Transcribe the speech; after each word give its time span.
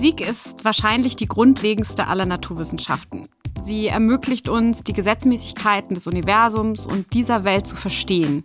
Physik 0.00 0.26
ist 0.26 0.64
wahrscheinlich 0.64 1.14
die 1.14 1.26
grundlegendste 1.26 2.06
aller 2.06 2.24
Naturwissenschaften. 2.24 3.28
Sie 3.60 3.86
ermöglicht 3.86 4.48
uns, 4.48 4.82
die 4.82 4.94
Gesetzmäßigkeiten 4.94 5.92
des 5.92 6.06
Universums 6.06 6.86
und 6.86 7.12
dieser 7.12 7.44
Welt 7.44 7.66
zu 7.66 7.76
verstehen. 7.76 8.42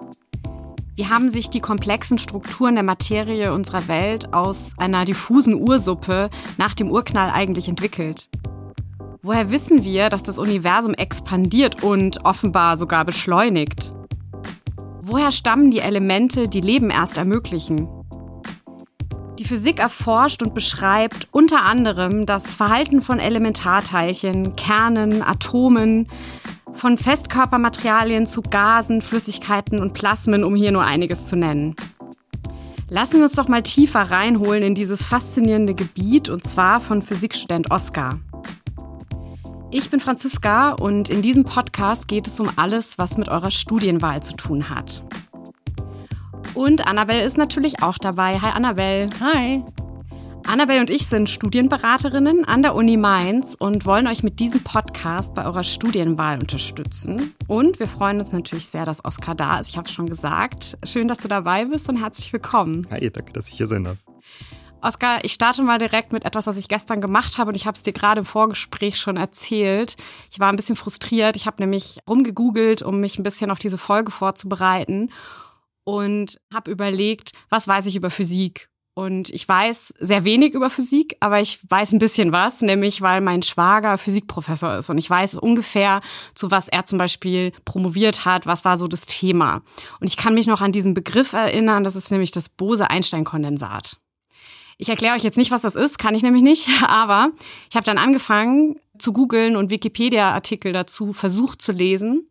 Wie 0.97 1.07
haben 1.07 1.29
sich 1.29 1.49
die 1.49 1.62
komplexen 1.62 2.20
Strukturen 2.20 2.76
der 2.76 2.83
Materie 2.83 3.54
unserer 3.54 3.88
Welt 3.88 4.33
aus 4.33 4.73
einer 4.78 5.05
diffusen 5.05 5.54
Ursuppe 5.54 6.30
nach 6.57 6.73
dem 6.73 6.91
Urknall 6.91 7.32
eigentlich 7.32 7.70
entwickelt? 7.70 8.28
Woher 9.22 9.50
wissen 9.50 9.86
wir, 9.86 10.10
dass 10.10 10.24
das 10.24 10.38
Universum 10.38 10.94
expandiert 10.94 11.82
und 11.84 12.26
offenbar 12.26 12.76
sogar 12.76 13.06
beschleunigt? 13.06 13.94
Woher 15.02 15.32
stammen 15.32 15.72
die 15.72 15.80
Elemente, 15.80 16.50
die 16.50 16.60
Leben 16.60 16.90
erst 16.90 17.16
ermöglichen? 17.16 17.88
Die 19.39 19.43
Physik 19.43 19.79
erforscht 19.79 20.41
und 20.41 20.53
beschreibt 20.53 21.27
unter 21.31 21.63
anderem 21.63 22.26
das 22.26 22.53
Verhalten 22.53 23.02
von 23.02 23.20
Elementarteilchen, 23.20 24.55
Kernen, 24.55 25.21
Atomen, 25.21 26.07
von 26.71 26.98
Festkörpermaterialien 26.98 28.27
zu 28.27 28.41
Gasen, 28.41 29.02
Flüssigkeiten 29.02 29.81
und 29.81 29.93
Plasmen, 29.93 30.45
um 30.45 30.55
hier 30.55 30.71
nur 30.71 30.84
einiges 30.84 31.26
zu 31.26 31.35
nennen. 31.35 31.76
Lassen 32.90 33.17
wir 33.17 33.23
uns 33.23 33.34
doch 33.34 33.49
mal 33.49 33.63
tiefer 33.63 34.03
reinholen 34.03 34.63
in 34.63 34.76
dieses 34.76 35.03
faszinierende 35.03 35.73
Gebiet 35.73 36.29
und 36.29 36.45
zwar 36.45 36.79
von 36.79 37.02
Physikstudent 37.02 37.71
Oskar. 37.71 38.20
Ich 39.70 39.90
bin 39.90 39.99
Franziska 39.99 40.71
und 40.71 41.09
in 41.09 41.21
diesem 41.21 41.43
Podcast 41.43 42.07
geht 42.07 42.27
es 42.27 42.40
um 42.40 42.49
alles, 42.55 42.98
was 42.98 43.17
mit 43.17 43.27
eurer 43.27 43.52
Studienwahl 43.52 44.23
zu 44.23 44.35
tun 44.38 44.70
hat. 44.70 45.04
Und 46.55 46.88
Annabelle 46.88 47.23
ist 47.23 47.38
natürlich 47.38 47.84
auch 47.84 47.98
dabei. 47.98 48.40
Hi 48.40 48.52
Annabelle. 48.52 49.09
Hi. 49.20 49.62
Annabelle 50.48 50.80
und 50.80 50.90
ich 50.90 51.05
sind 51.05 51.30
Studienberaterinnen 51.30 52.46
an 52.46 52.62
der 52.62 52.76
Uni 52.76 52.96
Mainz 52.96 53.57
und 53.60 53.85
wollen 53.85 54.07
euch 54.07 54.24
mit 54.24 54.40
diesem 54.40 54.63
Podcast 54.63 55.34
bei 55.34 55.44
eurer 55.44 55.63
Studienwahl 55.63 56.40
unterstützen. 56.40 57.34
Und 57.48 57.79
wir 57.79 57.88
freuen 57.88 58.20
uns 58.20 58.32
natürlich 58.32 58.68
sehr, 58.68 58.85
dass 58.85 59.04
Oskar 59.04 59.35
da 59.35 59.60
ist. 59.60 59.68
Ich 59.68 59.77
habe 59.77 59.90
es 59.90 59.94
schon 59.94 60.07
gesagt. 60.07 60.77
Schön, 60.85 61.10
dass 61.10 61.18
du 61.18 61.27
dabei 61.27 61.66
bist 61.66 61.90
und 61.90 61.98
herzlich 61.98 62.32
willkommen. 62.32 62.88
Hi, 62.90 63.12
danke, 63.12 63.34
dass 63.34 63.49
ich 63.49 63.55
hier 63.55 63.68
sein 63.68 63.84
darf. 63.84 63.98
Oskar, 64.81 65.25
ich 65.25 65.34
starte 65.34 65.62
mal 65.62 65.79
direkt 65.79 66.13
mit 66.13 66.24
etwas, 66.24 66.47
was 66.47 66.56
ich 66.56 66.69
gestern 66.69 67.01
gemacht 67.01 67.38
habe 67.38 67.50
und 67.50 67.56
ich 67.56 67.66
habe 67.66 67.75
es 67.75 67.84
dir 67.84 67.91
gerade 67.91 68.19
im 68.19 68.25
Vorgespräch 68.25 68.97
schon 68.97 69.18
erzählt. 69.18 69.97
Ich 70.31 70.40
war 70.40 70.47
ein 70.50 70.56
bisschen 70.56 70.78
frustriert. 70.78 71.35
Ich 71.35 71.47
habe 71.47 71.62
nämlich 71.62 72.00
rumgegoogelt, 72.07 72.81
um 72.81 73.01
mich 73.01 73.19
ein 73.19 73.24
bisschen 73.24 73.51
auf 73.51 73.59
diese 73.59 73.78
Folge 73.78 74.12
vorzubereiten 74.12 75.09
und 75.86 76.41
habe 76.53 76.69
überlegt, 76.69 77.31
was 77.50 77.68
weiß 77.68 77.86
ich 77.86 77.96
über 77.96 78.09
Physik 78.09 78.68
und 78.97 79.30
ich 79.30 79.47
weiß 79.47 79.94
sehr 80.00 80.24
wenig 80.24 80.53
über 80.53 80.69
Physik, 80.69 81.18
aber 81.19 81.41
ich 81.41 81.59
weiß 81.69 81.91
ein 81.91 82.00
bisschen 82.00 82.31
was, 82.31 82.62
nämlich 82.62 83.02
weil 83.02 83.19
mein 83.19 83.41
Schwager 83.41 83.97
Physikprofessor 83.97 84.78
ist 84.78 84.90
und 84.90 84.97
ich 84.97 85.09
weiß 85.09 85.36
ungefähr, 85.36 86.00
zu 86.34 86.50
was 86.50 86.69
er 86.69 86.86
zum 86.86 86.97
Beispiel 86.97 87.52
promoviert 87.66 88.24
hat, 88.24 88.46
was 88.46 88.63
war 88.63 88.78
so 88.78 88.88
das 88.88 89.06
Thema. 89.06 89.62
Und 90.00 90.08
ich 90.08 90.16
kann 90.16 90.34
mich 90.34 90.47
noch 90.47 90.62
an 90.62 90.72
diesen 90.72 90.94
Begriff 90.94 91.34
erinnern, 91.34 91.84
das 91.84 91.97
ist 91.97 92.09
nämlich 92.09 92.31
das 92.31 92.47
Bose-Einstein-Kondensat. 92.47 93.97
Ich 94.78 94.88
erkläre 94.88 95.16
euch 95.16 95.24
jetzt 95.24 95.38
nicht, 95.38 95.52
was 95.52 95.62
das 95.62 95.75
ist, 95.75 96.00
kann 96.00 96.16
ich 96.16 96.24
nämlich 96.24 96.44
nicht, 96.44 96.69
aber 96.88 97.31
ich 97.69 97.75
habe 97.75 97.86
dann 97.86 97.97
angefangen 97.97 98.80
zu 98.97 99.12
googeln 99.12 99.58
und 99.58 99.72
Wikipedia-Artikel 99.72 100.72
dazu 100.72 101.12
versucht 101.12 101.62
zu 101.62 101.74
lesen 101.74 102.30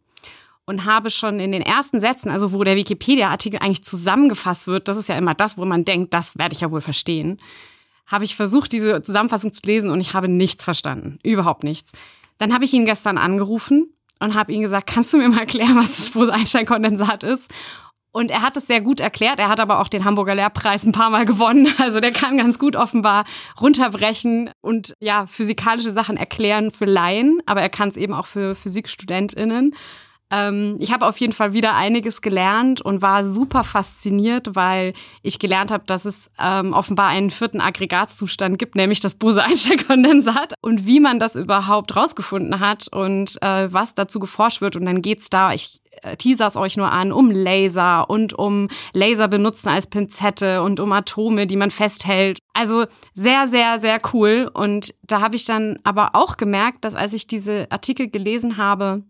und 0.67 0.84
habe 0.84 1.11
schon 1.11 1.41
in 1.41 1.53
den 1.53 1.62
ersten 1.62 2.01
Sätzen, 2.01 2.31
also 2.31 2.53
wo 2.53 2.65
der 2.65 2.77
Wikipedia-Artikel 2.77 3.59
eigentlich 3.61 3.84
zusammengefasst 3.84 4.67
wird, 4.67 4.89
das 4.89 4.97
ist 4.97 5.09
ja 5.09 5.17
immer 5.17 5.34
das, 5.34 5.59
wo 5.59 5.65
man 5.65 5.84
denkt, 5.84 6.15
das 6.15 6.39
werde 6.39 6.55
ich 6.55 6.61
ja 6.61 6.70
wohl 6.70 6.81
verstehen, 6.81 7.39
habe 8.07 8.25
ich 8.25 8.37
versucht, 8.37 8.73
diese 8.73 9.03
Zusammenfassung 9.03 9.53
zu 9.53 9.62
lesen 9.65 9.91
und 9.91 10.01
ich 10.01 10.15
habe 10.15 10.29
nichts 10.29 10.65
verstanden. 10.65 11.19
Überhaupt 11.23 11.65
nichts. 11.65 11.92
Dann 12.39 12.53
habe 12.53 12.65
ich 12.65 12.73
ihn 12.73 12.85
gestern 12.85 13.19
angerufen 13.19 13.95
und 14.20 14.35
habe 14.35 14.52
ihm 14.52 14.63
gesagt, 14.63 14.89
kannst 14.89 15.13
du 15.13 15.19
mir 15.19 15.29
mal 15.29 15.41
erklären, 15.41 15.77
was 15.77 15.97
das 15.97 16.11
Bose-Einstein-Kondensat 16.11 17.25
ist? 17.25 17.51
Und 18.13 18.31
er 18.31 18.42
hat 18.42 18.57
es 18.57 18.69
sehr 18.69 18.81
gut 18.81 19.01
erklärt. 19.01 19.41
Er 19.41 19.48
hat 19.48 19.58
aber 19.58 19.81
auch 19.81 19.89
den 19.89 20.05
Hamburger 20.05 20.36
Lehrpreis 20.36 20.85
ein 20.85 20.92
paar 20.92 21.11
Mal 21.11 21.25
gewonnen. 21.25 21.67
Also 21.79 21.98
der 21.98 22.13
kann 22.13 22.39
ganz 22.39 22.61
gut 22.61 22.77
offenbar 22.77 23.25
runterbrechen 23.61 24.51
und 24.61 24.95
ja, 25.01 25.27
physikalische 25.27 25.91
Sachen 25.91 26.17
erklären 26.17 26.70
für 26.70 26.85
Laien, 26.85 27.41
aber 27.46 27.61
er 27.61 27.70
kann 27.70 27.89
es 27.89 27.96
eben 27.96 28.14
auch 28.14 28.27
für 28.27 28.55
PhysikstudentInnen. 28.55 29.75
Ähm, 30.34 30.77
ich 30.80 30.92
habe 30.92 31.06
auf 31.06 31.18
jeden 31.18 31.33
Fall 31.33 31.52
wieder 31.52 31.74
einiges 31.74 32.20
gelernt 32.20 32.80
und 32.80 33.02
war 33.02 33.24
super 33.24 33.62
fasziniert, 33.62 34.55
weil 34.55 34.92
ich 35.22 35.39
gelernt 35.39 35.70
habe, 35.70 35.84
dass 35.86 36.05
es 36.05 36.30
ähm, 36.39 36.72
offenbar 36.72 37.08
einen 37.08 37.30
vierten 37.30 37.61
Aggregatzustand 37.61 38.58
gibt, 38.58 38.74
nämlich 38.74 39.00
das 39.00 39.14
Bose-Einstein-Kondensat 39.14 40.55
und 40.61 40.86
wie 40.86 41.00
man 41.00 41.20
das 41.20 41.36
überhaupt 41.36 41.95
rausgefunden 41.95 42.58
hat 42.58 42.89
und 42.90 43.40
äh, 43.42 43.72
was 43.72 43.95
dazu 43.95 44.18
geforscht 44.18 44.61
wird. 44.61 44.77
Und 44.77 44.86
dann 44.86 45.02
geht's 45.02 45.30
da, 45.30 45.52
ich 45.52 45.80
äh, 46.02 46.17
teasers 46.17 46.56
euch 46.56 46.77
nur 46.77 46.90
an, 46.90 47.12
um 47.12 47.30
Laser 47.30 48.11
und 48.11 48.33
um 48.33 48.68
Laser 48.92 49.28
benutzen 49.28 49.68
als 49.68 49.86
Pinzette 49.86 50.62
und 50.62 50.80
um 50.80 50.90
Atome, 50.92 51.46
die 51.46 51.56
man 51.56 51.70
festhält. 51.70 52.39
Also 52.55 52.86
sehr, 53.14 53.46
sehr, 53.46 53.78
sehr 53.78 53.98
cool. 54.12 54.51
Und 54.52 54.95
da 55.02 55.20
habe 55.20 55.36
ich 55.36 55.45
dann 55.45 55.78
aber 55.84 56.11
auch 56.14 56.36
gemerkt, 56.36 56.84
dass 56.84 56.95
als 56.95 57.12
ich 57.12 57.27
diese 57.27 57.70
Artikel 57.70 58.08
gelesen 58.11 58.56
habe, 58.56 59.05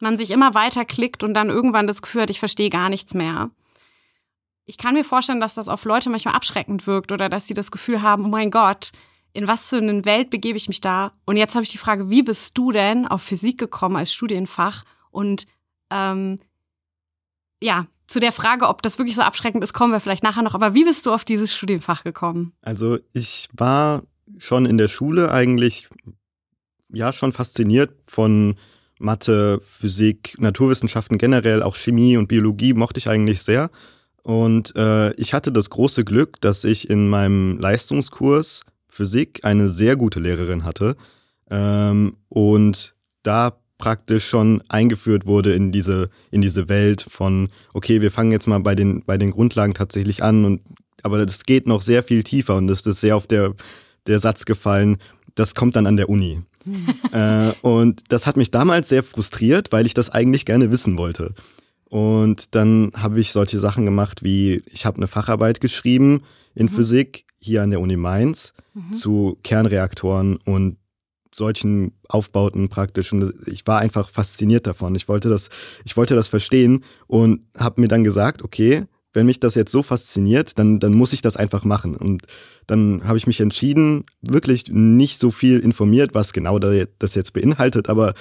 man 0.00 0.16
sich 0.16 0.30
immer 0.30 0.54
weiter 0.54 0.84
klickt 0.84 1.24
und 1.24 1.34
dann 1.34 1.48
irgendwann 1.48 1.86
das 1.86 2.02
Gefühl 2.02 2.22
hat, 2.22 2.30
ich 2.30 2.38
verstehe 2.38 2.70
gar 2.70 2.88
nichts 2.88 3.14
mehr. 3.14 3.50
Ich 4.64 4.78
kann 4.78 4.94
mir 4.94 5.04
vorstellen, 5.04 5.40
dass 5.40 5.54
das 5.54 5.68
auf 5.68 5.84
Leute 5.84 6.10
manchmal 6.10 6.34
abschreckend 6.34 6.86
wirkt 6.86 7.10
oder 7.10 7.28
dass 7.28 7.46
sie 7.46 7.54
das 7.54 7.70
Gefühl 7.70 8.02
haben, 8.02 8.26
oh 8.26 8.28
mein 8.28 8.50
Gott, 8.50 8.92
in 9.32 9.48
was 9.48 9.68
für 9.68 9.78
eine 9.78 10.04
Welt 10.04 10.30
begebe 10.30 10.56
ich 10.56 10.68
mich 10.68 10.80
da? 10.80 11.12
Und 11.24 11.36
jetzt 11.36 11.54
habe 11.54 11.62
ich 11.62 11.70
die 11.70 11.78
Frage, 11.78 12.10
wie 12.10 12.22
bist 12.22 12.56
du 12.58 12.72
denn 12.72 13.06
auf 13.06 13.22
Physik 13.22 13.58
gekommen 13.58 13.96
als 13.96 14.12
Studienfach? 14.12 14.84
Und 15.10 15.46
ähm, 15.90 16.38
ja, 17.62 17.86
zu 18.06 18.20
der 18.20 18.32
Frage, 18.32 18.68
ob 18.68 18.82
das 18.82 18.98
wirklich 18.98 19.16
so 19.16 19.22
abschreckend 19.22 19.62
ist, 19.62 19.72
kommen 19.72 19.92
wir 19.92 20.00
vielleicht 20.00 20.22
nachher 20.22 20.42
noch. 20.42 20.54
Aber 20.54 20.74
wie 20.74 20.84
bist 20.84 21.06
du 21.06 21.12
auf 21.12 21.24
dieses 21.24 21.54
Studienfach 21.54 22.04
gekommen? 22.04 22.52
Also 22.62 22.98
ich 23.12 23.48
war 23.52 24.02
schon 24.38 24.66
in 24.66 24.78
der 24.78 24.88
Schule 24.88 25.30
eigentlich 25.30 25.88
ja 26.90 27.12
schon 27.12 27.32
fasziniert 27.32 27.92
von 28.06 28.56
Mathe, 28.98 29.60
Physik, 29.62 30.36
Naturwissenschaften 30.38 31.18
generell, 31.18 31.62
auch 31.62 31.76
Chemie 31.76 32.16
und 32.16 32.28
Biologie 32.28 32.74
mochte 32.74 32.98
ich 32.98 33.08
eigentlich 33.08 33.42
sehr. 33.42 33.70
Und 34.22 34.74
äh, 34.76 35.12
ich 35.14 35.32
hatte 35.32 35.52
das 35.52 35.70
große 35.70 36.04
Glück, 36.04 36.40
dass 36.40 36.64
ich 36.64 36.90
in 36.90 37.08
meinem 37.08 37.58
Leistungskurs 37.58 38.62
Physik 38.88 39.40
eine 39.44 39.68
sehr 39.68 39.96
gute 39.96 40.20
Lehrerin 40.20 40.64
hatte 40.64 40.96
ähm, 41.50 42.16
und 42.28 42.94
da 43.22 43.58
praktisch 43.78 44.28
schon 44.28 44.62
eingeführt 44.68 45.24
wurde 45.24 45.54
in 45.54 45.70
diese, 45.70 46.10
in 46.30 46.40
diese 46.40 46.68
Welt 46.68 47.06
von, 47.08 47.48
okay, 47.72 48.00
wir 48.00 48.10
fangen 48.10 48.32
jetzt 48.32 48.48
mal 48.48 48.58
bei 48.58 48.74
den, 48.74 49.04
bei 49.04 49.16
den 49.16 49.30
Grundlagen 49.30 49.74
tatsächlich 49.74 50.22
an 50.22 50.44
und 50.44 50.62
aber 51.04 51.24
das 51.24 51.44
geht 51.44 51.68
noch 51.68 51.80
sehr 51.80 52.02
viel 52.02 52.24
tiefer 52.24 52.56
und 52.56 52.66
das 52.66 52.84
ist 52.84 53.00
sehr 53.00 53.16
auf 53.16 53.28
der, 53.28 53.54
der 54.08 54.18
Satz 54.18 54.44
gefallen, 54.44 54.98
das 55.36 55.54
kommt 55.54 55.76
dann 55.76 55.86
an 55.86 55.96
der 55.96 56.08
Uni. 56.08 56.42
Äh, 57.12 57.52
und 57.62 58.02
das 58.08 58.26
hat 58.26 58.36
mich 58.36 58.50
damals 58.50 58.88
sehr 58.88 59.02
frustriert, 59.02 59.72
weil 59.72 59.86
ich 59.86 59.94
das 59.94 60.10
eigentlich 60.10 60.44
gerne 60.44 60.70
wissen 60.70 60.98
wollte. 60.98 61.34
Und 61.88 62.54
dann 62.54 62.92
habe 62.94 63.18
ich 63.20 63.32
solche 63.32 63.58
Sachen 63.60 63.84
gemacht 63.84 64.22
wie, 64.22 64.62
ich 64.66 64.84
habe 64.84 64.98
eine 64.98 65.06
Facharbeit 65.06 65.60
geschrieben 65.60 66.22
in 66.54 66.66
mhm. 66.66 66.70
Physik 66.70 67.24
hier 67.38 67.62
an 67.62 67.70
der 67.70 67.80
Uni 67.80 67.96
Mainz 67.96 68.52
mhm. 68.74 68.92
zu 68.92 69.38
Kernreaktoren 69.42 70.36
und 70.36 70.76
solchen 71.34 71.92
Aufbauten 72.08 72.68
praktisch. 72.68 73.12
Und 73.12 73.32
ich 73.46 73.66
war 73.66 73.78
einfach 73.78 74.10
fasziniert 74.10 74.66
davon. 74.66 74.94
Ich 74.94 75.08
wollte 75.08 75.28
das, 75.28 75.48
ich 75.84 75.96
wollte 75.96 76.14
das 76.14 76.28
verstehen 76.28 76.84
und 77.06 77.42
habe 77.56 77.80
mir 77.80 77.88
dann 77.88 78.04
gesagt, 78.04 78.42
okay, 78.42 78.84
wenn 79.12 79.26
mich 79.26 79.40
das 79.40 79.54
jetzt 79.54 79.72
so 79.72 79.82
fasziniert, 79.82 80.58
dann, 80.58 80.80
dann 80.80 80.92
muss 80.92 81.12
ich 81.12 81.22
das 81.22 81.36
einfach 81.36 81.64
machen. 81.64 81.96
Und 81.96 82.22
dann 82.66 83.02
habe 83.04 83.18
ich 83.18 83.26
mich 83.26 83.40
entschieden, 83.40 84.04
wirklich 84.20 84.64
nicht 84.68 85.18
so 85.18 85.30
viel 85.30 85.58
informiert, 85.58 86.14
was 86.14 86.32
genau 86.32 86.58
das 86.58 87.14
jetzt 87.14 87.32
beinhaltet, 87.32 87.88
aber 87.88 88.14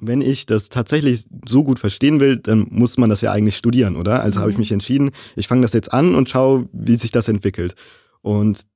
wenn 0.00 0.22
ich 0.22 0.46
das 0.46 0.70
tatsächlich 0.70 1.26
so 1.46 1.62
gut 1.62 1.78
verstehen 1.78 2.20
will, 2.20 2.36
dann 2.36 2.66
muss 2.70 2.96
man 2.96 3.10
das 3.10 3.20
ja 3.20 3.32
eigentlich 3.32 3.56
studieren, 3.56 3.96
oder? 3.96 4.22
Also 4.22 4.38
mhm. 4.38 4.42
habe 4.42 4.50
ich 4.50 4.56
mhm. 4.56 4.60
mich 4.60 4.72
entschieden, 4.72 5.10
ich 5.36 5.46
fange 5.46 5.62
das 5.62 5.74
jetzt 5.74 5.92
an 5.92 6.14
und 6.14 6.28
schaue, 6.28 6.68
wie 6.72 6.96
sich 6.96 7.10
das 7.10 7.28
entwickelt. 7.28 7.74
Und 8.22 8.66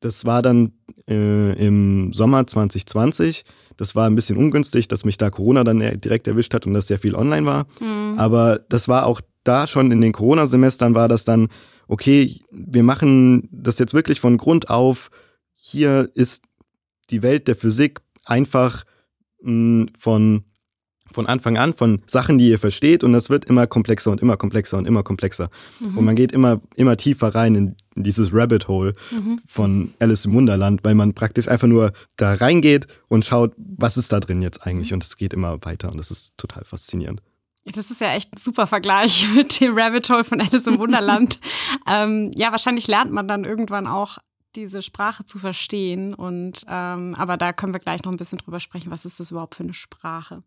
das 0.00 0.24
war 0.24 0.42
dann 0.42 0.72
äh, 1.08 1.52
im 1.64 2.12
Sommer 2.12 2.46
2020. 2.46 3.44
Das 3.76 3.94
war 3.94 4.06
ein 4.06 4.14
bisschen 4.14 4.36
ungünstig, 4.36 4.88
dass 4.88 5.04
mich 5.04 5.18
da 5.18 5.30
Corona 5.30 5.64
dann 5.64 6.00
direkt 6.00 6.28
erwischt 6.28 6.54
hat 6.54 6.66
und 6.66 6.74
das 6.74 6.86
sehr 6.86 6.98
viel 6.98 7.14
online 7.14 7.46
war. 7.46 7.66
Mhm. 7.80 8.18
Aber 8.18 8.60
das 8.68 8.88
war 8.88 9.06
auch 9.06 9.20
da 9.44 9.66
schon 9.66 9.90
in 9.90 10.00
den 10.00 10.12
Corona-Semestern 10.12 10.94
war 10.94 11.08
das 11.08 11.24
dann, 11.24 11.48
okay, 11.88 12.38
wir 12.50 12.82
machen 12.82 13.48
das 13.52 13.78
jetzt 13.78 13.94
wirklich 13.94 14.20
von 14.20 14.38
Grund 14.38 14.70
auf. 14.70 15.10
Hier 15.54 16.10
ist 16.14 16.44
die 17.10 17.22
Welt 17.22 17.48
der 17.48 17.56
Physik 17.56 18.00
einfach 18.24 18.84
mh, 19.42 19.50
hm, 19.50 19.88
von 19.98 20.44
von 21.12 21.26
Anfang 21.26 21.56
an 21.56 21.74
von 21.74 22.02
Sachen, 22.06 22.38
die 22.38 22.48
ihr 22.48 22.58
versteht 22.58 23.04
und 23.04 23.12
das 23.12 23.30
wird 23.30 23.44
immer 23.44 23.66
komplexer 23.66 24.10
und 24.10 24.22
immer 24.22 24.36
komplexer 24.36 24.78
und 24.78 24.86
immer 24.86 25.02
komplexer. 25.02 25.50
Mhm. 25.80 25.98
Und 25.98 26.04
man 26.04 26.14
geht 26.14 26.32
immer, 26.32 26.60
immer 26.76 26.96
tiefer 26.96 27.34
rein 27.34 27.54
in 27.54 27.76
dieses 27.96 28.32
Rabbit 28.32 28.68
Hole 28.68 28.94
mhm. 29.10 29.40
von 29.46 29.94
Alice 29.98 30.24
im 30.26 30.34
Wunderland, 30.34 30.84
weil 30.84 30.94
man 30.94 31.14
praktisch 31.14 31.48
einfach 31.48 31.68
nur 31.68 31.92
da 32.16 32.34
reingeht 32.34 32.86
und 33.08 33.24
schaut, 33.24 33.52
was 33.56 33.96
ist 33.96 34.12
da 34.12 34.20
drin 34.20 34.42
jetzt 34.42 34.64
eigentlich 34.66 34.92
und 34.92 35.02
es 35.02 35.16
geht 35.16 35.32
immer 35.32 35.58
weiter 35.64 35.90
und 35.90 35.98
das 35.98 36.10
ist 36.10 36.38
total 36.38 36.64
faszinierend. 36.64 37.22
Das 37.74 37.90
ist 37.90 38.00
ja 38.00 38.12
echt 38.12 38.32
ein 38.32 38.38
super 38.38 38.66
Vergleich 38.66 39.28
mit 39.34 39.60
dem 39.60 39.76
Rabbit 39.76 40.08
Hole 40.10 40.24
von 40.24 40.40
Alice 40.40 40.66
im 40.66 40.78
Wunderland. 40.78 41.38
ähm, 41.86 42.30
ja, 42.34 42.50
wahrscheinlich 42.52 42.88
lernt 42.88 43.12
man 43.12 43.28
dann 43.28 43.44
irgendwann 43.44 43.86
auch 43.86 44.18
diese 44.56 44.82
Sprache 44.82 45.24
zu 45.24 45.38
verstehen. 45.38 46.14
Und 46.14 46.64
ähm, 46.68 47.14
aber 47.16 47.36
da 47.36 47.52
können 47.52 47.72
wir 47.72 47.80
gleich 47.80 48.02
noch 48.02 48.12
ein 48.12 48.18
bisschen 48.18 48.38
drüber 48.38 48.60
sprechen. 48.60 48.90
Was 48.90 49.04
ist 49.04 49.20
das 49.20 49.30
überhaupt 49.30 49.54
für 49.54 49.62
eine 49.62 49.74
Sprache? 49.74 50.42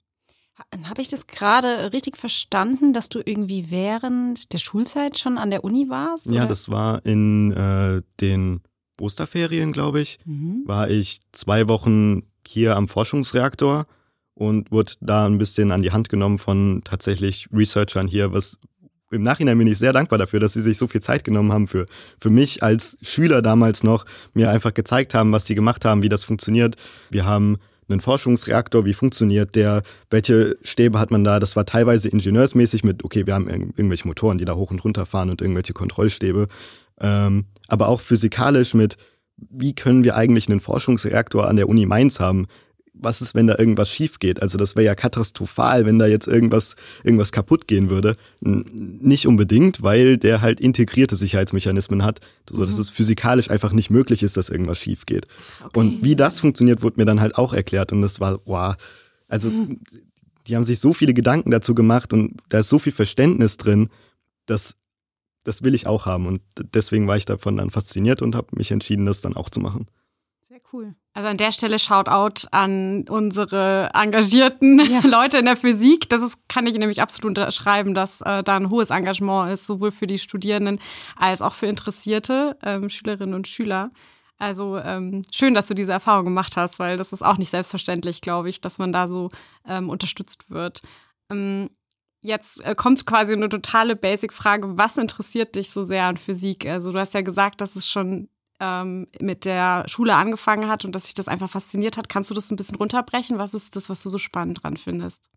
Habe 0.83 1.01
ich 1.01 1.07
das 1.07 1.25
gerade 1.25 1.93
richtig 1.93 2.15
verstanden, 2.15 2.93
dass 2.93 3.09
du 3.09 3.19
irgendwie 3.25 3.71
während 3.71 4.53
der 4.53 4.59
Schulzeit 4.59 5.17
schon 5.17 5.39
an 5.39 5.49
der 5.49 5.63
Uni 5.63 5.89
warst? 5.89 6.31
Ja, 6.31 6.45
das 6.45 6.69
war 6.69 7.03
in 7.05 7.51
äh, 7.53 8.03
den 8.21 8.61
Osterferien, 9.01 9.71
glaube 9.71 10.01
ich. 10.01 10.19
Mhm. 10.25 10.61
War 10.65 10.89
ich 10.89 11.21
zwei 11.31 11.67
Wochen 11.67 12.23
hier 12.47 12.75
am 12.75 12.87
Forschungsreaktor 12.87 13.87
und 14.35 14.71
wurde 14.71 14.93
da 15.01 15.25
ein 15.25 15.37
bisschen 15.37 15.71
an 15.71 15.81
die 15.81 15.91
Hand 15.91 16.09
genommen 16.09 16.39
von 16.39 16.81
tatsächlich 16.83 17.47
Researchern 17.53 18.07
hier, 18.07 18.33
was 18.33 18.59
im 19.11 19.21
Nachhinein 19.21 19.57
bin 19.57 19.67
ich 19.67 19.77
sehr 19.77 19.93
dankbar 19.93 20.17
dafür, 20.17 20.39
dass 20.39 20.53
sie 20.53 20.61
sich 20.61 20.77
so 20.77 20.87
viel 20.87 21.01
Zeit 21.01 21.23
genommen 21.23 21.51
haben 21.53 21.67
für, 21.67 21.85
für 22.19 22.29
mich 22.29 22.63
als 22.63 22.97
Schüler 23.01 23.41
damals 23.41 23.83
noch, 23.83 24.05
mir 24.33 24.49
einfach 24.49 24.73
gezeigt 24.73 25.13
haben, 25.13 25.31
was 25.31 25.45
sie 25.45 25.55
gemacht 25.55 25.85
haben, 25.85 26.01
wie 26.01 26.09
das 26.09 26.23
funktioniert. 26.23 26.75
Wir 27.11 27.25
haben 27.25 27.57
einen 27.87 27.99
Forschungsreaktor, 27.99 28.85
wie 28.85 28.93
funktioniert 28.93 29.55
der, 29.55 29.83
welche 30.09 30.57
Stäbe 30.63 30.99
hat 30.99 31.11
man 31.11 31.23
da, 31.23 31.39
das 31.39 31.55
war 31.55 31.65
teilweise 31.65 32.09
ingenieursmäßig 32.09 32.83
mit, 32.83 33.03
okay, 33.03 33.27
wir 33.27 33.35
haben 33.35 33.47
irgendwelche 33.49 34.07
Motoren, 34.07 34.37
die 34.37 34.45
da 34.45 34.55
hoch 34.55 34.71
und 34.71 34.83
runter 34.83 35.05
fahren 35.05 35.29
und 35.29 35.41
irgendwelche 35.41 35.73
Kontrollstäbe, 35.73 36.47
ähm, 36.99 37.45
aber 37.67 37.89
auch 37.89 38.01
physikalisch 38.01 38.73
mit, 38.73 38.97
wie 39.37 39.73
können 39.73 40.03
wir 40.03 40.15
eigentlich 40.15 40.49
einen 40.49 40.59
Forschungsreaktor 40.59 41.47
an 41.47 41.57
der 41.57 41.69
Uni 41.69 41.85
Mainz 41.85 42.19
haben, 42.19 42.47
was 42.93 43.21
ist, 43.21 43.35
wenn 43.35 43.47
da 43.47 43.57
irgendwas 43.57 43.89
schief 43.89 44.19
geht? 44.19 44.41
Also 44.41 44.57
das 44.57 44.75
wäre 44.75 44.85
ja 44.85 44.95
katastrophal, 44.95 45.85
wenn 45.85 45.99
da 45.99 46.05
jetzt 46.05 46.27
irgendwas, 46.27 46.75
irgendwas 47.03 47.31
kaputt 47.31 47.67
gehen 47.67 47.89
würde. 47.89 48.15
Nicht 48.41 49.27
unbedingt, 49.27 49.81
weil 49.81 50.17
der 50.17 50.41
halt 50.41 50.59
integrierte 50.59 51.15
Sicherheitsmechanismen 51.15 52.03
hat, 52.03 52.21
sodass 52.49 52.75
mhm. 52.75 52.81
es 52.81 52.89
physikalisch 52.89 53.49
einfach 53.49 53.73
nicht 53.73 53.89
möglich 53.89 54.23
ist, 54.23 54.37
dass 54.37 54.49
irgendwas 54.49 54.79
schief 54.79 55.05
geht. 55.05 55.27
Okay. 55.63 55.79
Und 55.79 56.03
wie 56.03 56.15
das 56.15 56.39
funktioniert, 56.39 56.83
wurde 56.83 56.97
mir 56.97 57.05
dann 57.05 57.19
halt 57.19 57.35
auch 57.35 57.53
erklärt. 57.53 57.91
Und 57.91 58.01
das 58.01 58.19
war, 58.19 58.39
wow. 58.45 58.75
Also 59.27 59.49
mhm. 59.49 59.79
die 60.47 60.55
haben 60.55 60.63
sich 60.63 60.79
so 60.79 60.93
viele 60.93 61.13
Gedanken 61.13 61.51
dazu 61.51 61.73
gemacht 61.73 62.13
und 62.13 62.41
da 62.49 62.59
ist 62.59 62.69
so 62.69 62.79
viel 62.79 62.93
Verständnis 62.93 63.57
drin, 63.57 63.89
dass 64.45 64.75
das 65.43 65.63
will 65.63 65.73
ich 65.73 65.87
auch 65.87 66.05
haben. 66.05 66.27
Und 66.27 66.41
deswegen 66.73 67.07
war 67.07 67.17
ich 67.17 67.25
davon 67.25 67.57
dann 67.57 67.69
fasziniert 67.69 68.21
und 68.21 68.35
habe 68.35 68.47
mich 68.55 68.71
entschieden, 68.71 69.05
das 69.05 69.21
dann 69.21 69.35
auch 69.35 69.49
zu 69.49 69.59
machen. 69.59 69.87
Sehr 70.53 70.61
cool. 70.71 70.93
Also 71.15 71.29
an 71.29 71.37
der 71.37 71.51
Stelle 71.51 71.79
Shoutout 71.79 72.47
an 72.51 73.05
unsere 73.09 73.89
engagierten 73.95 74.79
ja. 74.85 74.99
Leute 75.03 75.39
in 75.39 75.45
der 75.45 75.57
Physik. 75.57 76.07
Das 76.09 76.21
ist, 76.21 76.47
kann 76.47 76.67
ich 76.67 76.77
nämlich 76.77 77.01
absolut 77.01 77.29
unterschreiben, 77.39 77.95
dass 77.95 78.21
äh, 78.21 78.43
da 78.43 78.57
ein 78.57 78.69
hohes 78.69 78.91
Engagement 78.91 79.51
ist, 79.51 79.65
sowohl 79.65 79.89
für 79.89 80.05
die 80.05 80.19
Studierenden 80.19 80.79
als 81.15 81.41
auch 81.41 81.53
für 81.53 81.65
interessierte 81.65 82.55
ähm, 82.61 82.91
Schülerinnen 82.91 83.33
und 83.33 83.47
Schüler. 83.47 83.89
Also 84.37 84.77
ähm, 84.77 85.25
schön, 85.31 85.55
dass 85.55 85.65
du 85.65 85.73
diese 85.73 85.91
Erfahrung 85.91 86.25
gemacht 86.25 86.55
hast, 86.55 86.77
weil 86.77 86.97
das 86.97 87.13
ist 87.13 87.23
auch 87.23 87.39
nicht 87.39 87.49
selbstverständlich, 87.49 88.21
glaube 88.21 88.49
ich, 88.49 88.61
dass 88.61 88.77
man 88.77 88.93
da 88.93 89.07
so 89.07 89.29
ähm, 89.67 89.89
unterstützt 89.89 90.51
wird. 90.51 90.83
Ähm, 91.31 91.71
jetzt 92.21 92.63
äh, 92.63 92.75
kommt 92.75 93.07
quasi 93.07 93.33
eine 93.33 93.49
totale 93.49 93.95
Basic-Frage. 93.95 94.77
Was 94.77 94.97
interessiert 94.97 95.55
dich 95.55 95.71
so 95.71 95.81
sehr 95.81 96.05
an 96.05 96.17
Physik? 96.17 96.67
Also 96.67 96.91
du 96.91 96.99
hast 96.99 97.15
ja 97.15 97.21
gesagt, 97.21 97.59
dass 97.59 97.75
es 97.75 97.89
schon 97.89 98.29
ähm, 98.59 99.07
mit 99.19 99.45
der 99.45 99.85
Schule 99.87 100.15
angefangen 100.15 100.69
hat 100.69 100.85
und 100.85 100.93
dass 100.93 101.05
sich 101.05 101.13
das 101.13 101.27
einfach 101.27 101.49
fasziniert 101.49 101.97
hat. 101.97 102.09
Kannst 102.09 102.29
du 102.29 102.33
das 102.33 102.51
ein 102.51 102.55
bisschen 102.55 102.77
runterbrechen? 102.77 103.37
Was 103.37 103.53
ist 103.53 103.75
das, 103.75 103.89
was 103.89 104.01
du 104.03 104.09
so 104.09 104.17
spannend 104.17 104.63
dran 104.63 104.77
findest? 104.77 105.29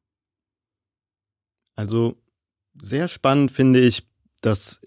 Also 1.75 2.17
sehr 2.79 3.09
spannend 3.09 3.51
finde 3.51 3.81
ich, 3.81 4.07
dass 4.41 4.81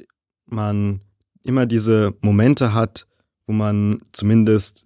man 0.45 1.01
immer 1.43 1.65
diese 1.65 2.15
Momente 2.21 2.73
hat, 2.73 3.07
wo 3.45 3.53
man 3.53 4.01
zumindest 4.11 4.85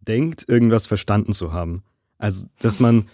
denkt, 0.00 0.48
irgendwas 0.48 0.86
verstanden 0.86 1.32
zu 1.32 1.52
haben. 1.52 1.82
Also, 2.18 2.46
dass 2.60 2.80
man 2.80 3.08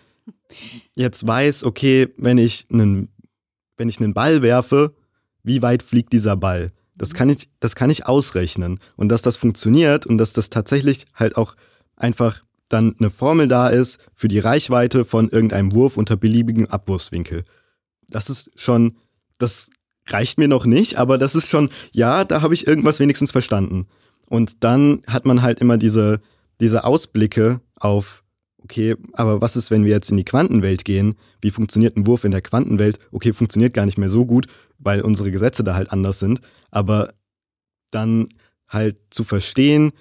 jetzt 0.97 1.26
weiß, 1.26 1.65
okay, 1.65 2.09
wenn 2.17 2.38
ich 2.38 2.67
einen, 2.71 3.09
wenn 3.76 3.88
ich 3.88 4.00
einen 4.00 4.15
Ball 4.15 4.43
werfe, 4.43 4.94
wie 5.43 5.62
weit 5.62 5.83
fliegt 5.83 6.12
dieser 6.12 6.37
Ball? 6.37 6.73
Das 7.00 7.14
kann 7.14 7.31
ich, 7.31 7.49
das 7.61 7.75
kann 7.75 7.88
ich 7.88 8.05
ausrechnen. 8.05 8.79
Und 8.94 9.08
dass 9.08 9.23
das 9.23 9.38
funktioniert 9.38 10.05
und 10.05 10.19
dass 10.19 10.35
das 10.35 10.50
tatsächlich 10.50 11.06
halt 11.14 11.38
auch 11.38 11.56
einfach 11.97 12.43
dann 12.69 12.94
eine 12.99 13.08
Formel 13.08 13.49
da 13.49 13.69
ist 13.69 13.99
für 14.14 14.29
die 14.29 14.38
Reichweite 14.38 15.06
von 15.06 15.31
irgendeinem 15.31 15.75
Wurf 15.75 15.97
unter 15.97 16.19
beliebigen 16.19 16.69
Abwurfswinkel. 16.69 17.44
Das 18.11 18.29
ist 18.29 18.50
schon, 18.55 18.99
das 19.38 19.70
reicht 20.08 20.37
mir 20.37 20.47
noch 20.47 20.67
nicht, 20.67 20.97
aber 20.97 21.17
das 21.17 21.35
ist 21.35 21.49
schon, 21.49 21.70
ja, 21.91 22.26
da 22.26 22.43
habe 22.43 22.52
ich 22.52 22.67
irgendwas 22.67 23.00
wenigstens 23.00 23.32
verstanden. 23.32 23.87
Und 24.26 24.62
dann 24.62 25.00
hat 25.06 25.25
man 25.25 25.41
halt 25.41 25.62
immer 25.62 25.79
diese, 25.79 26.20
diese 26.61 26.85
Ausblicke 26.85 27.62
auf, 27.76 28.23
okay, 28.62 28.97
aber 29.12 29.41
was 29.41 29.57
ist, 29.57 29.71
wenn 29.71 29.85
wir 29.85 29.91
jetzt 29.91 30.11
in 30.11 30.17
die 30.17 30.25
Quantenwelt 30.25 30.85
gehen? 30.85 31.17
Wie 31.41 31.51
funktioniert 31.51 31.97
ein 31.97 32.07
Wurf 32.07 32.25
in 32.25 32.31
der 32.31 32.43
Quantenwelt? 32.43 32.99
Okay, 33.11 33.33
funktioniert 33.33 33.75
gar 33.75 33.87
nicht 33.87 33.99
mehr 33.99 34.11
so 34.11 34.27
gut, 34.27 34.47
weil 34.79 35.03
unsere 35.03 35.31
Gesetze 35.31 35.65
da 35.65 35.75
halt 35.75 35.93
anders 35.93 36.19
sind. 36.19 36.41
Aber 36.71 37.12
dann 37.91 38.29
halt 38.69 38.97
zu 39.11 39.25
verstehen, 39.25 39.93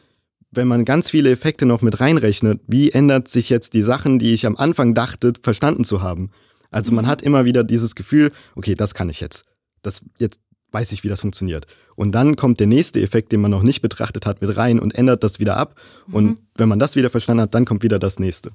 wenn 0.52 0.68
man 0.68 0.86
ganz 0.86 1.10
viele 1.10 1.32
Effekte 1.32 1.66
noch 1.66 1.82
mit 1.82 2.00
reinrechnet, 2.00 2.62
wie 2.68 2.92
ändert 2.92 3.28
sich 3.28 3.50
jetzt 3.50 3.74
die 3.74 3.84
Sachen, 3.84 4.20
die 4.20 4.34
ich 4.34 4.46
am 4.46 4.56
Anfang 4.56 4.94
dachte, 4.94 5.34
verstanden 5.42 5.84
zu 5.84 6.02
haben. 6.02 6.32
Also 6.72 6.92
man 6.92 7.06
mhm. 7.06 7.10
hat 7.10 7.22
immer 7.22 7.46
wieder 7.46 7.64
dieses 7.64 7.96
Gefühl, 7.96 8.32
okay, 8.56 8.76
das 8.76 8.94
kann 8.94 9.10
ich 9.10 9.22
jetzt. 9.22 9.46
Das 9.82 10.04
jetzt 10.18 10.42
weiß 10.72 10.92
ich, 10.92 11.04
wie 11.04 11.10
das 11.10 11.22
funktioniert. 11.22 11.66
Und 11.96 12.14
dann 12.14 12.36
kommt 12.36 12.60
der 12.60 12.68
nächste 12.68 13.02
Effekt, 13.02 13.32
den 13.32 13.42
man 13.42 13.52
noch 13.52 13.64
nicht 13.64 13.82
betrachtet 13.82 14.26
hat, 14.26 14.42
mit 14.42 14.56
rein 14.56 14.80
und 14.80 14.96
ändert 14.96 15.24
das 15.24 15.40
wieder 15.40 15.58
ab. 15.58 15.76
Mhm. 16.08 16.16
Und 16.16 16.42
wenn 16.56 16.70
man 16.70 16.80
das 16.80 16.96
wieder 16.96 17.10
verstanden 17.10 17.42
hat, 17.42 17.54
dann 17.54 17.66
kommt 17.66 17.84
wieder 17.84 18.00
das 18.00 18.20
nächste. 18.20 18.52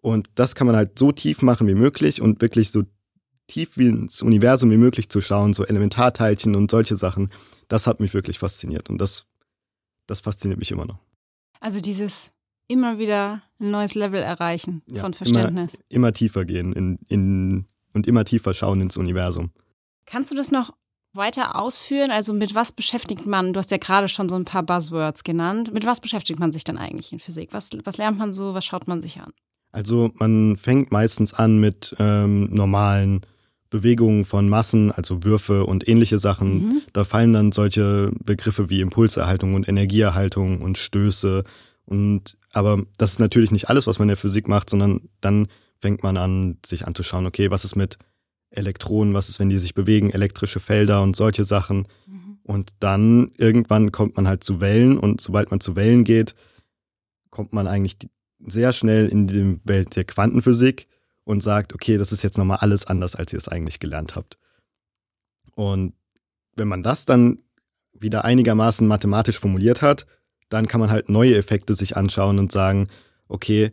Und 0.00 0.30
das 0.34 0.54
kann 0.54 0.66
man 0.66 0.76
halt 0.76 0.98
so 0.98 1.12
tief 1.12 1.42
machen 1.42 1.68
wie 1.68 1.74
möglich 1.74 2.20
und 2.20 2.42
wirklich 2.42 2.70
so 2.70 2.82
tief 3.46 3.76
wie 3.76 3.86
ins 3.86 4.22
Universum 4.22 4.70
wie 4.70 4.76
möglich 4.76 5.08
zu 5.08 5.20
schauen, 5.20 5.52
so 5.52 5.64
Elementarteilchen 5.64 6.56
und 6.56 6.70
solche 6.70 6.96
Sachen. 6.96 7.30
Das 7.68 7.86
hat 7.86 8.00
mich 8.00 8.14
wirklich 8.14 8.38
fasziniert 8.38 8.90
und 8.90 8.98
das, 8.98 9.26
das 10.06 10.20
fasziniert 10.20 10.58
mich 10.58 10.70
immer 10.70 10.86
noch. 10.86 10.98
Also 11.60 11.80
dieses 11.80 12.32
immer 12.66 12.98
wieder 12.98 13.42
ein 13.60 13.70
neues 13.70 13.94
Level 13.94 14.22
erreichen 14.22 14.82
ja, 14.90 15.02
von 15.02 15.14
Verständnis. 15.14 15.74
Immer, 15.74 15.84
immer 15.88 16.12
tiefer 16.12 16.44
gehen 16.44 16.72
in, 16.72 16.98
in, 17.08 17.66
und 17.92 18.06
immer 18.06 18.24
tiefer 18.24 18.54
schauen 18.54 18.80
ins 18.80 18.96
Universum. 18.96 19.52
Kannst 20.06 20.30
du 20.30 20.34
das 20.34 20.50
noch 20.50 20.72
weiter 21.14 21.56
ausführen? 21.56 22.10
Also 22.10 22.32
mit 22.32 22.54
was 22.54 22.72
beschäftigt 22.72 23.26
man, 23.26 23.52
du 23.52 23.58
hast 23.58 23.70
ja 23.70 23.76
gerade 23.76 24.08
schon 24.08 24.28
so 24.28 24.36
ein 24.36 24.44
paar 24.44 24.62
Buzzwords 24.62 25.24
genannt, 25.24 25.72
mit 25.72 25.86
was 25.86 26.00
beschäftigt 26.00 26.40
man 26.40 26.52
sich 26.52 26.64
dann 26.64 26.78
eigentlich 26.78 27.12
in 27.12 27.18
Physik? 27.18 27.50
Was, 27.52 27.70
was 27.84 27.96
lernt 27.96 28.18
man 28.18 28.32
so, 28.32 28.54
was 28.54 28.64
schaut 28.64 28.88
man 28.88 29.02
sich 29.02 29.20
an? 29.20 29.32
Also 29.72 30.10
man 30.14 30.56
fängt 30.56 30.92
meistens 30.92 31.32
an 31.32 31.58
mit 31.58 31.96
ähm, 31.98 32.44
normalen 32.52 33.22
Bewegungen 33.70 34.26
von 34.26 34.50
Massen, 34.50 34.92
also 34.92 35.24
Würfe 35.24 35.64
und 35.64 35.88
ähnliche 35.88 36.18
Sachen. 36.18 36.54
Mhm. 36.54 36.82
Da 36.92 37.04
fallen 37.04 37.32
dann 37.32 37.52
solche 37.52 38.12
Begriffe 38.22 38.68
wie 38.68 38.82
Impulserhaltung 38.82 39.54
und 39.54 39.66
Energieerhaltung 39.66 40.60
und 40.60 40.76
Stöße. 40.76 41.44
Und 41.86 42.36
aber 42.52 42.82
das 42.98 43.12
ist 43.12 43.18
natürlich 43.18 43.50
nicht 43.50 43.70
alles, 43.70 43.86
was 43.86 43.98
man 43.98 44.04
in 44.04 44.08
der 44.08 44.18
Physik 44.18 44.46
macht, 44.46 44.68
sondern 44.68 45.08
dann 45.22 45.48
fängt 45.80 46.02
man 46.02 46.18
an, 46.18 46.58
sich 46.64 46.86
anzuschauen, 46.86 47.26
okay, 47.26 47.50
was 47.50 47.64
ist 47.64 47.74
mit 47.74 47.96
Elektronen, 48.52 49.14
was 49.14 49.28
ist, 49.28 49.40
wenn 49.40 49.48
die 49.48 49.58
sich 49.58 49.74
bewegen, 49.74 50.10
elektrische 50.10 50.60
Felder 50.60 51.02
und 51.02 51.16
solche 51.16 51.44
Sachen. 51.44 51.88
Mhm. 52.06 52.38
Und 52.42 52.70
dann 52.80 53.32
irgendwann 53.36 53.92
kommt 53.92 54.16
man 54.16 54.28
halt 54.28 54.44
zu 54.44 54.60
Wellen 54.60 54.98
und 54.98 55.20
sobald 55.20 55.50
man 55.50 55.60
zu 55.60 55.76
Wellen 55.76 56.04
geht, 56.04 56.34
kommt 57.30 57.52
man 57.52 57.66
eigentlich 57.66 57.96
sehr 58.46 58.72
schnell 58.72 59.08
in 59.08 59.26
die 59.26 59.60
Welt 59.64 59.96
der 59.96 60.04
Quantenphysik 60.04 60.86
und 61.24 61.42
sagt, 61.42 61.72
okay, 61.72 61.96
das 61.98 62.12
ist 62.12 62.22
jetzt 62.22 62.38
nochmal 62.38 62.58
alles 62.58 62.86
anders, 62.86 63.14
als 63.14 63.32
ihr 63.32 63.38
es 63.38 63.48
eigentlich 63.48 63.78
gelernt 63.78 64.16
habt. 64.16 64.38
Und 65.54 65.94
wenn 66.56 66.68
man 66.68 66.82
das 66.82 67.06
dann 67.06 67.40
wieder 67.92 68.24
einigermaßen 68.24 68.86
mathematisch 68.86 69.38
formuliert 69.38 69.82
hat, 69.82 70.06
dann 70.48 70.66
kann 70.66 70.80
man 70.80 70.90
halt 70.90 71.08
neue 71.08 71.36
Effekte 71.36 71.74
sich 71.74 71.96
anschauen 71.96 72.38
und 72.38 72.52
sagen, 72.52 72.88
okay, 73.28 73.72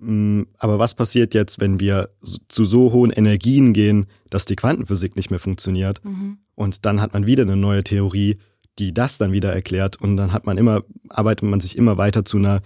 aber 0.00 0.78
was 0.78 0.94
passiert 0.94 1.34
jetzt, 1.34 1.60
wenn 1.60 1.80
wir 1.80 2.10
zu 2.48 2.64
so 2.64 2.92
hohen 2.92 3.10
Energien 3.10 3.72
gehen, 3.72 4.06
dass 4.28 4.44
die 4.44 4.56
Quantenphysik 4.56 5.16
nicht 5.16 5.30
mehr 5.30 5.38
funktioniert? 5.38 6.04
Mhm. 6.04 6.38
Und 6.54 6.84
dann 6.84 7.00
hat 7.00 7.14
man 7.14 7.26
wieder 7.26 7.42
eine 7.42 7.56
neue 7.56 7.84
Theorie, 7.84 8.38
die 8.78 8.92
das 8.92 9.18
dann 9.18 9.32
wieder 9.32 9.52
erklärt. 9.52 10.00
Und 10.00 10.16
dann 10.16 10.32
hat 10.32 10.46
man 10.46 10.58
immer, 10.58 10.82
arbeitet 11.08 11.48
man 11.48 11.60
sich 11.60 11.78
immer 11.78 11.96
weiter 11.96 12.24
zu 12.24 12.38
einer 12.38 12.60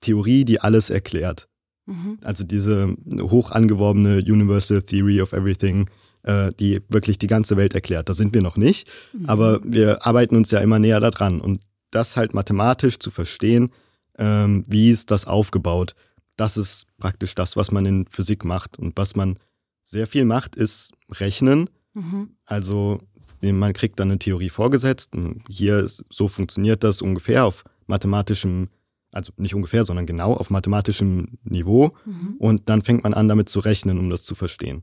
Theorie, 0.00 0.44
die 0.44 0.60
alles 0.60 0.90
erklärt. 0.90 1.48
Mhm. 1.86 2.18
Also 2.22 2.44
diese 2.44 2.94
hoch 3.20 3.50
angeworbene 3.50 4.18
Universal 4.18 4.82
Theory 4.82 5.20
of 5.20 5.32
Everything, 5.32 5.88
äh, 6.22 6.50
die 6.58 6.80
wirklich 6.88 7.18
die 7.18 7.26
ganze 7.26 7.56
Welt 7.56 7.74
erklärt. 7.74 8.08
Da 8.08 8.14
sind 8.14 8.34
wir 8.34 8.42
noch 8.42 8.56
nicht, 8.56 8.88
mhm. 9.12 9.26
aber 9.26 9.60
wir 9.64 10.06
arbeiten 10.06 10.36
uns 10.36 10.50
ja 10.50 10.60
immer 10.60 10.78
näher 10.78 11.00
daran. 11.00 11.40
Und 11.40 11.60
das 11.90 12.16
halt 12.16 12.34
mathematisch 12.34 12.98
zu 12.98 13.10
verstehen, 13.10 13.70
ähm, 14.18 14.64
wie 14.66 14.90
ist 14.90 15.10
das 15.10 15.26
aufgebaut, 15.26 15.94
das 16.36 16.56
ist 16.56 16.86
praktisch 16.98 17.34
das, 17.34 17.56
was 17.56 17.70
man 17.70 17.86
in 17.86 18.06
Physik 18.06 18.44
macht. 18.44 18.78
Und 18.78 18.96
was 18.96 19.16
man 19.16 19.38
sehr 19.82 20.06
viel 20.06 20.24
macht, 20.24 20.56
ist 20.56 20.92
Rechnen. 21.10 21.70
Mhm. 21.92 22.30
Also 22.44 23.00
man 23.40 23.74
kriegt 23.74 24.00
dann 24.00 24.10
eine 24.10 24.18
Theorie 24.18 24.48
vorgesetzt. 24.48 25.12
hier 25.48 25.78
ist, 25.78 26.04
so 26.10 26.28
funktioniert 26.28 26.82
das 26.82 27.02
ungefähr 27.02 27.44
auf 27.44 27.64
mathematischem, 27.86 28.70
also 29.12 29.32
nicht 29.36 29.54
ungefähr, 29.54 29.84
sondern 29.84 30.06
genau 30.06 30.32
auf 30.32 30.50
mathematischem 30.50 31.38
Niveau. 31.44 31.94
Mhm. 32.06 32.36
Und 32.38 32.68
dann 32.68 32.82
fängt 32.82 33.04
man 33.04 33.14
an, 33.14 33.28
damit 33.28 33.48
zu 33.48 33.60
rechnen, 33.60 33.98
um 33.98 34.08
das 34.10 34.22
zu 34.22 34.34
verstehen. 34.34 34.82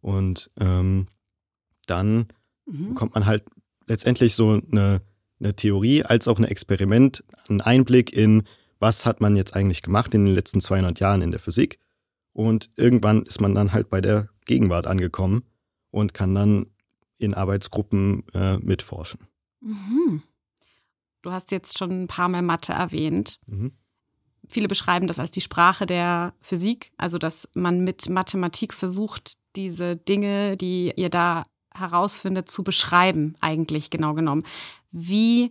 Und 0.00 0.50
ähm, 0.58 1.06
dann 1.86 2.26
mhm. 2.66 2.88
bekommt 2.90 3.14
man 3.14 3.26
halt 3.26 3.44
letztendlich 3.86 4.34
so 4.34 4.60
eine, 4.70 5.02
eine 5.38 5.54
Theorie 5.54 6.02
als 6.02 6.28
auch 6.28 6.38
ein 6.38 6.44
Experiment, 6.44 7.24
einen 7.48 7.60
Einblick 7.60 8.12
in, 8.12 8.44
was 8.80 9.06
hat 9.06 9.20
man 9.20 9.36
jetzt 9.36 9.54
eigentlich 9.54 9.82
gemacht 9.82 10.12
in 10.14 10.24
den 10.24 10.34
letzten 10.34 10.60
200 10.60 10.98
Jahren 10.98 11.22
in 11.22 11.30
der 11.30 11.40
Physik. 11.40 11.78
Und 12.32 12.70
irgendwann 12.76 13.22
ist 13.22 13.40
man 13.40 13.54
dann 13.54 13.72
halt 13.72 13.90
bei 13.90 14.00
der 14.00 14.28
Gegenwart 14.46 14.86
angekommen 14.86 15.44
und 15.90 16.14
kann 16.14 16.34
dann 16.34 16.66
in 17.18 17.34
Arbeitsgruppen 17.34 18.24
äh, 18.34 18.56
mitforschen. 18.58 19.20
Mhm. 19.60 20.22
Du 21.22 21.30
hast 21.30 21.50
jetzt 21.50 21.78
schon 21.78 22.04
ein 22.04 22.08
paar 22.08 22.28
Mal 22.28 22.42
Mathe 22.42 22.72
erwähnt. 22.72 23.38
Mhm. 23.46 23.72
Viele 24.48 24.68
beschreiben 24.68 25.06
das 25.06 25.18
als 25.18 25.30
die 25.30 25.42
Sprache 25.42 25.86
der 25.86 26.34
Physik, 26.40 26.92
also 26.96 27.18
dass 27.18 27.48
man 27.54 27.84
mit 27.84 28.08
Mathematik 28.08 28.72
versucht, 28.72 29.34
diese 29.54 29.96
Dinge, 29.96 30.56
die 30.56 30.92
ihr 30.96 31.10
da 31.10 31.44
herausfindet, 31.74 32.50
zu 32.50 32.64
beschreiben, 32.64 33.34
eigentlich 33.40 33.90
genau 33.90 34.14
genommen. 34.14 34.42
Wie 34.90 35.50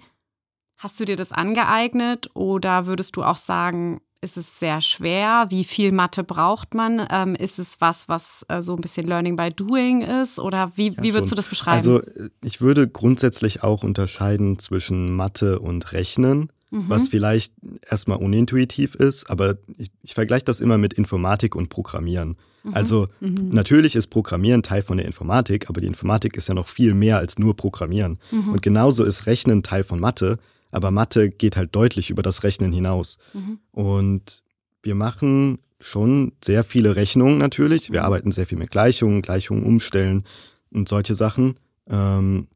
hast 0.80 1.00
du 1.00 1.06
dir 1.06 1.16
das 1.16 1.32
angeeignet 1.32 2.30
oder 2.34 2.88
würdest 2.88 3.16
du 3.18 3.24
auch 3.24 3.38
sagen, 3.38 4.02
ist 4.22 4.38
es 4.38 4.60
sehr 4.60 4.82
schwer? 4.82 5.48
Wie 5.50 5.64
viel 5.64 5.92
Mathe 5.92 6.24
braucht 6.24 6.74
man? 6.74 7.06
Ähm, 7.10 7.36
ist 7.36 7.60
es 7.60 7.80
was, 7.80 8.10
was 8.10 8.46
äh, 8.50 8.62
so 8.62 8.76
ein 8.76 8.82
bisschen 8.82 9.08
Learning 9.08 9.36
by 9.36 9.50
Doing 9.50 10.02
ist? 10.02 10.40
Oder 10.40 10.72
wie, 10.76 10.90
ja, 10.92 11.04
wie 11.04 11.14
würdest 11.14 11.32
du 11.32 11.36
das 11.36 11.48
beschreiben? 11.48 11.78
Also 11.78 12.02
ich 12.44 12.60
würde 12.60 12.88
grundsätzlich 12.88 13.64
auch 13.64 13.84
unterscheiden 13.84 14.60
zwischen 14.60 15.16
Mathe 15.16 15.60
und 15.60 15.94
Rechnen, 15.94 16.52
mhm. 16.70 16.86
was 16.88 17.10
vielleicht 17.10 17.54
erstmal 17.90 18.18
unintuitiv 18.18 18.96
ist, 18.96 19.30
aber 19.30 19.58
ich, 19.78 19.92
ich 20.02 20.14
vergleiche 20.14 20.46
das 20.46 20.60
immer 20.60 20.78
mit 20.78 20.94
Informatik 20.94 21.56
und 21.56 21.70
Programmieren. 21.70 22.38
Mhm. 22.64 22.74
Also 22.74 23.08
mhm. 23.22 23.50
natürlich 23.50 23.96
ist 23.96 24.08
Programmieren 24.08 24.64
Teil 24.64 24.82
von 24.82 24.98
der 24.98 25.06
Informatik, 25.06 25.70
aber 25.70 25.80
die 25.80 25.88
Informatik 25.88 26.36
ist 26.36 26.50
ja 26.50 26.56
noch 26.56 26.68
viel 26.68 26.94
mehr 26.94 27.18
als 27.18 27.40
nur 27.40 27.56
Programmieren. 27.56 28.20
Mhm. 28.32 28.54
Und 28.54 28.62
genauso 28.62 29.06
ist 29.06 29.28
Rechnen 29.28 29.64
Teil 29.64 29.84
von 29.84 30.00
Mathe. 30.00 30.40
Aber 30.72 30.92
Mathe 30.92 31.30
geht 31.30 31.58
halt 31.58 31.76
deutlich 31.76 32.10
über 32.10 32.22
das 32.22 32.44
Rechnen 32.44 32.72
hinaus. 32.72 33.18
Mhm. 33.34 33.60
Und 33.72 34.44
wir 34.84 34.96
machen 34.96 35.60
schon 35.82 36.34
sehr 36.44 36.64
viele 36.64 36.96
Rechnungen 36.96 37.38
natürlich. 37.38 37.92
Wir 37.92 38.04
arbeiten 38.04 38.32
sehr 38.32 38.46
viel 38.46 38.58
mit 38.58 38.72
Gleichungen, 38.72 39.22
Gleichungen 39.22 39.64
umstellen 39.64 40.24
und 40.72 40.90
solche 40.90 41.16
Sachen. 41.16 41.56
Ähm, 41.88 42.48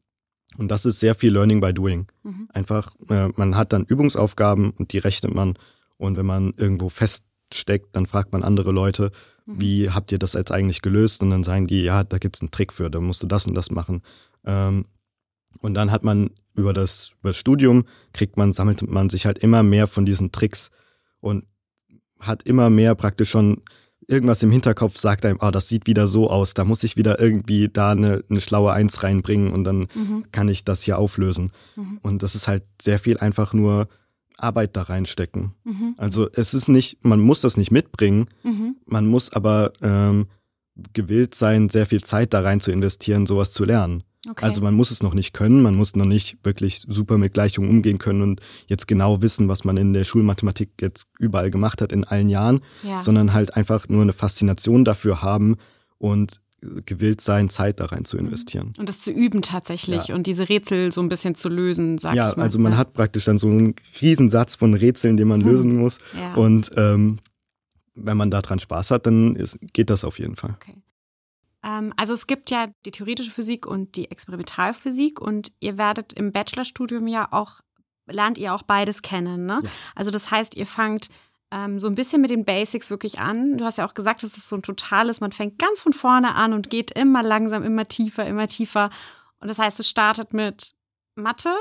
und 0.57 0.69
das 0.69 0.85
ist 0.85 0.99
sehr 0.99 1.15
viel 1.15 1.31
Learning 1.33 1.61
by 1.61 1.73
Doing. 1.73 2.07
Mhm. 2.23 2.49
Einfach, 2.53 2.95
äh, 3.09 3.29
man 3.35 3.55
hat 3.55 3.73
dann 3.73 3.85
Übungsaufgaben 3.85 4.71
und 4.71 4.93
die 4.93 4.99
rechnet 4.99 5.33
man. 5.33 5.55
Und 5.97 6.17
wenn 6.17 6.25
man 6.25 6.53
irgendwo 6.57 6.89
feststeckt, 6.89 7.95
dann 7.95 8.05
fragt 8.05 8.33
man 8.33 8.43
andere 8.43 8.71
Leute, 8.71 9.11
mhm. 9.45 9.61
wie 9.61 9.89
habt 9.89 10.11
ihr 10.11 10.19
das 10.19 10.33
jetzt 10.33 10.51
eigentlich 10.51 10.81
gelöst? 10.81 11.23
Und 11.23 11.31
dann 11.31 11.43
sagen 11.43 11.67
die, 11.67 11.81
ja, 11.81 12.03
da 12.03 12.17
gibt 12.17 12.35
es 12.35 12.41
einen 12.41 12.51
Trick 12.51 12.73
für, 12.73 12.89
da 12.89 12.99
musst 12.99 13.23
du 13.23 13.27
das 13.27 13.47
und 13.47 13.55
das 13.55 13.71
machen. 13.71 14.03
Ähm, 14.45 14.85
und 15.59 15.73
dann 15.73 15.91
hat 15.91 16.03
man 16.03 16.31
über 16.55 16.73
das, 16.73 17.11
über 17.19 17.29
das 17.29 17.37
Studium, 17.37 17.85
kriegt 18.13 18.37
man, 18.37 18.53
sammelt 18.53 18.87
man 18.87 19.09
sich 19.09 19.25
halt 19.25 19.37
immer 19.37 19.63
mehr 19.63 19.87
von 19.87 20.05
diesen 20.05 20.31
Tricks 20.31 20.69
und 21.19 21.45
hat 22.19 22.43
immer 22.43 22.69
mehr 22.69 22.95
praktisch 22.95 23.29
schon 23.29 23.61
irgendwas 24.07 24.43
im 24.43 24.51
Hinterkopf, 24.51 24.97
sagt 24.97 25.25
einem, 25.25 25.39
oh, 25.41 25.51
das 25.51 25.69
sieht 25.69 25.87
wieder 25.87 26.07
so 26.07 26.29
aus, 26.29 26.53
da 26.53 26.63
muss 26.63 26.83
ich 26.83 26.97
wieder 26.97 27.19
irgendwie 27.19 27.69
da 27.69 27.91
eine, 27.91 28.23
eine 28.29 28.41
schlaue 28.41 28.73
Eins 28.73 29.03
reinbringen 29.03 29.51
und 29.51 29.63
dann 29.63 29.87
mhm. 29.93 30.25
kann 30.31 30.49
ich 30.49 30.63
das 30.63 30.81
hier 30.81 30.97
auflösen. 30.97 31.51
Mhm. 31.75 31.99
Und 32.01 32.23
das 32.23 32.35
ist 32.35 32.47
halt 32.47 32.63
sehr 32.81 32.99
viel 32.99 33.17
einfach 33.17 33.53
nur 33.53 33.87
Arbeit 34.37 34.75
da 34.75 34.83
reinstecken. 34.83 35.53
Mhm. 35.63 35.95
Also 35.97 36.29
es 36.33 36.53
ist 36.53 36.67
nicht, 36.67 37.03
man 37.03 37.19
muss 37.19 37.41
das 37.41 37.57
nicht 37.57 37.71
mitbringen, 37.71 38.27
mhm. 38.43 38.75
man 38.85 39.05
muss 39.05 39.31
aber 39.31 39.73
ähm, 39.81 40.27
gewillt 40.93 41.35
sein, 41.35 41.69
sehr 41.69 41.85
viel 41.85 42.03
Zeit 42.03 42.33
da 42.33 42.41
rein 42.41 42.59
zu 42.59 42.71
investieren, 42.71 43.25
sowas 43.25 43.51
zu 43.51 43.63
lernen. 43.63 44.03
Okay. 44.29 44.45
Also 44.45 44.61
man 44.61 44.73
muss 44.73 44.89
es 44.89 45.03
noch 45.03 45.13
nicht 45.13 45.33
können, 45.33 45.61
man 45.61 45.75
muss 45.75 45.95
noch 45.95 46.05
nicht 46.05 46.37
wirklich 46.43 46.85
super 46.87 47.17
mit 47.17 47.33
Gleichungen 47.33 47.69
umgehen 47.69 47.97
können 47.97 48.21
und 48.21 48.41
jetzt 48.67 48.87
genau 48.87 49.21
wissen, 49.21 49.49
was 49.49 49.65
man 49.65 49.75
in 49.75 49.91
der 49.91 50.05
Schulmathematik 50.05 50.69
jetzt 50.79 51.07
überall 51.19 51.51
gemacht 51.51 51.81
hat 51.81 51.91
in 51.91 52.05
allen 52.05 52.29
Jahren, 52.29 52.61
ja. 52.83 53.01
sondern 53.01 53.33
halt 53.33 53.55
einfach 53.55 53.89
nur 53.89 54.01
eine 54.01 54.13
Faszination 54.13 54.85
dafür 54.85 55.21
haben 55.21 55.57
und 55.97 56.39
gewillt 56.85 57.21
sein, 57.21 57.49
Zeit 57.49 57.79
da 57.79 57.85
rein 57.85 58.05
zu 58.05 58.17
mhm. 58.17 58.27
investieren. 58.27 58.73
Und 58.77 58.89
das 58.89 58.99
zu 58.99 59.11
üben 59.11 59.41
tatsächlich 59.41 60.07
ja. 60.07 60.15
und 60.15 60.27
diese 60.27 60.49
Rätsel 60.49 60.91
so 60.91 61.01
ein 61.01 61.09
bisschen 61.09 61.35
zu 61.35 61.49
lösen, 61.49 61.97
sag 61.97 62.15
ja, 62.15 62.29
ich 62.29 62.37
mal. 62.37 62.43
Also 62.43 62.59
man 62.59 62.73
ja. 62.73 62.77
hat 62.77 62.93
praktisch 62.93 63.25
dann 63.25 63.37
so 63.37 63.47
einen 63.47 63.75
Riesensatz 64.01 64.55
von 64.55 64.73
Rätseln, 64.73 65.17
den 65.17 65.27
man 65.27 65.41
mhm. 65.41 65.47
lösen 65.47 65.77
muss. 65.77 65.99
Ja. 66.17 66.33
Und 66.35 66.71
ähm, 66.75 67.19
wenn 67.95 68.17
man 68.17 68.31
daran 68.31 68.59
Spaß 68.59 68.91
hat, 68.91 69.05
dann 69.05 69.35
ist, 69.35 69.57
geht 69.73 69.89
das 69.89 70.03
auf 70.03 70.19
jeden 70.19 70.35
Fall. 70.35 70.55
Okay. 70.61 70.75
Ähm, 71.63 71.93
also 71.97 72.13
es 72.13 72.27
gibt 72.27 72.51
ja 72.51 72.67
die 72.85 72.91
theoretische 72.91 73.31
Physik 73.31 73.65
und 73.65 73.95
die 73.95 74.11
Experimentalphysik 74.11 75.19
und 75.19 75.51
ihr 75.59 75.77
werdet 75.77 76.13
im 76.13 76.31
Bachelorstudium 76.31 77.07
ja 77.07 77.27
auch, 77.31 77.61
lernt 78.05 78.37
ihr 78.37 78.53
auch 78.53 78.63
beides 78.63 79.01
kennen. 79.01 79.45
Ne? 79.45 79.61
Ja. 79.63 79.69
Also 79.95 80.11
das 80.11 80.29
heißt, 80.29 80.55
ihr 80.55 80.65
fangt 80.67 81.09
ähm, 81.51 81.79
so 81.79 81.87
ein 81.87 81.95
bisschen 81.95 82.21
mit 82.21 82.31
den 82.31 82.45
Basics 82.45 82.89
wirklich 82.89 83.19
an. 83.19 83.57
Du 83.57 83.65
hast 83.65 83.77
ja 83.77 83.87
auch 83.87 83.93
gesagt, 83.93 84.23
es 84.23 84.35
ist 84.37 84.47
so 84.47 84.55
ein 84.55 84.63
totales, 84.63 85.21
man 85.21 85.31
fängt 85.31 85.59
ganz 85.59 85.81
von 85.81 85.93
vorne 85.93 86.35
an 86.35 86.53
und 86.53 86.69
geht 86.69 86.91
immer 86.91 87.23
langsam, 87.23 87.63
immer 87.63 87.87
tiefer, 87.87 88.25
immer 88.25 88.47
tiefer. 88.47 88.89
Und 89.39 89.47
das 89.47 89.59
heißt, 89.59 89.79
es 89.79 89.87
startet 89.87 90.33
mit 90.33 90.73
Mathe, 91.15 91.53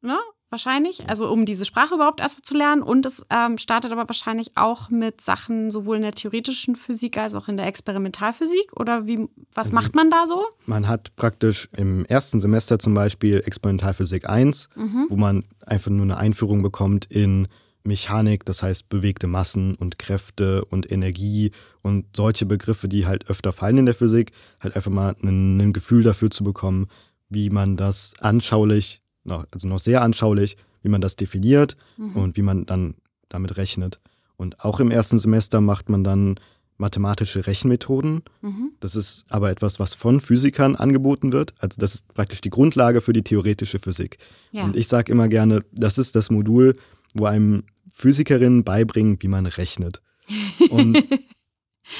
ne? 0.00 0.18
Wahrscheinlich, 0.50 1.08
also 1.08 1.30
um 1.30 1.46
diese 1.46 1.64
Sprache 1.64 1.94
überhaupt 1.94 2.20
erstmal 2.20 2.42
zu 2.42 2.56
lernen. 2.56 2.82
Und 2.82 3.06
es 3.06 3.24
ähm, 3.30 3.56
startet 3.58 3.92
aber 3.92 4.08
wahrscheinlich 4.08 4.56
auch 4.56 4.90
mit 4.90 5.20
Sachen 5.20 5.70
sowohl 5.70 5.96
in 5.96 6.02
der 6.02 6.12
theoretischen 6.12 6.76
Physik 6.76 7.16
als 7.16 7.34
auch 7.34 7.48
in 7.48 7.56
der 7.56 7.66
Experimentalphysik. 7.66 8.72
Oder 8.74 9.06
wie, 9.06 9.28
was 9.54 9.68
also, 9.68 9.74
macht 9.74 9.94
man 9.94 10.10
da 10.10 10.26
so? 10.26 10.44
Man 10.66 10.88
hat 10.88 11.14
praktisch 11.16 11.68
im 11.76 12.04
ersten 12.04 12.40
Semester 12.40 12.78
zum 12.78 12.94
Beispiel 12.94 13.42
Experimentalphysik 13.44 14.28
1, 14.28 14.68
mhm. 14.74 15.06
wo 15.08 15.16
man 15.16 15.44
einfach 15.64 15.90
nur 15.90 16.02
eine 16.02 16.16
Einführung 16.16 16.62
bekommt 16.62 17.06
in 17.06 17.48
Mechanik, 17.82 18.44
das 18.44 18.62
heißt 18.62 18.88
bewegte 18.88 19.26
Massen 19.26 19.74
und 19.74 19.98
Kräfte 19.98 20.64
und 20.66 20.90
Energie 20.90 21.52
und 21.82 22.14
solche 22.14 22.44
Begriffe, 22.44 22.88
die 22.88 23.06
halt 23.06 23.30
öfter 23.30 23.52
fallen 23.52 23.78
in 23.78 23.86
der 23.86 23.94
Physik, 23.94 24.32
halt 24.60 24.76
einfach 24.76 24.90
mal 24.90 25.16
ein, 25.22 25.58
ein 25.58 25.72
Gefühl 25.72 26.02
dafür 26.02 26.30
zu 26.30 26.44
bekommen, 26.44 26.88
wie 27.30 27.48
man 27.48 27.76
das 27.76 28.12
anschaulich 28.20 29.00
noch, 29.30 29.46
also 29.50 29.66
noch 29.66 29.78
sehr 29.78 30.02
anschaulich, 30.02 30.56
wie 30.82 30.88
man 30.88 31.00
das 31.00 31.16
definiert 31.16 31.76
mhm. 31.96 32.16
und 32.16 32.36
wie 32.36 32.42
man 32.42 32.66
dann 32.66 32.94
damit 33.28 33.56
rechnet. 33.56 34.00
Und 34.36 34.64
auch 34.64 34.80
im 34.80 34.90
ersten 34.90 35.18
Semester 35.18 35.60
macht 35.60 35.88
man 35.88 36.04
dann 36.04 36.40
mathematische 36.80 37.46
Rechenmethoden. 37.46 38.22
Mhm. 38.40 38.72
Das 38.80 38.96
ist 38.96 39.24
aber 39.28 39.50
etwas, 39.50 39.78
was 39.78 39.94
von 39.94 40.20
Physikern 40.20 40.76
angeboten 40.76 41.32
wird. 41.32 41.54
Also 41.58 41.78
das 41.78 41.96
ist 41.96 42.14
praktisch 42.14 42.40
die 42.40 42.50
Grundlage 42.50 43.02
für 43.02 43.12
die 43.12 43.22
theoretische 43.22 43.78
Physik. 43.78 44.18
Ja. 44.50 44.64
Und 44.64 44.76
ich 44.76 44.88
sage 44.88 45.12
immer 45.12 45.28
gerne, 45.28 45.62
das 45.72 45.98
ist 45.98 46.16
das 46.16 46.30
Modul, 46.30 46.76
wo 47.14 47.26
einem 47.26 47.64
Physikerinnen 47.92 48.64
beibringen, 48.64 49.18
wie 49.20 49.28
man 49.28 49.46
rechnet. 49.46 50.00
Und 50.70 51.04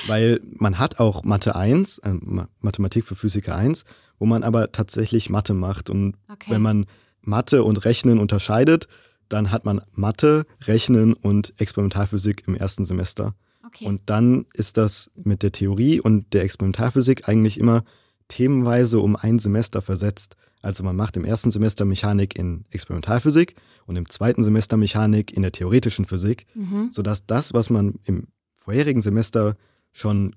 weil 0.07 0.41
man 0.45 0.79
hat 0.79 0.99
auch 0.99 1.25
Mathe 1.25 1.57
1, 1.57 1.99
äh, 1.99 2.15
Mathematik 2.61 3.05
für 3.05 3.15
Physiker 3.15 3.57
1, 3.57 3.85
wo 4.19 4.27
man 4.27 4.43
aber 4.43 4.73
tatsächlich 4.73 5.29
Mathe 5.29 5.53
macht. 5.53 5.91
Und 5.91 6.17
okay. 6.29 6.51
wenn 6.51 6.63
man 6.63 6.87
Mathe 7.23 7.65
und 7.65 7.85
Rechnen 7.85 8.19
unterscheidet, 8.19 8.89
dann 9.29 9.51
hat 9.51 9.65
man 9.65 9.81
Mathe, 9.93 10.47
Rechnen 10.63 11.15
und 11.15 11.55
Experimentalphysik 11.59 12.45
im 12.47 12.57
ersten 12.57 12.85
Semester. 12.85 13.35
Okay. 13.65 13.87
Und 13.87 14.03
dann 14.07 14.47
ist 14.55 14.77
das 14.77 15.11
mit 15.15 15.43
der 15.43 15.53
Theorie 15.53 16.01
und 16.01 16.33
der 16.33 16.43
Experimentalphysik 16.43 17.29
eigentlich 17.29 17.59
immer 17.59 17.85
themenweise 18.29 19.01
um 19.01 19.17
ein 19.17 19.39
Semester 19.39 19.83
versetzt. 19.83 20.37
Also 20.63 20.83
man 20.83 20.97
macht 20.97 21.17
im 21.17 21.25
ersten 21.25 21.51
Semester 21.51 21.85
Mechanik 21.85 22.39
in 22.39 22.65
Experimentalphysik 22.71 23.55
und 23.87 23.97
im 23.97 24.09
zweiten 24.09 24.43
Semester 24.43 24.77
Mechanik 24.77 25.33
in 25.33 25.43
der 25.43 25.53
theoretischen 25.53 26.05
Physik, 26.05 26.47
mhm. 26.55 26.91
sodass 26.91 27.27
das, 27.27 27.55
was 27.55 27.71
man 27.71 27.95
im 28.05 28.29
vorherigen 28.57 29.03
Semester 29.03 29.57
schon, 29.93 30.37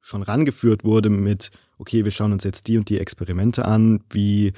schon 0.00 0.22
rangeführt 0.22 0.84
wurde 0.84 1.08
mit, 1.08 1.50
okay, 1.78 2.04
wir 2.04 2.10
schauen 2.10 2.32
uns 2.32 2.44
jetzt 2.44 2.66
die 2.66 2.78
und 2.78 2.88
die 2.88 2.98
Experimente 2.98 3.64
an, 3.64 4.02
wie 4.10 4.52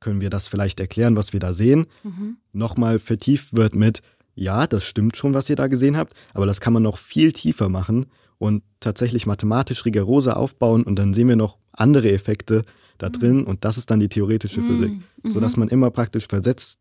können 0.00 0.20
wir 0.20 0.30
das 0.30 0.48
vielleicht 0.48 0.80
erklären, 0.80 1.16
was 1.16 1.32
wir 1.32 1.40
da 1.40 1.52
sehen, 1.52 1.86
mhm. 2.02 2.38
nochmal 2.52 2.98
vertieft 2.98 3.54
wird 3.54 3.74
mit, 3.74 4.02
ja, 4.34 4.66
das 4.66 4.84
stimmt 4.84 5.16
schon, 5.16 5.34
was 5.34 5.50
ihr 5.50 5.56
da 5.56 5.66
gesehen 5.66 5.96
habt, 5.96 6.14
aber 6.34 6.46
das 6.46 6.60
kann 6.60 6.72
man 6.72 6.82
noch 6.82 6.98
viel 6.98 7.32
tiefer 7.32 7.68
machen 7.68 8.06
und 8.38 8.62
tatsächlich 8.80 9.26
mathematisch 9.26 9.84
rigoroser 9.84 10.36
aufbauen 10.36 10.82
und 10.82 10.96
dann 10.96 11.12
sehen 11.12 11.28
wir 11.28 11.36
noch 11.36 11.58
andere 11.72 12.10
Effekte 12.10 12.64
da 12.98 13.08
mhm. 13.08 13.12
drin 13.12 13.44
und 13.44 13.64
das 13.64 13.76
ist 13.76 13.90
dann 13.90 14.00
die 14.00 14.08
theoretische 14.08 14.62
Physik, 14.62 14.92
mhm. 15.22 15.30
sodass 15.30 15.56
man 15.56 15.68
immer 15.68 15.90
praktisch 15.90 16.26
versetzt 16.26 16.78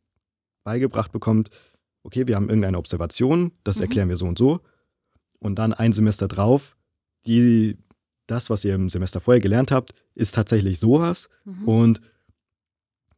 beigebracht 0.63 1.11
bekommt, 1.11 1.49
okay, 2.03 2.27
wir 2.27 2.35
haben 2.35 2.47
irgendeine 2.47 2.77
Observation, 2.77 3.51
das 3.63 3.77
mhm. 3.77 3.81
erklären 3.83 4.09
wir 4.09 4.17
so 4.17 4.25
und 4.25 4.37
so 4.37 4.61
und 5.39 5.55
dann 5.59 5.73
ein 5.73 5.91
Semester 5.91 6.27
drauf, 6.27 6.77
die, 7.25 7.77
das, 8.27 8.49
was 8.49 8.63
ihr 8.63 8.75
im 8.75 8.89
Semester 8.89 9.19
vorher 9.19 9.41
gelernt 9.41 9.71
habt, 9.71 9.93
ist 10.15 10.35
tatsächlich 10.35 10.79
sowas 10.79 11.29
mhm. 11.43 11.67
und 11.67 12.01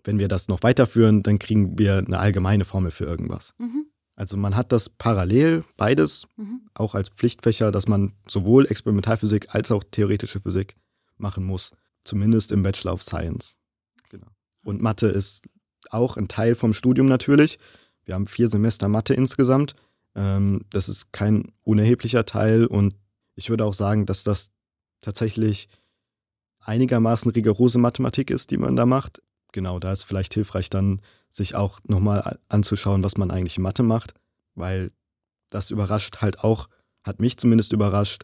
wenn 0.04 0.20
wir 0.20 0.28
das 0.28 0.48
noch 0.48 0.64
weiterführen, 0.64 1.24
dann 1.24 1.40
kriegen 1.40 1.78
wir 1.78 1.98
eine 1.98 2.20
allgemeine 2.20 2.66
Formel 2.66 2.92
für 2.92 3.06
irgendwas. 3.06 3.54
Mhm. 3.58 3.86
Also 4.16 4.38
man 4.38 4.56
hat 4.56 4.72
das 4.72 4.90
parallel, 4.90 5.64
beides, 5.78 6.28
mhm. 6.36 6.62
auch 6.74 6.96
als 6.96 7.10
Pflichtfächer, 7.10 7.72
dass 7.72 7.88
man 7.88 8.14
sowohl 8.28 8.66
Experimentalphysik 8.66 9.54
als 9.56 9.72
auch 9.72 9.84
theoretische 9.90 10.40
Physik 10.40 10.76
machen 11.18 11.44
muss. 11.44 11.72
Zumindest 12.02 12.52
im 12.52 12.64
Bachelor 12.64 12.94
of 12.94 13.04
Science. 13.04 13.58
Genau. 14.10 14.28
Und 14.64 14.82
Mathe 14.82 15.08
ist 15.08 15.48
auch 15.90 16.18
ein 16.18 16.28
Teil 16.28 16.56
vom 16.56 16.74
Studium 16.74 17.08
natürlich. 17.08 17.58
Wir 18.06 18.16
haben 18.16 18.28
vier 18.28 18.48
Semester 18.48 18.88
Mathe 18.90 19.14
insgesamt. 19.14 19.76
Ähm, 20.16 20.66
das 20.70 20.90
ist 20.90 21.14
kein 21.14 21.52
unerheblicher 21.64 22.26
Teil 22.26 22.66
und 22.66 22.96
ich 23.36 23.50
würde 23.50 23.66
auch 23.66 23.74
sagen, 23.74 24.06
dass 24.06 24.24
das 24.24 24.52
tatsächlich 25.02 25.68
einigermaßen 26.60 27.32
rigorose 27.32 27.80
Mathematik 27.80 28.30
ist, 28.30 28.52
die 28.52 28.58
man 28.58 28.76
da 28.76 28.86
macht 28.86 29.22
genau, 29.52 29.80
da 29.80 29.92
ist 29.92 30.04
vielleicht 30.04 30.34
hilfreich 30.34 30.70
dann, 30.70 31.02
sich 31.30 31.56
auch 31.56 31.80
nochmal 31.86 32.40
anzuschauen, 32.50 33.04
was 33.04 33.18
man 33.18 33.32
eigentlich 33.32 33.58
in 33.58 33.64
Mathe 33.64 33.84
macht, 33.84 34.14
weil 34.56 34.92
das 35.50 35.72
überrascht 35.72 36.18
halt 36.22 36.44
auch, 36.44 36.68
hat 37.04 37.20
mich 37.20 37.38
zumindest 37.38 37.72
überrascht, 37.72 38.24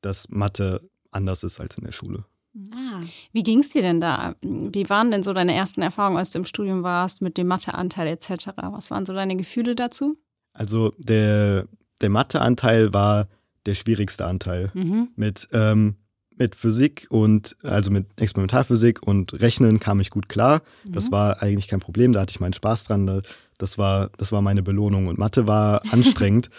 dass 0.00 0.28
Mathe 0.30 0.88
anders 1.10 1.44
ist 1.44 1.60
als 1.60 1.76
in 1.76 1.84
der 1.84 1.92
Schule. 1.92 2.24
Ah. 2.72 3.00
Wie 3.32 3.42
ging 3.42 3.60
es 3.60 3.68
dir 3.68 3.82
denn 3.82 4.00
da? 4.00 4.34
Wie 4.40 4.88
waren 4.88 5.10
denn 5.10 5.22
so 5.22 5.32
deine 5.32 5.54
ersten 5.54 5.82
Erfahrungen, 5.82 6.16
als 6.16 6.30
du 6.30 6.38
im 6.38 6.44
Studium 6.44 6.82
warst, 6.82 7.20
mit 7.20 7.36
dem 7.36 7.46
Matheanteil 7.46 8.06
etc.? 8.08 8.48
Was 8.56 8.90
waren 8.90 9.04
so 9.04 9.12
deine 9.12 9.36
Gefühle 9.36 9.74
dazu? 9.74 10.16
Also 10.52 10.94
der, 10.98 11.66
der 12.00 12.08
Matheanteil 12.08 12.94
war 12.94 13.28
der 13.66 13.74
schwierigste 13.74 14.26
Anteil. 14.26 14.70
Mhm. 14.72 15.08
Mit 15.16 15.48
ähm, 15.52 15.96
mit 16.38 16.54
Physik 16.54 17.06
und 17.10 17.56
also 17.62 17.90
mit 17.90 18.20
Experimentalphysik 18.20 19.02
und 19.02 19.40
Rechnen 19.40 19.80
kam 19.80 20.00
ich 20.00 20.10
gut 20.10 20.28
klar. 20.28 20.62
Mhm. 20.84 20.92
Das 20.92 21.10
war 21.10 21.42
eigentlich 21.42 21.68
kein 21.68 21.80
Problem, 21.80 22.12
da 22.12 22.20
hatte 22.20 22.30
ich 22.30 22.40
meinen 22.40 22.52
Spaß 22.52 22.84
dran. 22.84 23.22
Das 23.58 23.78
war, 23.78 24.10
das 24.18 24.32
war 24.32 24.42
meine 24.42 24.62
Belohnung. 24.62 25.06
Und 25.06 25.18
Mathe 25.18 25.46
war 25.46 25.82
anstrengend, 25.92 26.50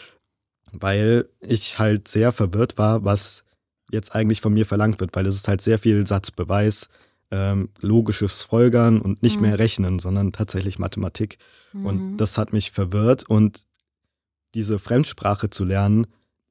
weil 0.71 1.29
ich 1.39 1.79
halt 1.79 2.07
sehr 2.07 2.31
verwirrt 2.31 2.77
war, 2.77 3.03
was 3.03 3.43
jetzt 3.91 4.13
eigentlich 4.13 4.41
von 4.41 4.53
mir 4.53 4.65
verlangt 4.65 4.99
wird, 4.99 5.15
weil 5.15 5.25
es 5.27 5.35
ist 5.35 5.47
halt 5.47 5.61
sehr 5.61 5.79
viel 5.79 6.05
Satzbeweis, 6.05 6.89
ähm, 7.31 7.69
logisches 7.79 8.43
Folgern 8.43 8.99
und 8.99 9.21
nicht 9.21 9.37
mhm. 9.37 9.43
mehr 9.43 9.59
Rechnen, 9.59 9.99
sondern 9.99 10.31
tatsächlich 10.31 10.79
Mathematik. 10.79 11.37
Mhm. 11.73 11.85
Und 11.85 12.17
das 12.17 12.37
hat 12.37 12.51
mich 12.51 12.71
verwirrt 12.71 13.23
und 13.29 13.65
diese 14.53 14.79
Fremdsprache 14.79 15.49
zu 15.49 15.65
lernen, 15.65 16.07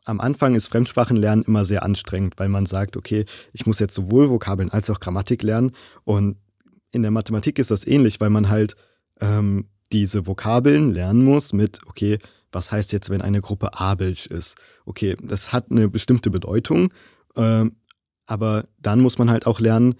am 0.06 0.20
Anfang 0.20 0.54
ist 0.54 0.68
Fremdsprachenlernen 0.68 1.44
immer 1.44 1.64
sehr 1.64 1.82
anstrengend, 1.82 2.34
weil 2.38 2.48
man 2.48 2.64
sagt, 2.64 2.96
okay, 2.96 3.26
ich 3.52 3.66
muss 3.66 3.80
jetzt 3.80 3.94
sowohl 3.94 4.30
Vokabeln 4.30 4.70
als 4.70 4.88
auch 4.88 5.00
Grammatik 5.00 5.42
lernen. 5.42 5.72
Und 6.04 6.38
in 6.92 7.02
der 7.02 7.10
Mathematik 7.10 7.58
ist 7.58 7.72
das 7.72 7.86
ähnlich, 7.86 8.20
weil 8.20 8.30
man 8.30 8.48
halt 8.48 8.76
ähm, 9.20 9.68
diese 9.92 10.26
Vokabeln 10.26 10.92
lernen 10.92 11.24
muss 11.24 11.52
mit, 11.52 11.80
okay, 11.86 12.18
was 12.52 12.70
heißt 12.70 12.92
jetzt, 12.92 13.10
wenn 13.10 13.20
eine 13.20 13.40
Gruppe 13.40 13.78
abelsch 13.78 14.26
ist? 14.26 14.56
Okay, 14.84 15.16
das 15.20 15.52
hat 15.52 15.70
eine 15.70 15.88
bestimmte 15.88 16.30
Bedeutung, 16.30 16.94
äh, 17.34 17.64
aber 18.26 18.68
dann 18.78 19.00
muss 19.00 19.18
man 19.18 19.28
halt 19.28 19.46
auch 19.46 19.58
lernen, 19.58 19.96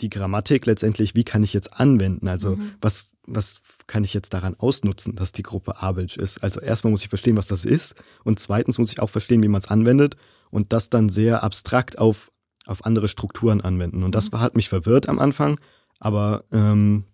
die 0.00 0.10
Grammatik 0.10 0.66
letztendlich, 0.66 1.14
wie 1.14 1.24
kann 1.24 1.42
ich 1.42 1.52
jetzt 1.52 1.78
anwenden? 1.78 2.28
Also 2.28 2.56
mhm. 2.56 2.72
was, 2.80 3.12
was 3.26 3.60
kann 3.86 4.04
ich 4.04 4.14
jetzt 4.14 4.34
daran 4.34 4.54
ausnutzen, 4.54 5.14
dass 5.14 5.32
die 5.32 5.42
Gruppe 5.42 5.82
Abelsch 5.82 6.16
ist? 6.16 6.42
Also 6.42 6.60
erstmal 6.60 6.90
muss 6.90 7.02
ich 7.02 7.08
verstehen, 7.08 7.36
was 7.36 7.46
das 7.46 7.64
ist 7.64 7.94
und 8.24 8.38
zweitens 8.38 8.78
muss 8.78 8.90
ich 8.90 9.00
auch 9.00 9.10
verstehen, 9.10 9.42
wie 9.42 9.48
man 9.48 9.60
es 9.60 9.68
anwendet 9.68 10.16
und 10.50 10.72
das 10.72 10.90
dann 10.90 11.08
sehr 11.08 11.42
abstrakt 11.42 11.98
auf, 11.98 12.30
auf 12.66 12.84
andere 12.84 13.08
Strukturen 13.08 13.60
anwenden. 13.60 14.02
Und 14.02 14.14
das 14.14 14.30
mhm. 14.30 14.40
hat 14.40 14.56
mich 14.56 14.68
verwirrt 14.68 15.08
am 15.08 15.18
Anfang, 15.18 15.60
aber 15.98 16.44
ähm, 16.52 17.04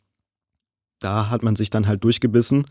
da 0.99 1.31
hat 1.31 1.43
man 1.43 1.57
sich 1.57 1.71
dann 1.71 1.87
halt 1.87 2.05
durchgebissen 2.05 2.67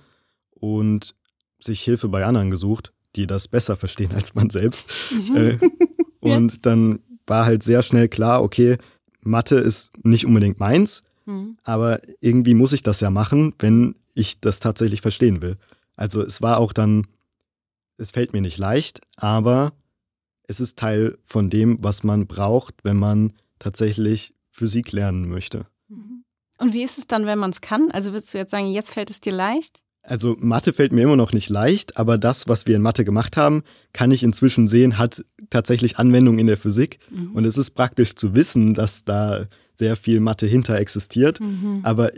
und 0.52 1.16
sich 1.60 1.82
Hilfe 1.82 2.08
bei 2.08 2.26
anderen 2.26 2.52
gesucht, 2.52 2.94
die 3.16 3.28
das 3.28 3.48
besser 3.48 3.76
verstehen 3.76 4.14
als 4.14 4.36
man 4.36 4.50
selbst. 4.50 4.90
Mhm. 5.12 5.36
Äh, 5.36 5.60
und 6.20 6.66
dann 6.66 7.00
war 7.28 7.46
halt 7.46 7.64
sehr 7.64 7.84
schnell 7.84 8.08
klar, 8.08 8.44
okay, 8.44 8.78
Mathe 9.22 9.56
ist 9.56 9.92
nicht 10.04 10.26
unbedingt 10.26 10.60
meins, 10.60 11.04
mhm. 11.26 11.58
aber 11.64 12.02
irgendwie 12.20 12.54
muss 12.54 12.74
ich 12.74 12.84
das 12.84 13.00
ja 13.00 13.10
machen, 13.10 13.54
wenn 13.60 13.96
ich 14.14 14.40
das 14.40 14.60
tatsächlich 14.60 15.02
verstehen 15.02 15.42
will. 15.42 15.58
Also 15.96 16.22
es 16.22 16.42
war 16.42 16.58
auch 16.58 16.74
dann, 16.74 17.08
es 17.98 18.12
fällt 18.12 18.34
mir 18.34 18.42
nicht 18.42 18.58
leicht, 18.58 19.02
aber 19.16 19.74
es 20.44 20.60
ist 20.60 20.78
Teil 20.78 21.18
von 21.24 21.50
dem, 21.50 21.78
was 21.82 22.04
man 22.04 22.28
braucht, 22.28 22.76
wenn 22.84 22.98
man 22.98 23.34
tatsächlich 23.60 24.34
Physik 24.50 24.92
lernen 24.92 25.30
möchte. 25.30 25.66
Mhm. 25.88 26.24
Und 26.60 26.74
wie 26.74 26.84
ist 26.84 26.98
es 26.98 27.08
dann, 27.08 27.26
wenn 27.26 27.40
man 27.40 27.52
es 27.52 27.62
kann? 27.62 27.90
Also 27.92 28.12
würdest 28.12 28.34
du 28.34 28.38
jetzt 28.38 28.52
sagen, 28.52 28.72
jetzt 28.72 28.94
fällt 28.94 29.10
es 29.10 29.22
dir 29.22 29.34
leicht? 29.34 29.82
Also 30.04 30.36
Mathe 30.40 30.74
fällt 30.74 30.92
mir 30.92 31.04
immer 31.04 31.16
noch 31.16 31.32
nicht 31.32 31.50
leicht, 31.50 31.98
aber 31.98 32.18
das, 32.18 32.48
was 32.48 32.66
wir 32.66 32.76
in 32.76 32.82
Mathe 32.82 33.06
gemacht 33.06 33.38
haben, 33.38 33.64
kann 33.94 34.12
ich 34.12 34.24
inzwischen 34.24 34.68
sehen, 34.68 34.98
hat 34.98 35.24
tatsächlich 35.50 35.98
Anwendung 36.00 36.40
in 36.40 36.48
der 36.48 36.58
Physik. 36.58 37.00
Mhm. 37.12 37.34
Und 37.34 37.46
es 37.46 37.58
ist 37.58 37.72
praktisch 37.72 38.16
zu 38.16 38.36
wissen, 38.36 38.74
dass 38.74 39.06
da 39.06 39.48
sehr 39.78 39.96
viel 39.96 40.20
Mathe 40.20 40.48
hinter 40.48 40.78
existiert. 40.78 41.40
Mhm. 41.40 41.82
Aber 41.84 42.12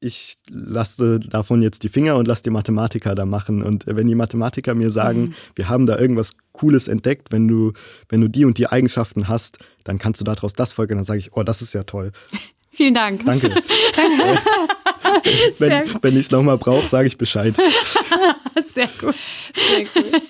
ich 0.00 0.36
lasse 0.48 1.18
davon 1.18 1.60
jetzt 1.60 1.82
die 1.82 1.88
Finger 1.88 2.16
und 2.16 2.28
lasse 2.28 2.42
die 2.44 2.50
Mathematiker 2.50 3.14
da 3.14 3.26
machen. 3.26 3.62
Und 3.62 3.86
wenn 3.86 4.06
die 4.06 4.14
Mathematiker 4.14 4.74
mir 4.74 4.90
sagen, 4.90 5.20
mhm. 5.20 5.34
wir 5.56 5.68
haben 5.68 5.86
da 5.86 5.98
irgendwas 5.98 6.32
Cooles 6.52 6.88
entdeckt, 6.88 7.32
wenn 7.32 7.48
du, 7.48 7.72
wenn 8.08 8.20
du 8.20 8.28
die 8.28 8.44
und 8.44 8.58
die 8.58 8.68
Eigenschaften 8.68 9.28
hast, 9.28 9.58
dann 9.84 9.98
kannst 9.98 10.20
du 10.20 10.24
daraus 10.24 10.52
das 10.52 10.72
folgen. 10.72 10.96
Dann 10.96 11.04
sage 11.04 11.18
ich, 11.18 11.32
oh, 11.32 11.42
das 11.42 11.62
ist 11.62 11.72
ja 11.72 11.82
toll. 11.82 12.12
Vielen 12.70 12.94
Dank. 12.94 13.24
Danke. 13.24 13.50
wenn 15.58 16.02
wenn 16.02 16.14
ich 16.14 16.26
es 16.26 16.30
nochmal 16.30 16.58
brauche, 16.58 16.86
sage 16.86 17.08
ich 17.08 17.18
Bescheid. 17.18 17.56
Sehr 18.60 18.88
gut. 19.00 19.16
Sehr 19.68 19.84
gut. 19.84 20.22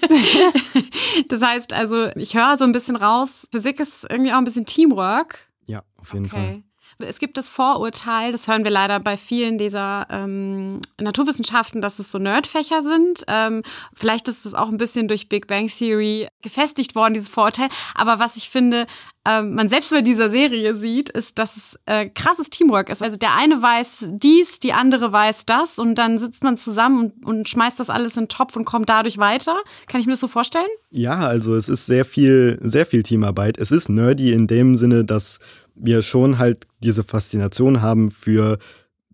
Das 1.29 1.43
heißt 1.43 1.75
also, 1.75 2.09
ich 2.15 2.35
höre 2.35 2.57
so 2.57 2.65
ein 2.65 2.73
bisschen 2.73 2.97
raus, 2.97 3.49
Physik 3.53 3.81
ist 3.81 4.07
irgendwie 4.09 4.33
auch 4.33 4.39
ein 4.39 4.45
bisschen 4.45 4.65
Teamwork. 4.65 5.48
Ja, 5.69 5.85
auf 5.99 6.15
jeden 6.15 6.27
okay. 6.27 6.35
Fall. 6.35 6.63
Es 7.01 7.19
gibt 7.19 7.37
das 7.37 7.49
Vorurteil, 7.49 8.33
das 8.33 8.49
hören 8.49 8.65
wir 8.65 8.71
leider 8.71 8.99
bei 8.99 9.17
vielen 9.17 9.57
dieser 9.57 10.07
ähm, 10.11 10.81
Naturwissenschaften, 11.01 11.81
dass 11.81 11.99
es 11.99 12.11
so 12.11 12.19
Nerdfächer 12.19 12.83
sind. 12.83 13.25
Ähm, 13.29 13.63
vielleicht 13.95 14.27
ist 14.27 14.45
es 14.45 14.55
auch 14.55 14.69
ein 14.69 14.79
bisschen 14.79 15.07
durch 15.07 15.29
Big 15.29 15.47
Bang 15.47 15.69
Theory 15.69 16.29
gefestigt 16.43 16.95
worden, 16.95 17.15
dieses 17.15 17.29
Vorurteil. 17.29 17.69
Aber 17.95 18.19
was 18.19 18.37
ich 18.37 18.51
finde, 18.51 18.87
ähm, 19.25 19.55
man 19.55 19.69
selbst 19.69 19.91
bei 19.91 20.01
dieser 20.01 20.29
Serie 20.31 20.75
sieht, 20.75 21.09
ist, 21.11 21.39
dass 21.39 21.57
es 21.57 21.79
äh, 21.87 22.09
krasses 22.09 22.51
Teamwork 22.51 22.89
ist. 22.89 23.03
Also 23.03 23.17
der 23.17 23.35
eine 23.35 23.63
weiß 23.63 24.07
dies, 24.11 24.59
die 24.59 24.73
andere 24.73 25.13
weiß 25.13 25.47
das 25.47 25.79
und 25.79 25.97
dann 25.97 26.19
sitzt 26.19 26.43
man 26.43 26.57
zusammen 26.57 27.13
und, 27.13 27.27
und 27.27 27.49
schmeißt 27.49 27.79
das 27.79 27.91
alles 27.91 28.17
in 28.17 28.25
den 28.25 28.29
Topf 28.29 28.57
und 28.57 28.65
kommt 28.65 28.89
dadurch 28.89 29.19
weiter. 29.19 29.57
Kann 29.87 30.01
ich 30.01 30.07
mir 30.07 30.15
das 30.15 30.21
so 30.21 30.29
vorstellen? 30.29 30.67
Ja, 30.91 31.19
also 31.19 31.55
es 31.55 31.69
ist 31.69 31.87
sehr 31.87 32.05
viel, 32.05 32.59
sehr 32.63 32.87
viel 32.87 33.03
Teamarbeit. 33.03 33.59
Es 33.59 33.71
ist 33.71 33.89
nerdy 33.89 34.33
in 34.33 34.47
dem 34.47 34.75
Sinne, 34.75 35.05
dass 35.05 35.39
wir 35.81 36.03
schon 36.03 36.39
halt 36.39 36.67
diese 36.83 37.05
Faszination 37.05 37.83
haben 37.83 38.11
für 38.11 38.59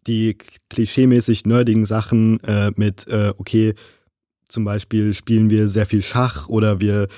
die 0.06 0.36
klischeemäßig 0.68 1.46
nerdigen 1.46 1.86
Sachen 1.86 2.42
äh, 2.44 2.72
mit, 2.76 3.06
äh, 3.08 3.32
okay, 3.38 3.74
zum 4.48 4.64
Beispiel 4.64 5.14
spielen 5.14 5.50
wir 5.50 5.68
sehr 5.68 5.86
viel 5.86 6.02
Schach 6.02 6.48
oder 6.48 6.80
wir 6.80 7.08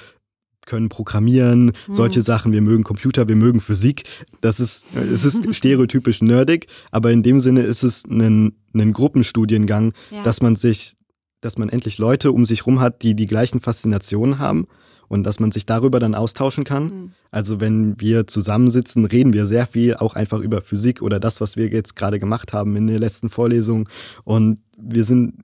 können 0.64 0.88
programmieren, 0.88 1.72
hm. 1.87 1.94
solche 1.94 2.22
Sachen, 2.22 2.52
wir 2.52 2.61
mögen 2.61 2.82
Computer, 2.82 3.28
wir 3.28 3.37
mögen 3.37 3.61
Physik. 3.61 4.04
Das 4.40 4.61
ist, 4.61 4.87
es 4.94 5.24
ist 5.24 5.54
stereotypisch 5.54 6.22
nerdig, 6.22 6.66
aber 6.90 7.12
in 7.12 7.22
dem 7.22 7.38
Sinne 7.38 7.62
ist 7.62 7.82
es 7.82 8.04
ein, 8.04 8.56
ein 8.74 8.92
Gruppenstudiengang, 8.92 9.92
ja. 10.11 10.22
dass 10.22 10.42
man 10.42 10.56
sich, 10.56 10.96
dass 11.40 11.56
man 11.56 11.68
endlich 11.68 11.98
Leute 11.98 12.32
um 12.32 12.44
sich 12.44 12.66
rum 12.66 12.80
hat, 12.80 13.02
die 13.02 13.14
die 13.14 13.26
gleichen 13.26 13.61
Faszinationen 13.61 14.38
haben 14.38 14.66
und 15.09 15.25
dass 15.25 15.40
man 15.40 15.53
sich 15.53 15.66
darüber 15.66 16.01
dann 16.01 16.14
austauschen 16.14 16.64
kann. 16.64 16.85
Mhm. 16.85 17.12
Also 17.31 17.61
wenn 17.61 18.01
wir 18.01 18.27
zusammensitzen, 18.27 19.05
reden 19.05 19.33
wir 19.33 19.47
sehr 19.47 19.66
viel 19.66 19.95
auch 19.95 20.14
einfach 20.14 20.40
über 20.40 20.62
Physik 20.62 21.03
oder 21.03 21.21
das, 21.21 21.40
was 21.40 21.57
wir 21.57 21.69
jetzt 21.69 21.97
gerade 21.97 22.19
gemacht 22.19 22.53
haben 22.53 22.77
in 22.77 22.87
der 22.87 22.99
letzten 22.99 23.29
Vorlesung. 23.29 23.88
Und 24.25 24.59
wir 24.79 25.05
sind, 25.05 25.35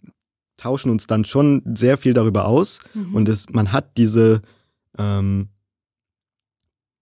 tauschen 0.56 0.90
uns 0.90 1.06
dann 1.06 1.24
schon 1.24 1.62
sehr 1.74 1.98
viel 1.98 2.12
darüber 2.12 2.46
aus. 2.46 2.80
Mhm. 2.94 3.14
Und 3.14 3.28
es, 3.28 3.48
man 3.50 3.72
hat 3.72 3.96
diese, 3.96 4.42
ähm, 4.98 5.48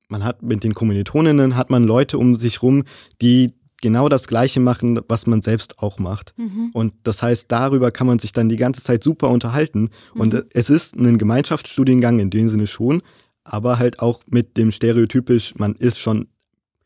man 0.09 0.25
hat 0.25 0.42
mit 0.42 0.64
den 0.64 0.75
Kommilitoninnen 0.75 1.57
hat 1.57 1.70
man 1.70 1.85
Leute 1.85 2.18
um 2.18 2.35
sich 2.35 2.62
rum, 2.62 2.85
die 3.23 3.53
genau 3.83 4.09
das 4.09 4.29
Gleiche 4.29 4.61
machen, 4.61 5.01
was 5.09 5.27
man 5.27 5.43
selbst 5.43 5.79
auch 5.79 5.99
macht. 5.99 6.35
Mhm. 6.37 6.71
Und 6.73 6.93
das 7.05 7.23
heißt, 7.23 7.51
darüber 7.51 7.90
kann 7.90 8.07
man 8.07 8.19
sich 8.19 8.33
dann 8.33 8.49
die 8.49 8.57
ganze 8.57 8.83
Zeit 8.85 9.03
super 9.03 9.29
unterhalten. 9.31 9.90
Und 10.14 10.35
Mhm. 10.35 10.43
es 10.53 10.71
ist 10.71 10.97
ein 10.97 11.19
Gemeinschaftsstudiengang 11.19 12.19
in 12.19 12.31
dem 12.31 12.49
Sinne 12.49 12.66
schon, 12.66 13.03
aber 13.45 13.79
halt 13.79 14.01
auch 14.01 14.21
mit 14.27 14.57
dem 14.57 14.71
stereotypisch, 14.71 15.55
man 15.57 15.75
ist 15.77 15.99
schon 15.99 16.29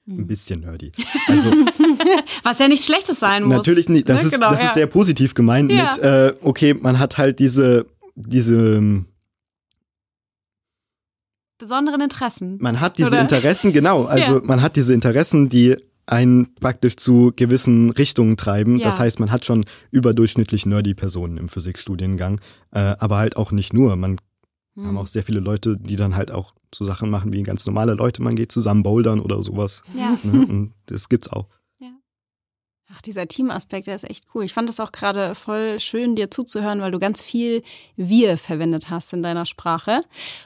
Mhm. 0.07 0.19
ein 0.21 0.27
bisschen 0.27 0.61
nerdy. 0.61 0.93
Also 1.29 1.51
Was 2.43 2.59
ja 2.59 2.69
nichts 2.69 2.85
Schlechtes 2.87 3.19
sein 3.21 3.43
muss. 3.45 3.53
natürlich 3.55 3.89
nicht, 3.89 4.09
das, 4.09 4.21
Ne? 4.21 4.27
ist, 4.27 4.33
Genau, 4.35 4.51
das 4.51 4.61
ja. 4.63 4.69
ist 4.69 4.75
sehr 4.75 4.87
positiv 4.87 5.35
gemeint 5.35 5.73
Ja. 5.73 5.91
mit, 5.93 5.99
äh, 6.03 6.35
okay, 6.43 6.75
man 6.75 6.99
hat 6.99 7.17
halt 7.19 7.39
diese, 7.39 7.87
diese, 8.15 9.03
Besonderen 11.59 12.01
Interessen. 12.01 12.59
man 12.61 12.81
hat 12.81 12.99
diese 12.99 13.09
Oder? 13.09 13.21
Interessen, 13.21 13.73
genau, 13.73 14.05
also 14.07 14.37
Ja. 14.37 14.43
man 14.45 14.61
hat 14.61 14.77
diese 14.77 14.93
Interessen, 14.93 15.49
die 15.49 15.77
einen 16.07 16.55
praktisch 16.57 16.97
zu 16.97 17.33
gewissen 17.35 17.91
Richtungen 17.91 18.37
treiben. 18.37 18.79
Ja. 18.79 18.85
Das 18.85 19.01
heißt, 19.01 19.21
man 19.21 19.31
hat 19.31 19.45
schon 19.45 19.65
überdurchschnittlich 19.91 20.67
nerdy 20.67 20.95
Personen 20.95 21.37
im 21.39 21.49
Physikstudiengang, 21.49 22.41
äh, 22.73 22.95
aber 22.99 23.17
halt 23.19 23.37
auch 23.37 23.53
nicht 23.53 23.73
nur. 23.73 23.97
Man 23.97 24.17
Hm. 24.77 24.87
haben 24.87 24.99
auch 24.99 25.07
sehr 25.07 25.23
viele 25.23 25.41
Leute, 25.41 25.77
die 25.79 25.97
dann 25.97 26.17
halt 26.17 26.31
auch 26.31 26.55
so 26.75 26.85
Sachen 26.85 27.09
machen 27.09 27.33
wie 27.33 27.43
ganz 27.43 27.65
normale 27.67 27.95
Leute. 27.95 28.23
Man 28.23 28.35
geht 28.35 28.51
zusammen 28.53 28.83
bouldern 28.83 29.21
oder 29.21 29.43
sowas. 29.43 29.83
Ja. 29.97 30.19
Ne? 30.25 30.47
Und 30.47 30.73
das 30.87 31.09
gibt's 31.09 31.29
auch. 31.29 31.47
Ach, 32.95 33.03
dieser 33.03 33.27
Teamaspekt, 33.27 33.89
der 33.89 33.97
ist 33.97 34.09
echt 34.09 34.25
cool. 34.35 34.45
Ich 34.45 34.53
fand 34.53 34.71
es 34.71 34.79
auch 34.79 34.93
gerade 34.93 35.35
voll 35.35 35.81
schön, 35.81 36.15
dir 36.15 36.31
zuzuhören, 36.31 36.81
weil 36.81 36.93
du 36.93 36.99
ganz 37.01 37.21
viel 37.23 37.63
wir 37.97 38.37
verwendet 38.39 38.89
hast 38.91 39.13
in 39.13 39.23
deiner 39.23 39.47
Sprache. 39.47 40.01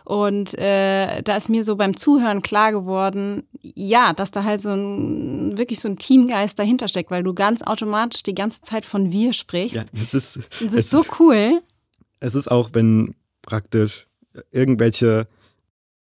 Und 0.04 0.54
äh, 0.58 1.22
da 1.22 1.36
ist 1.36 1.48
mir 1.50 1.62
so 1.64 1.76
beim 1.76 1.96
Zuhören 1.96 2.40
klar 2.42 2.72
geworden, 2.72 3.42
ja, 3.60 4.12
dass 4.14 4.30
da 4.30 4.44
halt 4.44 4.62
so 4.62 4.70
ein 4.70 5.58
wirklich 5.58 5.80
so 5.80 5.88
ein 5.88 5.98
Teamgeist 5.98 6.58
dahinter 6.58 6.88
steckt, 6.88 7.10
weil 7.10 7.22
du 7.22 7.34
ganz 7.34 7.60
automatisch 7.62 8.22
die 8.22 8.34
ganze 8.34 8.62
Zeit 8.62 8.84
von 8.84 9.12
wir 9.12 9.32
sprichst. 9.34 9.76
Ja, 9.76 9.84
es 9.94 10.14
ist, 10.14 10.36
das 10.60 10.72
es- 10.72 10.74
ist 10.74 10.90
so 10.90 11.04
cool. 11.18 11.60
es 12.20 12.34
ist 12.34 12.48
auch, 12.50 12.70
wenn 12.72 13.14
praktisch 13.42 14.06
irgendwelche 14.52 15.26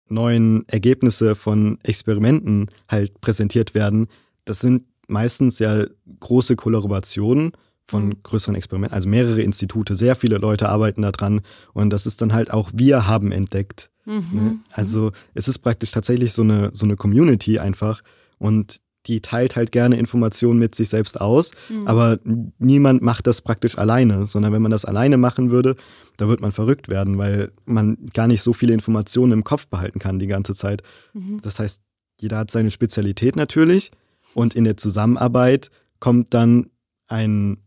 neuen 0.10 0.68
Ergebnisse 0.68 1.36
von 1.36 1.80
Experimenten 1.84 2.70
halt 2.90 3.20
präsentiert 3.22 3.74
werden, 3.74 4.08
das 4.46 4.60
sind 4.60 4.84
meistens 5.08 5.60
ja 5.60 5.86
große 6.20 6.56
Kollaborationen 6.56 7.52
von 7.88 8.08
Mhm. 8.08 8.14
größeren 8.24 8.56
Experimenten, 8.56 8.96
also 8.96 9.10
mehrere 9.10 9.42
Institute, 9.42 9.96
sehr 9.96 10.16
viele 10.16 10.38
Leute 10.38 10.70
arbeiten 10.70 11.02
da 11.02 11.12
dran 11.12 11.42
und 11.74 11.90
das 11.92 12.06
ist 12.06 12.22
dann 12.22 12.32
halt 12.34 12.52
auch, 12.52 12.72
wir 12.74 13.08
haben 13.08 13.32
entdeckt. 13.34 13.90
Mhm. 14.06 14.24
Ne? 14.32 14.58
Also 14.72 15.12
es 15.34 15.48
ist 15.48 15.60
praktisch 15.60 15.92
tatsächlich 15.92 16.32
so 16.34 16.44
eine, 16.44 16.70
so 16.74 16.86
eine 16.86 16.96
Community 16.96 17.60
einfach 17.60 18.02
und 18.38 18.78
die 19.06 19.20
teilt 19.20 19.58
halt 19.58 19.74
gerne 19.74 19.98
Informationen 19.98 20.60
mit 20.60 20.76
sich 20.76 20.88
selbst 20.88 21.20
aus, 21.20 21.52
Mhm. 21.70 21.88
aber 21.88 22.20
niemand 22.58 23.02
macht 23.02 23.28
das 23.28 23.42
praktisch 23.42 23.78
alleine, 23.78 24.28
sondern 24.28 24.54
wenn 24.54 24.62
man 24.62 24.72
das 24.72 24.86
alleine 24.86 25.18
machen 25.18 25.52
würde, 25.52 25.76
da 26.16 26.30
wird 26.30 26.40
man 26.40 26.54
verrückt 26.54 26.88
werden, 26.88 27.18
weil 27.18 27.52
man 27.66 27.98
gar 28.14 28.28
nicht 28.28 28.44
so 28.44 28.54
viele 28.54 28.74
Informationen 28.74 29.34
im 29.34 29.44
Kopf 29.44 29.68
behalten 29.68 30.00
kann 30.00 30.20
die 30.20 30.28
ganze 30.28 30.54
Zeit. 30.54 30.84
Mhm. 31.14 31.42
Das 31.42 31.60
heißt, 31.60 31.82
jeder 32.22 32.38
hat 32.38 32.50
seine 32.52 32.72
Spezialität 32.72 33.36
natürlich 33.36 33.92
und 34.36 34.54
in 34.56 34.64
der 34.64 34.78
Zusammenarbeit 34.78 35.70
kommt 36.00 36.34
dann 36.34 36.70
ein, 37.08 37.58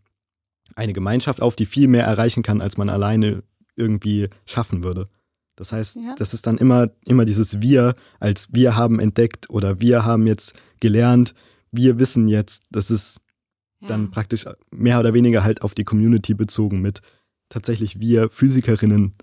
eine 0.74 0.92
Gemeinschaft 0.92 1.40
auf, 1.42 1.56
die 1.56 1.66
viel 1.66 1.88
mehr 1.88 2.04
erreichen 2.04 2.42
kann, 2.42 2.60
als 2.60 2.76
man 2.76 2.88
alleine 2.88 3.42
irgendwie 3.76 4.28
schaffen 4.44 4.82
würde. 4.84 5.08
Das 5.54 5.72
heißt, 5.72 5.96
Ja. 5.96 6.14
das 6.18 6.34
ist 6.34 6.46
dann 6.46 6.58
immer, 6.58 6.90
immer 7.06 7.24
dieses 7.24 7.60
Wir, 7.62 7.94
als 8.20 8.48
wir 8.52 8.76
haben 8.76 9.00
entdeckt 9.00 9.48
oder 9.50 9.80
wir 9.80 10.04
haben 10.04 10.26
jetzt 10.26 10.54
gelernt, 10.80 11.34
wir 11.72 11.98
wissen 11.98 12.28
jetzt, 12.28 12.64
das 12.70 12.90
ist 12.90 13.18
Ja. 13.80 13.88
dann 13.88 14.10
praktisch 14.10 14.44
mehr 14.70 14.98
oder 15.00 15.14
weniger 15.14 15.44
halt 15.44 15.62
auf 15.62 15.74
die 15.74 15.84
Community 15.84 16.34
bezogen 16.34 16.80
mit 16.80 17.00
tatsächlich 17.48 18.00
wir 18.00 18.28
Physikerinnen 18.30 19.14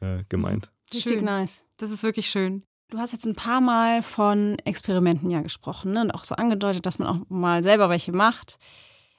äh, 0.00 0.24
gemeint. 0.28 0.70
Richtig 0.92 1.14
Schön. 1.14 1.24
nice. 1.24 1.64
Das 1.76 1.90
ist 1.90 2.02
wirklich 2.02 2.28
schön. 2.28 2.62
Du 2.94 3.00
hast 3.00 3.10
jetzt 3.10 3.26
ein 3.26 3.34
paar 3.34 3.60
Mal 3.60 4.04
von 4.04 4.56
Experimenten 4.64 5.28
ja 5.28 5.40
gesprochen 5.40 5.90
ne? 5.90 6.02
und 6.02 6.12
auch 6.12 6.22
so 6.22 6.36
angedeutet, 6.36 6.86
dass 6.86 7.00
man 7.00 7.08
auch 7.08 7.28
mal 7.28 7.64
selber 7.64 7.90
welche 7.90 8.12
macht 8.12 8.56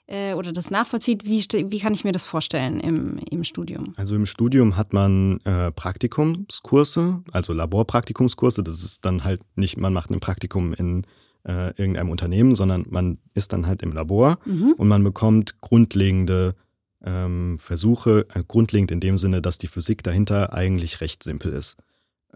äh, 0.08 0.34
oder 0.34 0.54
das 0.54 0.72
nachvollzieht. 0.72 1.26
Wie, 1.26 1.44
wie 1.44 1.80
kann 1.80 1.94
ich 1.94 2.06
mir 2.06 2.14
das 2.14 2.24
vorstellen 2.24 2.80
im, 2.80 3.18
im 3.30 3.44
Studium? 3.44 3.94
Also 3.98 4.16
im 4.16 4.28
Studium 4.28 4.78
hat 4.78 4.94
man 4.94 5.42
äh, 5.42 5.74
Praktikumskurse, 5.74 7.22
also 7.34 7.52
Laborpraktikumskurse. 7.52 8.64
Das 8.64 8.82
ist 8.82 9.04
dann 9.04 9.26
halt 9.26 9.42
nicht, 9.58 9.76
man 9.76 9.92
macht 9.92 10.10
ein 10.10 10.22
Praktikum 10.22 10.74
in 10.74 11.06
äh, 11.46 11.72
irgendeinem 11.76 12.12
Unternehmen, 12.12 12.56
sondern 12.56 12.86
man 12.90 13.18
ist 13.34 13.52
dann 13.52 13.68
halt 13.68 13.82
im 13.84 13.92
Labor 13.92 14.38
Mhm. 14.46 14.76
und 14.78 14.88
man 14.88 15.04
bekommt 15.04 15.60
grundlegende 15.60 16.56
ähm, 17.04 17.60
Versuche, 17.60 18.26
äh, 18.34 18.42
grundlegend 18.48 18.90
in 18.92 19.02
dem 19.02 19.18
Sinne, 19.18 19.42
dass 19.42 19.58
die 19.58 19.68
Physik 19.68 20.02
dahinter 20.02 20.54
eigentlich 20.54 21.02
recht 21.02 21.24
simpel 21.24 21.52
ist. 21.52 21.76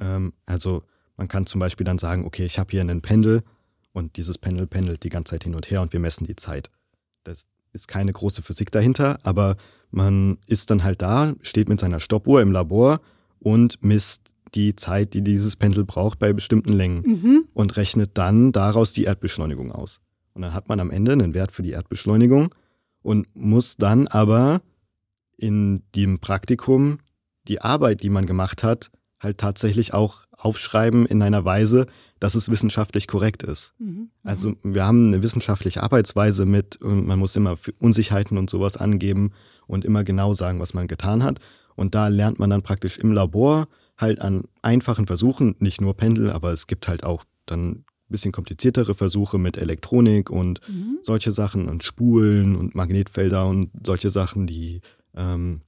Ähm, 0.02 0.34
also 0.46 0.84
man 1.20 1.28
kann 1.28 1.46
zum 1.46 1.60
Beispiel 1.60 1.84
dann 1.84 1.98
sagen, 1.98 2.26
okay, 2.26 2.46
ich 2.46 2.58
habe 2.60 2.72
hier 2.72 2.80
einen 2.80 3.02
Pendel 3.02 3.44
und 3.92 4.16
dieses 4.16 4.38
Pendel 4.38 4.68
pendelt 4.68 5.04
die 5.04 5.10
ganze 5.10 5.32
Zeit 5.32 5.44
hin 5.44 5.54
und 5.54 5.70
her 5.70 5.82
und 5.82 5.92
wir 5.92 6.00
messen 6.00 6.26
die 6.26 6.38
Zeit. 6.38 6.72
Das 7.26 7.46
ist 7.74 7.90
keine 7.90 8.14
große 8.14 8.42
Physik 8.42 8.72
dahinter, 8.72 9.20
aber 9.24 9.58
man 9.92 10.38
ist 10.48 10.70
dann 10.72 10.86
halt 10.86 11.02
da, 11.02 11.34
steht 11.42 11.68
mit 11.68 11.82
seiner 11.82 12.00
Stoppuhr 12.00 12.42
im 12.42 12.54
Labor 12.54 13.02
und 13.40 13.84
misst 13.84 14.22
die 14.56 14.78
Zeit, 14.78 15.14
die 15.14 15.22
dieses 15.22 15.58
Pendel 15.58 15.84
braucht 15.84 16.20
bei 16.20 16.32
bestimmten 16.32 16.72
Längen 16.72 17.02
Mhm. 17.06 17.46
und 17.54 17.76
rechnet 17.76 18.12
dann 18.18 18.54
daraus 18.54 18.94
die 18.94 19.04
Erdbeschleunigung 19.04 19.74
aus. 19.74 20.00
Und 20.34 20.44
dann 20.44 20.54
hat 20.54 20.70
man 20.70 20.80
am 20.80 20.90
Ende 20.90 21.12
einen 21.12 21.34
Wert 21.34 21.52
für 21.52 21.64
die 21.64 21.72
Erdbeschleunigung 21.72 22.56
und 23.02 23.28
muss 23.36 23.76
dann 23.76 24.08
aber 24.08 24.62
in 25.36 25.82
dem 25.96 26.20
Praktikum 26.20 27.00
die 27.50 27.60
Arbeit, 27.62 28.04
die 28.04 28.10
man 28.10 28.26
gemacht 28.26 28.64
hat, 28.64 28.90
halt 29.20 29.38
tatsächlich 29.38 29.94
auch 29.94 30.22
aufschreiben 30.32 31.06
in 31.06 31.22
einer 31.22 31.44
Weise, 31.46 31.86
dass 32.20 32.36
es 32.36 32.50
wissenschaftlich 32.50 33.08
korrekt 33.08 33.44
ist. 33.44 33.74
Mhm. 33.80 34.10
Also 34.24 34.56
wir 34.64 34.86
haben 34.86 35.08
eine 35.08 35.24
wissenschaftliche 35.24 35.84
Arbeitsweise 35.84 36.46
mit 36.46 36.78
und 36.78 37.06
man 37.08 37.20
muss 37.20 37.36
immer 37.36 37.58
Unsicherheiten 37.80 38.38
und 38.38 38.50
sowas 38.50 38.78
angeben 38.78 39.32
und 39.68 39.86
immer 39.86 40.04
genau 40.04 40.34
sagen, 40.34 40.60
was 40.60 40.74
man 40.74 40.88
getan 40.88 41.24
hat. 41.24 41.40
Und 41.76 41.96
da 41.96 42.08
lernt 42.10 42.40
man 42.40 42.50
dann 42.50 42.62
praktisch 42.62 42.98
im 42.98 43.12
Labor 43.14 43.68
halt 43.98 44.20
an 44.22 44.44
einfachen 44.62 45.08
Versuchen, 45.08 45.56
nicht 45.60 45.80
nur 45.82 45.96
Pendel, 45.96 46.32
aber 46.32 46.52
es 46.52 46.68
gibt 46.68 46.88
halt 46.88 47.04
auch 47.04 47.24
dann 47.46 47.70
ein 47.70 47.86
bisschen 48.10 48.32
kompliziertere 48.32 48.96
Versuche 48.96 49.38
mit 49.38 49.58
Elektronik 49.58 50.30
und 50.30 50.62
Mhm. 50.68 51.00
solche 51.04 51.32
Sachen 51.32 51.70
und 51.70 51.84
Spulen 51.84 52.56
und 52.56 52.76
Magnetfelder 52.76 53.46
und 53.46 53.70
solche 53.86 54.10
Sachen, 54.10 54.48
die 54.48 54.82
ähm, 55.16 55.62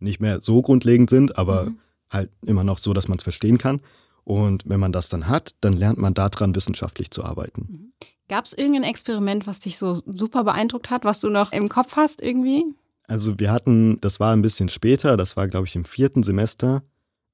nicht 0.00 0.20
mehr 0.20 0.40
so 0.42 0.62
grundlegend 0.62 1.10
sind, 1.10 1.38
aber 1.38 1.66
Mhm. 1.66 1.78
Halt 2.10 2.30
immer 2.44 2.64
noch 2.64 2.78
so, 2.78 2.92
dass 2.92 3.08
man 3.08 3.18
es 3.18 3.22
verstehen 3.22 3.58
kann. 3.58 3.80
Und 4.24 4.64
wenn 4.66 4.80
man 4.80 4.92
das 4.92 5.08
dann 5.08 5.28
hat, 5.28 5.52
dann 5.60 5.74
lernt 5.74 5.98
man 5.98 6.14
daran, 6.14 6.54
wissenschaftlich 6.54 7.10
zu 7.10 7.24
arbeiten. 7.24 7.92
Gab 8.28 8.44
es 8.44 8.52
irgendein 8.52 8.82
Experiment, 8.82 9.46
was 9.46 9.60
dich 9.60 9.78
so 9.78 9.92
super 9.92 10.42
beeindruckt 10.42 10.90
hat, 10.90 11.04
was 11.04 11.20
du 11.20 11.30
noch 11.30 11.52
im 11.52 11.68
Kopf 11.68 11.94
hast 11.94 12.20
irgendwie? 12.20 12.64
Also 13.06 13.38
wir 13.38 13.52
hatten, 13.52 14.00
das 14.00 14.18
war 14.18 14.32
ein 14.32 14.42
bisschen 14.42 14.68
später, 14.68 15.16
das 15.16 15.36
war 15.36 15.46
glaube 15.46 15.66
ich 15.66 15.76
im 15.76 15.84
vierten 15.84 16.24
Semester, 16.24 16.82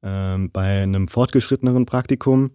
ähm, 0.03 0.51
bei 0.51 0.83
einem 0.83 1.09
fortgeschritteneren 1.09 1.87
Praktikum 1.87 2.51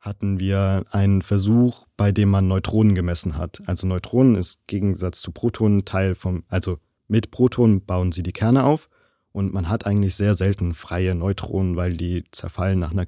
hatten 0.00 0.38
wir 0.38 0.84
einen 0.90 1.22
Versuch, 1.22 1.86
bei 1.96 2.12
dem 2.12 2.30
man 2.30 2.46
Neutronen 2.46 2.94
gemessen 2.94 3.36
hat. 3.36 3.60
Also 3.66 3.86
Neutronen 3.86 4.36
ist 4.36 4.60
im 4.60 4.66
Gegensatz 4.68 5.20
zu 5.20 5.32
Protonen 5.32 5.84
Teil 5.84 6.14
vom, 6.14 6.44
also 6.48 6.78
mit 7.08 7.30
Protonen 7.30 7.84
bauen 7.84 8.12
sie 8.12 8.22
die 8.22 8.32
Kerne 8.32 8.64
auf 8.64 8.88
und 9.32 9.52
man 9.52 9.68
hat 9.68 9.86
eigentlich 9.86 10.14
sehr 10.14 10.34
selten 10.34 10.74
freie 10.74 11.14
Neutronen, 11.14 11.76
weil 11.76 11.96
die 11.96 12.24
zerfallen 12.32 12.78
nach 12.78 12.92
einer 12.92 13.06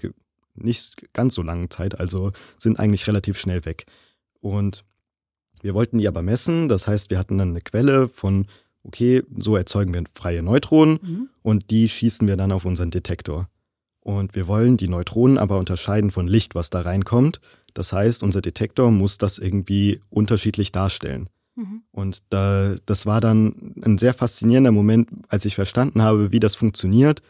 nicht 0.55 1.13
ganz 1.13 1.35
so 1.35 1.43
langen 1.43 1.71
Zeit, 1.71 1.99
also 1.99 2.33
sind 2.59 2.79
eigentlich 2.79 3.07
relativ 3.07 3.39
schnell 3.39 3.65
weg. 3.65 3.87
Und 4.41 4.85
wir 5.63 5.75
wollten 5.75 5.99
die 5.99 6.09
aber 6.09 6.23
messen, 6.23 6.69
das 6.69 6.87
heißt, 6.87 7.11
wir 7.11 7.19
hatten 7.19 7.39
dann 7.39 7.51
eine 7.51 7.61
Quelle 7.61 8.09
von, 8.09 8.47
okay, 8.83 9.23
so 9.39 9.57
erzeugen 9.57 9.93
wir 9.95 10.05
freie 10.15 10.43
Neutronen 10.43 10.99
Mhm. 11.03 11.29
und 11.43 11.71
die 11.71 11.89
schießen 11.89 12.27
wir 12.29 12.37
dann 12.37 12.53
auf 12.53 12.65
unseren 12.65 12.91
Detektor. 12.91 13.49
Und 14.01 14.35
wir 14.35 14.47
wollen 14.47 14.77
die 14.79 14.89
Neutronen 14.89 15.37
aber 15.37 15.59
unterscheiden 15.59 16.11
von 16.11 16.27
Licht, 16.27 16.55
was 16.55 16.71
da 16.71 16.81
reinkommt. 16.81 17.41
Das 17.75 17.93
heißt, 17.93 18.23
unser 18.23 18.41
Detektor 18.41 18.91
muss 18.91 19.19
das 19.19 19.39
irgendwie 19.39 20.01
unterschiedlich 20.09 20.73
darstellen. 20.73 21.29
Mhm. 21.61 21.83
Und 21.93 22.23
da, 22.31 22.75
das 22.87 23.07
war 23.07 23.21
dann 23.21 23.75
ein 23.83 23.99
sehr 23.99 24.15
faszinierender 24.15 24.73
Moment, 24.73 25.11
als 25.29 25.45
ich 25.45 25.55
verstanden 25.55 26.03
habe, 26.03 26.33
wie 26.33 26.41
das 26.41 26.55
funktioniert, 26.55 27.23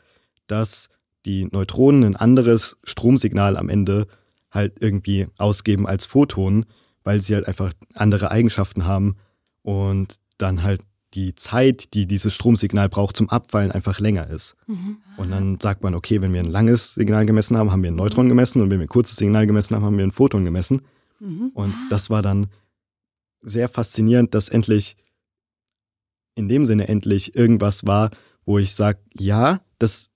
dass 0.47 0.89
die 1.27 1.47
Neutronen 1.47 2.05
ein 2.05 2.17
anderes 2.17 2.79
Stromsignal 2.85 3.57
am 3.57 3.69
Ende 3.69 4.07
halt 4.51 4.75
irgendwie 4.81 5.27
ausgeben 5.37 5.87
als 5.87 6.05
Photonen, 6.05 6.67
weil 7.03 7.23
sie 7.23 7.35
halt 7.35 7.47
einfach 7.47 7.73
andere 7.95 8.31
Eigenschaften 8.31 8.85
haben 8.85 9.17
und 9.63 10.17
dann 10.39 10.63
halt 10.63 10.83
die 11.15 11.35
Zeit, 11.35 11.93
die 11.95 12.07
dieses 12.07 12.33
Stromsignal 12.33 12.89
braucht 12.89 13.17
zum 13.17 13.29
Abfallen, 13.29 13.73
einfach 13.73 13.99
länger 13.99 14.29
ist. 14.29 14.55
Mhm. 14.69 14.99
Und 15.17 15.31
dann 15.31 15.59
sagt 15.61 15.83
man, 15.83 15.95
okay, 15.95 16.21
wenn 16.21 16.33
wir 16.33 16.41
ein 16.41 16.51
langes 16.51 16.95
Signal 16.95 17.27
gemessen 17.27 17.57
haben, 17.57 17.73
haben 17.73 17.83
wir 17.83 17.91
ein 17.91 17.97
Neutron 17.97 18.29
gemessen 18.29 18.63
und 18.63 18.71
wenn 18.71 18.79
wir 18.79 18.87
ein 18.87 18.89
kurzes 18.89 19.17
Signal 19.17 19.47
gemessen 19.47 19.75
haben, 19.75 19.85
haben 19.85 19.99
wir 19.99 20.07
ein 20.07 20.13
Photon 20.13 20.45
gemessen. 20.45 20.83
Mhm. 21.19 21.51
Und 21.53 21.75
das 21.91 22.11
war 22.11 22.23
dann 22.23 22.47
sehr 23.43 23.69
faszinierend, 23.69 24.35
dass 24.35 24.49
endlich, 24.49 24.97
in 26.35 26.49
dem 26.49 26.65
Sinne 26.65 26.89
endlich, 26.89 27.35
irgendwas 27.35 27.87
war, 27.87 28.11
wo 28.45 28.59
ich 28.59 28.75
sage, 28.75 28.99
ja, 29.13 29.61
das, 29.79 30.11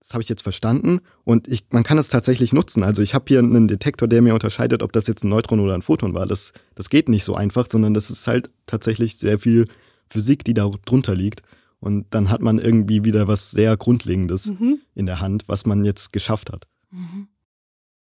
das 0.00 0.12
habe 0.12 0.22
ich 0.22 0.28
jetzt 0.28 0.42
verstanden 0.42 1.00
und 1.24 1.48
ich, 1.48 1.64
man 1.70 1.82
kann 1.82 1.98
es 1.98 2.08
tatsächlich 2.08 2.52
nutzen. 2.52 2.82
Also 2.82 3.02
ich 3.02 3.14
habe 3.14 3.24
hier 3.28 3.38
einen 3.38 3.68
Detektor, 3.68 4.08
der 4.08 4.22
mir 4.22 4.34
unterscheidet, 4.34 4.82
ob 4.82 4.92
das 4.92 5.06
jetzt 5.06 5.24
ein 5.24 5.28
Neutron 5.28 5.60
oder 5.60 5.74
ein 5.74 5.82
Photon 5.82 6.14
war. 6.14 6.26
Das, 6.26 6.52
das 6.74 6.90
geht 6.90 7.08
nicht 7.08 7.24
so 7.24 7.34
einfach, 7.34 7.66
sondern 7.70 7.94
das 7.94 8.10
ist 8.10 8.26
halt 8.26 8.50
tatsächlich 8.66 9.18
sehr 9.18 9.38
viel 9.38 9.66
Physik, 10.08 10.44
die 10.44 10.54
da 10.54 10.68
drunter 10.84 11.14
liegt. 11.14 11.42
Und 11.78 12.06
dann 12.10 12.28
hat 12.28 12.42
man 12.42 12.58
irgendwie 12.58 13.04
wieder 13.04 13.26
was 13.26 13.50
sehr 13.50 13.76
Grundlegendes 13.76 14.46
mhm. 14.46 14.80
in 14.94 15.06
der 15.06 15.20
Hand, 15.20 15.48
was 15.48 15.64
man 15.64 15.84
jetzt 15.84 16.12
geschafft 16.12 16.50
hat. 16.50 16.66
Mhm. 16.90 17.28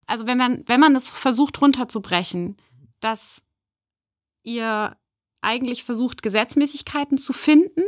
Also 0.05 0.27
wenn 0.27 0.37
man, 0.37 0.63
wenn 0.67 0.79
man 0.79 0.95
es 0.95 1.09
versucht 1.09 1.61
runterzubrechen, 1.61 2.55
dass 2.99 3.41
ihr 4.45 4.95
eigentlich 5.41 5.83
versucht, 5.83 6.23
Gesetzmäßigkeiten 6.23 7.17
zu 7.17 7.33
finden 7.33 7.83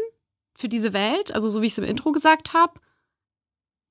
für 0.55 0.69
diese 0.69 0.93
Welt, 0.93 1.31
also 1.31 1.49
so 1.49 1.61
wie 1.61 1.67
ich 1.67 1.73
es 1.73 1.77
im 1.77 1.83
Intro 1.83 2.11
gesagt 2.11 2.53
habe. 2.53 2.79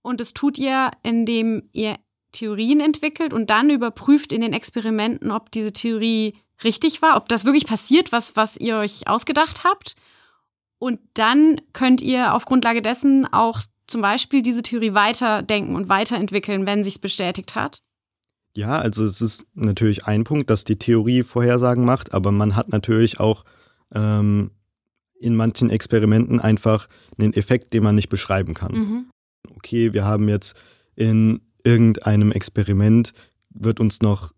Und 0.03 0.21
das 0.21 0.35
tut 0.35 0.59
ihr, 0.59 0.91
indem 1.03 1.69
ihr 1.73 1.97
Theorien 2.33 2.81
entwickelt 2.81 3.33
und 3.33 3.51
dann 3.51 3.71
überprüft 3.71 4.33
in 4.33 4.41
den 4.41 4.53
Experimenten, 4.53 5.31
ob 5.31 5.51
diese 5.51 5.73
Theorie 5.73 6.35
richtig 6.65 7.03
war, 7.03 7.17
ob 7.17 7.29
das 7.29 7.45
wirklich 7.45 7.67
passiert, 7.67 8.13
was, 8.13 8.37
was 8.37 8.57
ihr 8.57 8.77
euch 8.77 9.09
ausgedacht 9.09 9.65
habt. 9.65 9.95
Und 10.79 11.01
dann 11.15 11.61
könnt 11.73 12.03
ihr 12.03 12.35
auf 12.35 12.45
Grundlage 12.45 12.83
dessen 12.83 13.27
auch 13.33 13.63
zum 13.87 14.03
Beispiel 14.03 14.43
diese 14.43 14.63
Theorie 14.63 14.95
weiterdenken 14.95 15.77
und 15.77 15.89
weiterentwickeln, 15.89 16.67
wenn 16.67 16.85
sich 16.85 17.01
bestätigt 17.01 17.55
hat. 17.55 17.83
Ja, 18.57 18.79
also 18.79 19.05
es 19.05 19.21
ist 19.21 19.45
natürlich 19.55 20.07
ein 20.07 20.25
Punkt, 20.25 20.49
dass 20.49 20.65
die 20.65 20.79
Theorie 20.79 21.23
Vorhersagen 21.23 21.85
macht, 21.85 22.15
aber 22.15 22.33
man 22.33 22.57
hat 22.57 22.71
natürlich 22.71 23.21
auch 23.21 23.45
ähm, 23.95 24.51
in 25.19 25.37
manchen 25.37 25.69
Experimenten 25.69 26.41
einfach 26.41 26.89
einen 27.19 27.35
Effekt, 27.35 27.75
den 27.75 27.83
man 27.83 27.95
nicht 27.95 28.09
beschreiben 28.09 28.55
kann. 28.55 28.73
Mhm. 28.73 29.07
Okay, 29.57 29.93
wir 29.93 30.07
haben 30.07 30.29
jetzt 30.31 30.57
in 30.95 31.43
irgendeinem 31.65 32.33
Experiment, 32.33 33.13
wird 33.51 33.79
uns 33.79 34.01
noch, 34.01 34.33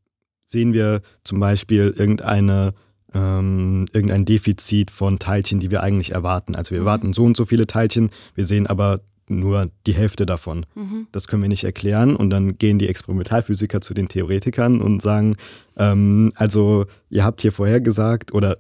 sehen 0.45 0.73
wir 0.73 1.01
zum 1.23 1.39
Beispiel 1.39 1.95
irgendeine 1.97 2.75
ähm, 3.15 3.87
irgendein 3.93 4.25
Defizit 4.25 4.91
von 4.91 5.19
Teilchen, 5.19 5.61
die 5.61 5.71
wir 5.71 5.83
eigentlich 5.83 6.13
erwarten. 6.13 6.57
Also 6.57 6.73
wir 6.73 6.81
mhm. 6.81 6.87
erwarten 6.87 7.13
so 7.13 7.25
und 7.25 7.37
so 7.37 7.45
viele 7.45 7.69
Teilchen, 7.69 8.11
wir 8.35 8.47
sehen 8.47 8.67
aber 8.67 9.01
nur 9.31 9.71
die 9.87 9.95
Hälfte 9.95 10.27
davon. 10.27 10.67
Mhm. 10.75 11.07
Das 11.13 11.29
können 11.29 11.43
wir 11.43 11.49
nicht 11.49 11.65
erklären. 11.65 12.17
Und 12.17 12.31
dann 12.31 12.59
gehen 12.59 12.79
die 12.79 12.89
Experimentalphysiker 12.89 13.81
zu 13.81 13.95
den 13.95 14.09
Theoretikern 14.09 14.81
und 14.81 15.03
sagen, 15.03 15.37
ähm, 15.77 16.31
also 16.35 16.87
ihr 17.11 17.25
habt 17.25 17.43
hier 17.43 17.53
vorher 17.53 17.81
gesagt, 17.81 18.33
oder 18.33 18.59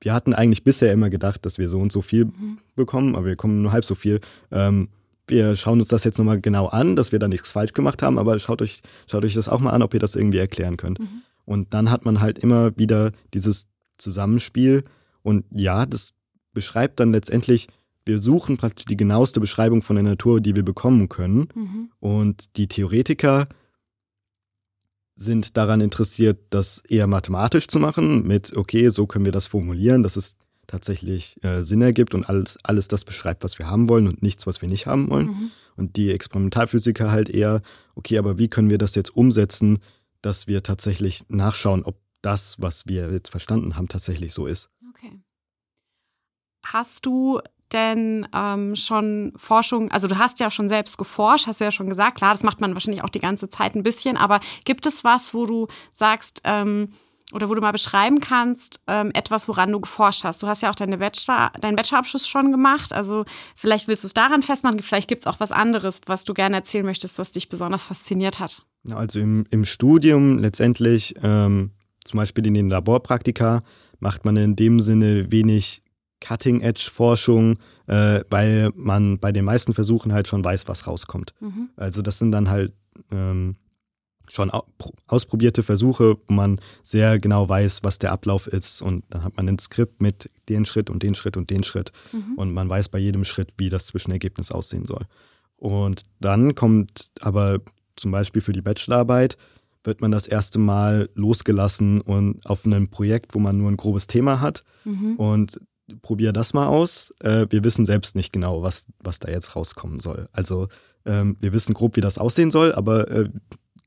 wir 0.00 0.12
hatten 0.12 0.34
eigentlich 0.34 0.64
bisher 0.64 0.92
immer 0.92 1.10
gedacht, 1.10 1.46
dass 1.46 1.58
wir 1.58 1.68
so 1.68 1.80
und 1.80 1.92
so 1.92 2.02
viel 2.02 2.26
mhm. 2.26 2.58
bekommen, 2.74 3.14
aber 3.14 3.26
wir 3.26 3.32
bekommen 3.32 3.62
nur 3.62 3.72
halb 3.72 3.84
so 3.84 3.94
viel. 3.94 4.20
Ähm, 4.50 4.88
wir 5.28 5.54
schauen 5.56 5.80
uns 5.80 5.88
das 5.88 6.04
jetzt 6.04 6.18
nochmal 6.18 6.40
genau 6.40 6.66
an, 6.66 6.96
dass 6.96 7.12
wir 7.12 7.18
da 7.18 7.28
nichts 7.28 7.52
falsch 7.52 7.72
gemacht 7.72 8.02
haben, 8.02 8.18
aber 8.18 8.38
schaut 8.38 8.60
euch, 8.60 8.82
schaut 9.06 9.24
euch 9.24 9.34
das 9.34 9.48
auch 9.48 9.60
mal 9.60 9.70
an, 9.70 9.82
ob 9.82 9.94
ihr 9.94 10.00
das 10.00 10.16
irgendwie 10.16 10.38
erklären 10.38 10.76
könnt. 10.76 10.98
Mhm. 10.98 11.22
Und 11.44 11.74
dann 11.74 11.90
hat 11.90 12.04
man 12.04 12.20
halt 12.20 12.38
immer 12.38 12.76
wieder 12.76 13.12
dieses 13.34 13.66
Zusammenspiel. 13.98 14.84
Und 15.22 15.44
ja, 15.50 15.86
das 15.86 16.12
beschreibt 16.52 17.00
dann 17.00 17.12
letztendlich, 17.12 17.68
wir 18.04 18.18
suchen 18.18 18.56
praktisch 18.56 18.84
die 18.84 18.96
genaueste 18.96 19.40
Beschreibung 19.40 19.82
von 19.82 19.96
der 19.96 20.02
Natur, 20.02 20.40
die 20.40 20.56
wir 20.56 20.64
bekommen 20.64 21.08
können. 21.08 21.48
Mhm. 21.54 21.90
Und 22.00 22.56
die 22.56 22.68
Theoretiker 22.68 23.48
sind 25.14 25.56
daran 25.56 25.80
interessiert, 25.80 26.38
das 26.50 26.78
eher 26.78 27.06
mathematisch 27.06 27.68
zu 27.68 27.78
machen, 27.78 28.26
mit, 28.26 28.56
okay, 28.56 28.88
so 28.88 29.06
können 29.06 29.24
wir 29.24 29.32
das 29.32 29.46
formulieren, 29.46 30.02
dass 30.02 30.16
es 30.16 30.36
tatsächlich 30.66 31.42
äh, 31.44 31.62
Sinn 31.62 31.82
ergibt 31.82 32.14
und 32.14 32.28
alles, 32.28 32.58
alles 32.62 32.88
das 32.88 33.04
beschreibt, 33.04 33.44
was 33.44 33.58
wir 33.58 33.68
haben 33.68 33.88
wollen 33.88 34.08
und 34.08 34.22
nichts, 34.22 34.46
was 34.46 34.62
wir 34.62 34.68
nicht 34.68 34.86
haben 34.86 35.10
wollen. 35.10 35.26
Mhm. 35.26 35.50
Und 35.76 35.96
die 35.96 36.10
Experimentalphysiker 36.10 37.10
halt 37.10 37.28
eher, 37.28 37.62
okay, 37.94 38.18
aber 38.18 38.38
wie 38.38 38.48
können 38.48 38.70
wir 38.70 38.78
das 38.78 38.94
jetzt 38.94 39.14
umsetzen, 39.14 39.78
dass 40.22 40.46
wir 40.46 40.62
tatsächlich 40.62 41.24
nachschauen, 41.28 41.82
ob 41.82 41.98
das, 42.22 42.60
was 42.60 42.86
wir 42.86 43.12
jetzt 43.12 43.30
verstanden 43.30 43.76
haben, 43.76 43.88
tatsächlich 43.88 44.32
so 44.32 44.46
ist. 44.46 44.70
Okay. 44.90 45.20
Hast 46.64 47.06
du 47.06 47.40
denn 47.72 48.26
ähm, 48.34 48.76
schon 48.76 49.32
Forschung, 49.36 49.90
also 49.90 50.08
du 50.08 50.18
hast 50.18 50.40
ja 50.40 50.50
schon 50.50 50.68
selbst 50.68 50.98
geforscht, 50.98 51.46
hast 51.46 51.60
du 51.60 51.64
ja 51.64 51.70
schon 51.70 51.88
gesagt, 51.88 52.18
klar, 52.18 52.32
das 52.32 52.42
macht 52.42 52.60
man 52.60 52.74
wahrscheinlich 52.74 53.02
auch 53.02 53.08
die 53.08 53.20
ganze 53.20 53.48
Zeit 53.48 53.74
ein 53.74 53.82
bisschen, 53.82 54.16
aber 54.16 54.40
gibt 54.64 54.86
es 54.86 55.04
was, 55.04 55.34
wo 55.34 55.46
du 55.46 55.68
sagst, 55.92 56.42
ähm, 56.44 56.92
oder 57.32 57.48
wo 57.48 57.54
du 57.54 57.60
mal 57.60 57.72
beschreiben 57.72 58.20
kannst, 58.20 58.80
ähm, 58.86 59.10
etwas, 59.14 59.48
woran 59.48 59.72
du 59.72 59.80
geforscht 59.80 60.24
hast. 60.24 60.42
Du 60.42 60.46
hast 60.46 60.62
ja 60.62 60.70
auch 60.70 60.74
deine 60.74 60.98
Bachelor, 60.98 61.50
deinen 61.60 61.76
Bachelorabschluss 61.76 62.28
schon 62.28 62.52
gemacht. 62.52 62.92
Also 62.92 63.24
vielleicht 63.56 63.88
willst 63.88 64.04
du 64.04 64.06
es 64.06 64.14
daran 64.14 64.42
festmachen, 64.42 64.80
vielleicht 64.82 65.08
gibt 65.08 65.22
es 65.22 65.26
auch 65.26 65.40
was 65.40 65.52
anderes, 65.52 66.00
was 66.06 66.24
du 66.24 66.34
gerne 66.34 66.56
erzählen 66.56 66.84
möchtest, 66.84 67.18
was 67.18 67.32
dich 67.32 67.48
besonders 67.48 67.84
fasziniert 67.84 68.38
hat. 68.38 68.64
Also 68.90 69.20
im, 69.20 69.46
im 69.50 69.64
Studium 69.64 70.38
letztendlich, 70.38 71.14
ähm, 71.22 71.70
zum 72.04 72.18
Beispiel 72.18 72.46
in 72.46 72.54
den 72.54 72.68
Laborpraktika, 72.68 73.62
macht 74.00 74.24
man 74.24 74.36
in 74.36 74.56
dem 74.56 74.80
Sinne 74.80 75.30
wenig 75.30 75.82
Cutting-Edge-Forschung, 76.22 77.58
äh, 77.86 78.20
weil 78.30 78.70
man 78.74 79.18
bei 79.18 79.32
den 79.32 79.44
meisten 79.44 79.74
Versuchen 79.74 80.12
halt 80.12 80.28
schon 80.28 80.44
weiß, 80.44 80.68
was 80.68 80.86
rauskommt. 80.86 81.34
Mhm. 81.40 81.70
Also 81.76 82.00
das 82.00 82.18
sind 82.18 82.32
dann 82.32 82.48
halt 82.48 82.72
ähm, 83.10 83.54
schon 84.30 84.50
ausprobierte 85.06 85.62
Versuche, 85.62 86.16
wo 86.26 86.32
man 86.32 86.60
sehr 86.84 87.18
genau 87.18 87.48
weiß, 87.48 87.82
was 87.82 87.98
der 87.98 88.12
Ablauf 88.12 88.46
ist. 88.46 88.80
Und 88.80 89.04
dann 89.10 89.24
hat 89.24 89.36
man 89.36 89.48
ein 89.48 89.58
Skript 89.58 90.00
mit 90.00 90.30
den 90.48 90.64
Schritt 90.64 90.88
und 90.88 91.02
den 91.02 91.14
Schritt 91.14 91.36
und 91.36 91.50
den 91.50 91.64
Schritt. 91.64 91.92
Mhm. 92.12 92.34
Und 92.36 92.52
man 92.52 92.68
weiß 92.68 92.88
bei 92.88 92.98
jedem 92.98 93.24
Schritt, 93.24 93.52
wie 93.58 93.68
das 93.68 93.86
Zwischenergebnis 93.86 94.50
aussehen 94.50 94.86
soll. 94.86 95.06
Und 95.56 96.02
dann 96.20 96.54
kommt 96.54 97.10
aber 97.20 97.60
zum 97.96 98.10
Beispiel 98.10 98.42
für 98.42 98.52
die 98.52 98.62
Bachelorarbeit, 98.62 99.36
wird 99.84 100.00
man 100.00 100.12
das 100.12 100.26
erste 100.26 100.58
Mal 100.58 101.10
losgelassen 101.14 102.00
und 102.00 102.44
auf 102.46 102.64
einem 102.64 102.88
Projekt, 102.88 103.34
wo 103.34 103.38
man 103.38 103.58
nur 103.58 103.70
ein 103.70 103.76
grobes 103.76 104.06
Thema 104.06 104.40
hat. 104.40 104.64
Mhm. 104.84 105.16
Und 105.16 105.60
probier 106.02 106.32
das 106.32 106.54
mal 106.54 106.66
aus. 106.66 107.12
Äh, 107.20 107.46
wir 107.50 107.64
wissen 107.64 107.86
selbst 107.86 108.14
nicht 108.14 108.32
genau, 108.32 108.62
was, 108.62 108.86
was 108.98 109.18
da 109.18 109.30
jetzt 109.30 109.56
rauskommen 109.56 110.00
soll. 110.00 110.28
Also 110.32 110.68
ähm, 111.04 111.36
wir 111.40 111.52
wissen 111.52 111.74
grob, 111.74 111.96
wie 111.96 112.00
das 112.00 112.18
aussehen 112.18 112.50
soll, 112.50 112.72
aber 112.72 113.10
äh, 113.10 113.28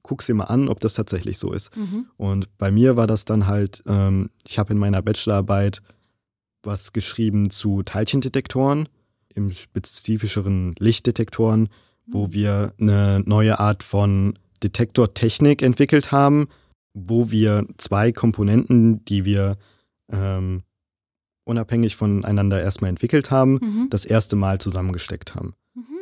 guck 0.04 0.22
sie 0.22 0.34
mal 0.34 0.46
an, 0.46 0.70
ob 0.70 0.80
das 0.80 0.94
tatsächlich 0.94 1.40
so 1.40 1.52
ist. 1.52 1.76
Mhm. 1.76 2.08
Und 2.18 2.58
bei 2.58 2.72
mir 2.72 2.96
war 2.96 3.08
das 3.08 3.26
dann 3.26 3.48
halt, 3.48 3.84
ähm, 3.88 4.30
ich 4.46 4.60
habe 4.60 4.74
in 4.74 4.80
meiner 4.80 5.02
Bachelorarbeit 5.02 5.82
was 6.64 6.94
geschrieben 6.94 7.50
zu 7.50 7.84
Teilchendetektoren, 7.84 8.90
im 9.34 9.52
spezifischeren 9.52 10.74
Lichtdetektoren, 10.80 11.70
wo 12.08 12.28
mhm. 12.28 12.34
wir 12.34 12.74
eine 12.80 13.24
neue 13.26 13.60
Art 13.60 13.84
von 13.84 14.38
Detektortechnik 14.64 15.62
entwickelt 15.62 16.12
haben, 16.12 16.48
wo 16.94 17.30
wir 17.30 17.68
zwei 17.78 18.12
Komponenten, 18.12 19.04
die 19.06 19.26
wir 19.26 19.58
ähm, 20.12 20.64
unabhängig 21.46 21.96
voneinander 21.96 22.62
erstmal 22.62 22.90
entwickelt 22.90 23.32
haben, 23.32 23.60
mhm. 23.62 23.88
das 23.90 24.04
erste 24.04 24.36
Mal 24.36 24.60
zusammengesteckt 24.60 25.36
haben. 25.36 25.56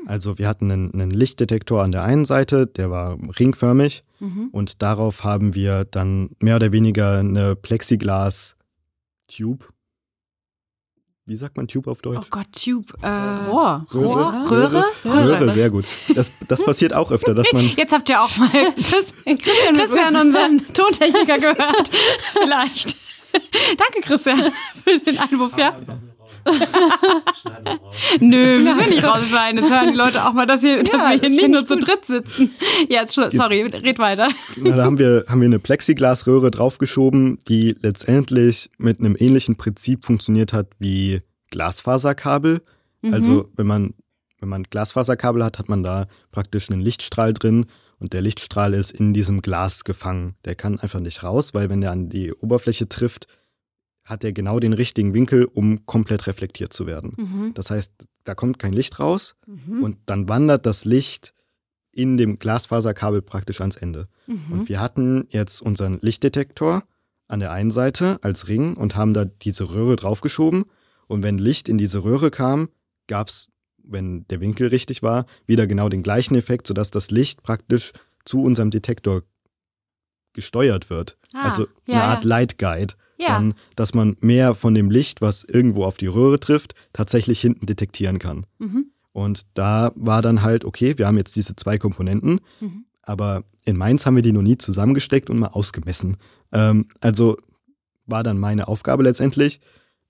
Also 0.06 0.38
wir 0.38 0.48
hatten 0.48 0.72
einen, 0.72 0.94
einen, 0.94 1.10
Lichtdetektor 1.12 1.84
an 1.84 1.92
der 1.92 2.04
einen 2.04 2.24
Seite, 2.26 2.68
der 2.68 2.92
war 2.92 3.18
ringförmig 3.40 4.04
mhm. 4.20 4.50
und 4.52 4.82
darauf 4.82 5.24
haben 5.24 5.56
wir 5.56 5.86
dann 5.86 6.32
mehr 6.40 6.58
oder 6.58 6.74
weniger 6.74 7.20
eine 7.20 7.56
Plexiglas-Tube. 7.56 9.70
Wie 11.26 11.38
sagt 11.38 11.56
man 11.56 11.70
Tube 11.70 11.88
auf 11.88 12.02
Deutsch? 12.02 12.20
Oh 12.22 12.26
Gott, 12.30 12.48
Tube. 12.52 12.94
Äh, 13.02 13.08
Rohr. 13.08 13.88
Rohr. 13.94 14.46
Röhre? 14.52 14.84
Röhre? 15.06 15.08
Röhre, 15.40 15.52
sehr 15.52 15.70
gut. 15.70 15.86
Das, 16.14 16.38
das 16.50 16.66
passiert 16.66 16.94
auch 16.94 17.12
öfter, 17.12 17.34
dass 17.34 17.54
man. 17.54 17.66
Jetzt 17.78 17.94
habt 17.94 18.10
ihr 18.10 18.22
auch 18.22 18.36
mal 18.36 18.50
Chris, 18.50 19.14
Christian, 19.24 19.78
Christian 19.78 20.18
unseren 20.18 20.62
Tontechniker 20.74 21.40
gehört. 21.40 21.92
Vielleicht. 22.34 22.98
Danke, 23.78 24.02
Christian, 24.02 24.52
für 24.84 25.00
den 25.00 25.17
Einwurf, 25.17 25.58
ja. 25.58 25.78
Nö, 28.19 28.60
müssen 28.60 28.80
wir 28.80 28.88
nicht 28.88 29.04
rausschneiden. 29.04 29.62
Das 29.62 29.72
hören 29.72 29.91
die 29.91 29.98
Leute 29.98 30.26
auch 30.26 30.34
mal, 30.34 30.46
dass, 30.46 30.60
hier, 30.60 30.78
ja, 30.78 30.84
dass 30.84 31.02
wir 31.02 31.19
hier 31.19 31.30
nicht 31.30 31.48
nur 31.48 31.65
zu 31.65 31.78
dritt 31.78 32.04
sitzen. 32.04 32.52
Ja, 32.89 33.02
jetzt, 33.02 33.13
sorry, 33.13 33.62
red 33.62 33.98
weiter. 33.98 34.30
Na, 34.58 34.76
da 34.76 34.84
haben 34.84 35.00
wir, 35.00 35.24
haben 35.30 35.39
wir 35.39 35.46
eine 35.46 35.60
Plexiglasröhre 35.60 36.52
draufgeschoben, 36.52 37.38
die 37.48 37.76
letztendlich 37.82 38.69
mit 38.78 39.00
einem 39.00 39.15
ähnlichen 39.17 39.56
Prinzip 39.56 40.04
funktioniert 40.04 40.52
hat 40.52 40.67
wie 40.80 41.22
Glasfaserkabel. 41.52 42.62
Mhm. 43.02 43.13
Also 43.13 43.50
wenn 43.56 43.67
man, 43.67 43.93
wenn 44.41 44.50
man 44.50 44.63
Glasfaserkabel 44.63 45.46
hat, 45.46 45.60
hat 45.60 45.69
man 45.69 45.82
da 45.82 46.08
praktisch 46.32 46.69
einen 46.69 46.82
Lichtstrahl 46.82 47.32
drin 47.32 47.67
und 48.04 48.12
der 48.12 48.22
Lichtstrahl 48.22 48.74
ist 48.74 48.92
in 48.92 49.13
diesem 49.13 49.42
Glas 49.42 49.86
gefangen. 49.86 50.36
Der 50.44 50.56
kann 50.56 50.78
einfach 50.78 51.00
nicht 51.00 51.24
raus, 51.24 51.54
weil 51.54 51.70
wenn 51.70 51.80
der 51.80 51.92
an 51.92 52.10
die 52.10 52.34
Oberfläche 52.34 52.89
trifft, 52.89 53.28
hat 54.04 54.26
er 54.26 54.34
genau 54.34 54.60
den 54.60 54.74
richtigen 54.74 55.13
Winkel, 55.13 55.46
um 55.46 55.86
komplett 55.86 56.28
reflektiert 56.28 56.74
zu 56.74 56.86
werden. 56.86 57.13
Mhm. 57.16 57.54
Das 57.54 57.72
heißt, 57.72 57.94
da 58.26 58.36
kommt 58.36 58.60
kein 58.60 58.74
Licht 58.74 59.00
raus 59.00 59.36
mhm. 59.48 59.82
und 59.82 59.98
dann 60.06 60.28
wandert 60.28 60.66
das 60.66 60.84
Licht 60.84 61.34
in 61.94 62.18
dem 62.18 62.39
Glasfaserkabel 62.39 63.22
praktisch 63.22 63.62
ans 63.62 63.78
Ende. 63.78 64.10
Mhm. 64.28 64.52
Und 64.52 64.70
wir 64.70 64.82
hatten 64.82 65.26
jetzt 65.30 65.62
unseren 65.62 66.00
Lichtdetektor, 66.02 66.84
an 67.30 67.39
der 67.39 67.54
einen 67.54 67.72
Seite 67.72 68.20
als 68.22 68.50
Ring 68.50 68.76
und 68.76 68.98
haben 68.98 69.13
da 69.13 69.24
diese 69.24 69.74
Röhre 69.74 69.96
draufgeschoben. 69.96 70.66
Und 71.08 71.24
wenn 71.24 71.38
Licht 71.38 71.70
in 71.70 71.78
diese 71.78 72.04
Röhre 72.04 72.32
kam, 72.32 72.68
gab 73.08 73.30
es, 73.30 73.48
wenn 73.84 74.26
der 74.30 74.39
Winkel 74.41 74.67
richtig 74.67 75.04
war, 75.04 75.26
wieder 75.46 75.67
genau 75.67 75.89
den 75.89 76.04
gleichen 76.04 76.36
Effekt, 76.36 76.67
sodass 76.67 76.91
das 76.91 77.12
Licht 77.12 77.43
praktisch 77.43 77.91
zu 78.26 78.41
unserem 78.41 78.72
Detektor 78.72 79.24
gesteuert 80.34 80.89
wird. 80.89 81.17
Ah, 81.34 81.50
also 81.50 81.67
ja, 81.88 81.96
eine 81.96 82.04
Art 82.04 82.24
ja. 82.24 82.30
Light 82.30 82.58
Guide. 82.58 82.96
Ja. 83.19 83.28
Dann, 83.30 83.54
dass 83.76 83.93
man 83.93 84.17
mehr 84.22 84.56
von 84.56 84.74
dem 84.74 84.89
Licht, 84.89 85.22
was 85.22 85.43
irgendwo 85.43 85.86
auf 85.86 85.98
die 85.98 86.08
Röhre 86.08 86.39
trifft, 86.39 86.74
tatsächlich 86.93 87.39
hinten 87.39 87.65
detektieren 87.67 88.19
kann. 88.19 88.46
Mhm. 88.58 88.88
Und 89.12 89.43
da 89.54 89.91
war 89.96 90.22
dann 90.24 90.41
halt, 90.41 90.65
okay, 90.65 90.98
wir 90.98 91.06
haben 91.06 91.17
jetzt 91.17 91.36
diese 91.36 91.56
zwei 91.56 91.78
Komponenten, 91.78 92.41
Mhm. 92.60 92.86
aber 93.04 93.43
in 93.65 93.78
Mainz 93.78 94.06
haben 94.06 94.15
wir 94.15 94.24
die 94.24 94.32
noch 94.34 94.41
nie 94.41 94.58
zusammengesteckt 94.58 95.30
und 95.30 95.38
mal 95.39 95.48
ausgemessen. 95.50 96.17
Ähm, 96.52 96.88
also 97.00 97.38
war 98.08 98.24
dann 98.24 98.39
meine 98.39 98.67
Aufgabe 98.67 99.04
letztendlich, 99.04 99.62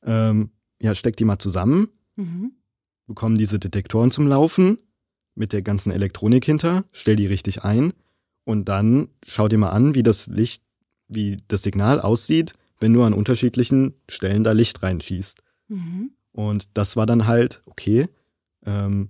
ähm, 0.03 0.51
ja, 0.81 0.95
steck 0.95 1.17
die 1.17 1.25
mal 1.25 1.39
zusammen, 1.39 1.89
Mhm. 2.15 2.53
Bekommen 3.13 3.37
diese 3.37 3.59
Detektoren 3.59 4.09
zum 4.11 4.27
Laufen 4.27 4.79
mit 5.35 5.53
der 5.53 5.61
ganzen 5.61 5.91
Elektronik 5.91 6.45
hinter, 6.45 6.83
stell 6.91 7.15
die 7.15 7.27
richtig 7.27 7.63
ein 7.63 7.93
und 8.43 8.67
dann 8.69 9.09
schau 9.25 9.47
dir 9.47 9.57
mal 9.57 9.69
an, 9.69 9.93
wie 9.95 10.03
das 10.03 10.27
Licht, 10.27 10.63
wie 11.07 11.37
das 11.47 11.61
Signal 11.63 11.99
aussieht, 11.99 12.53
wenn 12.79 12.93
du 12.93 13.03
an 13.03 13.13
unterschiedlichen 13.13 13.93
Stellen 14.09 14.43
da 14.43 14.51
Licht 14.51 14.81
reinschießt. 14.83 15.41
Mhm. 15.67 16.11
Und 16.31 16.69
das 16.73 16.95
war 16.95 17.05
dann 17.05 17.27
halt, 17.27 17.61
okay, 17.67 18.07
ähm, 18.65 19.09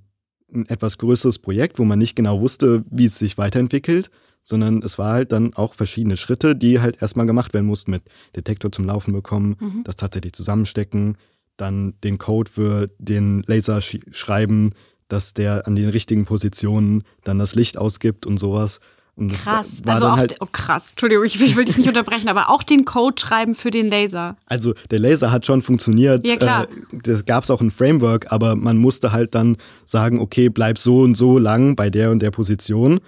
ein 0.53 0.67
etwas 0.67 0.97
größeres 0.97 1.39
Projekt, 1.39 1.79
wo 1.79 1.85
man 1.85 1.97
nicht 1.97 2.15
genau 2.15 2.41
wusste, 2.41 2.83
wie 2.91 3.05
es 3.05 3.17
sich 3.17 3.37
weiterentwickelt, 3.37 4.11
sondern 4.43 4.83
es 4.83 4.97
war 4.99 5.13
halt 5.13 5.31
dann 5.31 5.53
auch 5.53 5.73
verschiedene 5.73 6.17
Schritte, 6.17 6.55
die 6.55 6.81
halt 6.81 7.01
erstmal 7.01 7.25
gemacht 7.25 7.53
werden 7.53 7.65
mussten, 7.65 7.91
mit 7.91 8.03
Detektor 8.35 8.71
zum 8.71 8.85
Laufen 8.85 9.13
bekommen, 9.13 9.55
Mhm. 9.59 9.83
das 9.85 9.95
tatsächlich 9.95 10.33
zusammenstecken, 10.33 11.17
dann 11.57 11.93
den 12.03 12.17
Code 12.17 12.49
für 12.51 12.85
den 12.97 13.43
Laser 13.47 13.81
sch 13.81 13.99
schreiben, 14.11 14.71
dass 15.07 15.33
der 15.33 15.67
an 15.67 15.75
den 15.75 15.89
richtigen 15.89 16.25
Positionen 16.25 17.03
dann 17.23 17.39
das 17.39 17.55
Licht 17.55 17.77
ausgibt 17.77 18.25
und 18.25 18.37
sowas. 18.37 18.79
Und 19.15 19.31
das 19.31 19.45
war- 19.45 19.57
Krass. 19.57 19.81
also 19.85 20.07
auch, 20.07 20.17
halt 20.17 20.37
oh 20.39 20.47
krass, 20.51 20.89
Entschuldigung, 20.89 21.23
ich, 21.23 21.39
ich 21.39 21.55
will 21.55 21.65
dich 21.65 21.77
nicht 21.77 21.87
unterbrechen, 21.87 22.29
aber 22.29 22.49
auch 22.49 22.63
den 22.63 22.83
Code 22.83 23.21
schreiben 23.21 23.53
für 23.53 23.69
den 23.69 23.91
Laser. 23.91 24.37
Also 24.47 24.73
der 24.89 24.97
Laser 24.97 25.31
hat 25.31 25.45
schon 25.45 25.61
funktioniert. 25.61 26.25
Ja, 26.25 26.35
klar. 26.35 26.63
Äh, 26.91 26.97
da 27.03 27.21
gab 27.21 27.43
es 27.43 27.51
auch 27.51 27.61
ein 27.61 27.69
Framework, 27.69 28.31
aber 28.31 28.55
man 28.55 28.77
musste 28.77 29.11
halt 29.11 29.35
dann 29.35 29.57
sagen, 29.85 30.19
okay, 30.19 30.49
bleib 30.49 30.79
so 30.79 31.01
und 31.01 31.13
so 31.15 31.37
lang 31.37 31.75
bei 31.75 31.91
der 31.91 32.09
und 32.09 32.23
der 32.23 32.31
Position 32.31 33.01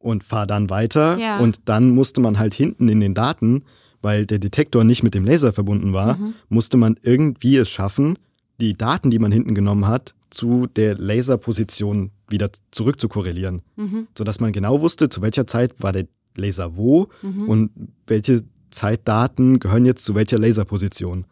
und 0.00 0.24
fahr 0.24 0.48
dann 0.48 0.68
weiter. 0.68 1.16
Ja. 1.18 1.38
Und 1.38 1.60
dann 1.66 1.90
musste 1.90 2.20
man 2.20 2.40
halt 2.40 2.54
hinten 2.54 2.88
in 2.88 2.98
den 2.98 3.14
Daten, 3.14 3.62
weil 4.02 4.26
der 4.26 4.38
Detektor 4.38 4.84
nicht 4.84 5.02
mit 5.02 5.14
dem 5.14 5.24
Laser 5.24 5.52
verbunden 5.52 5.92
war, 5.92 6.16
Mhm. 6.16 6.34
musste 6.48 6.76
man 6.76 6.96
irgendwie 7.02 7.56
es 7.56 7.68
schaffen, 7.68 8.18
die 8.60 8.74
Daten, 8.76 9.10
die 9.10 9.18
man 9.18 9.32
hinten 9.32 9.54
genommen 9.54 9.86
hat, 9.86 10.14
zu 10.30 10.66
der 10.66 10.96
Laserposition 10.96 12.10
wieder 12.28 12.50
zurück 12.70 12.98
zu 13.00 13.08
korrelieren. 13.08 13.62
Mhm. 13.76 14.06
Sodass 14.16 14.40
man 14.40 14.52
genau 14.52 14.80
wusste, 14.80 15.08
zu 15.08 15.22
welcher 15.22 15.46
Zeit 15.46 15.74
war 15.78 15.92
der 15.92 16.06
Laser 16.36 16.76
wo 16.76 17.08
Mhm. 17.22 17.48
und 17.48 17.70
welche 18.06 18.42
Zeitdaten 18.70 19.58
gehören 19.60 19.84
jetzt 19.84 20.04
zu 20.04 20.14
welcher 20.14 20.38
Laserposition. 20.38 21.24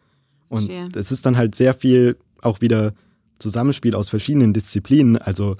Und 0.49 0.69
es 0.95 1.11
ist 1.11 1.25
dann 1.25 1.37
halt 1.37 1.55
sehr 1.55 1.73
viel 1.73 2.17
auch 2.41 2.61
wieder 2.61 2.93
Zusammenspiel 3.39 3.95
aus 3.95 4.09
verschiedenen 4.09 4.53
Disziplinen. 4.53 5.17
Also, 5.17 5.55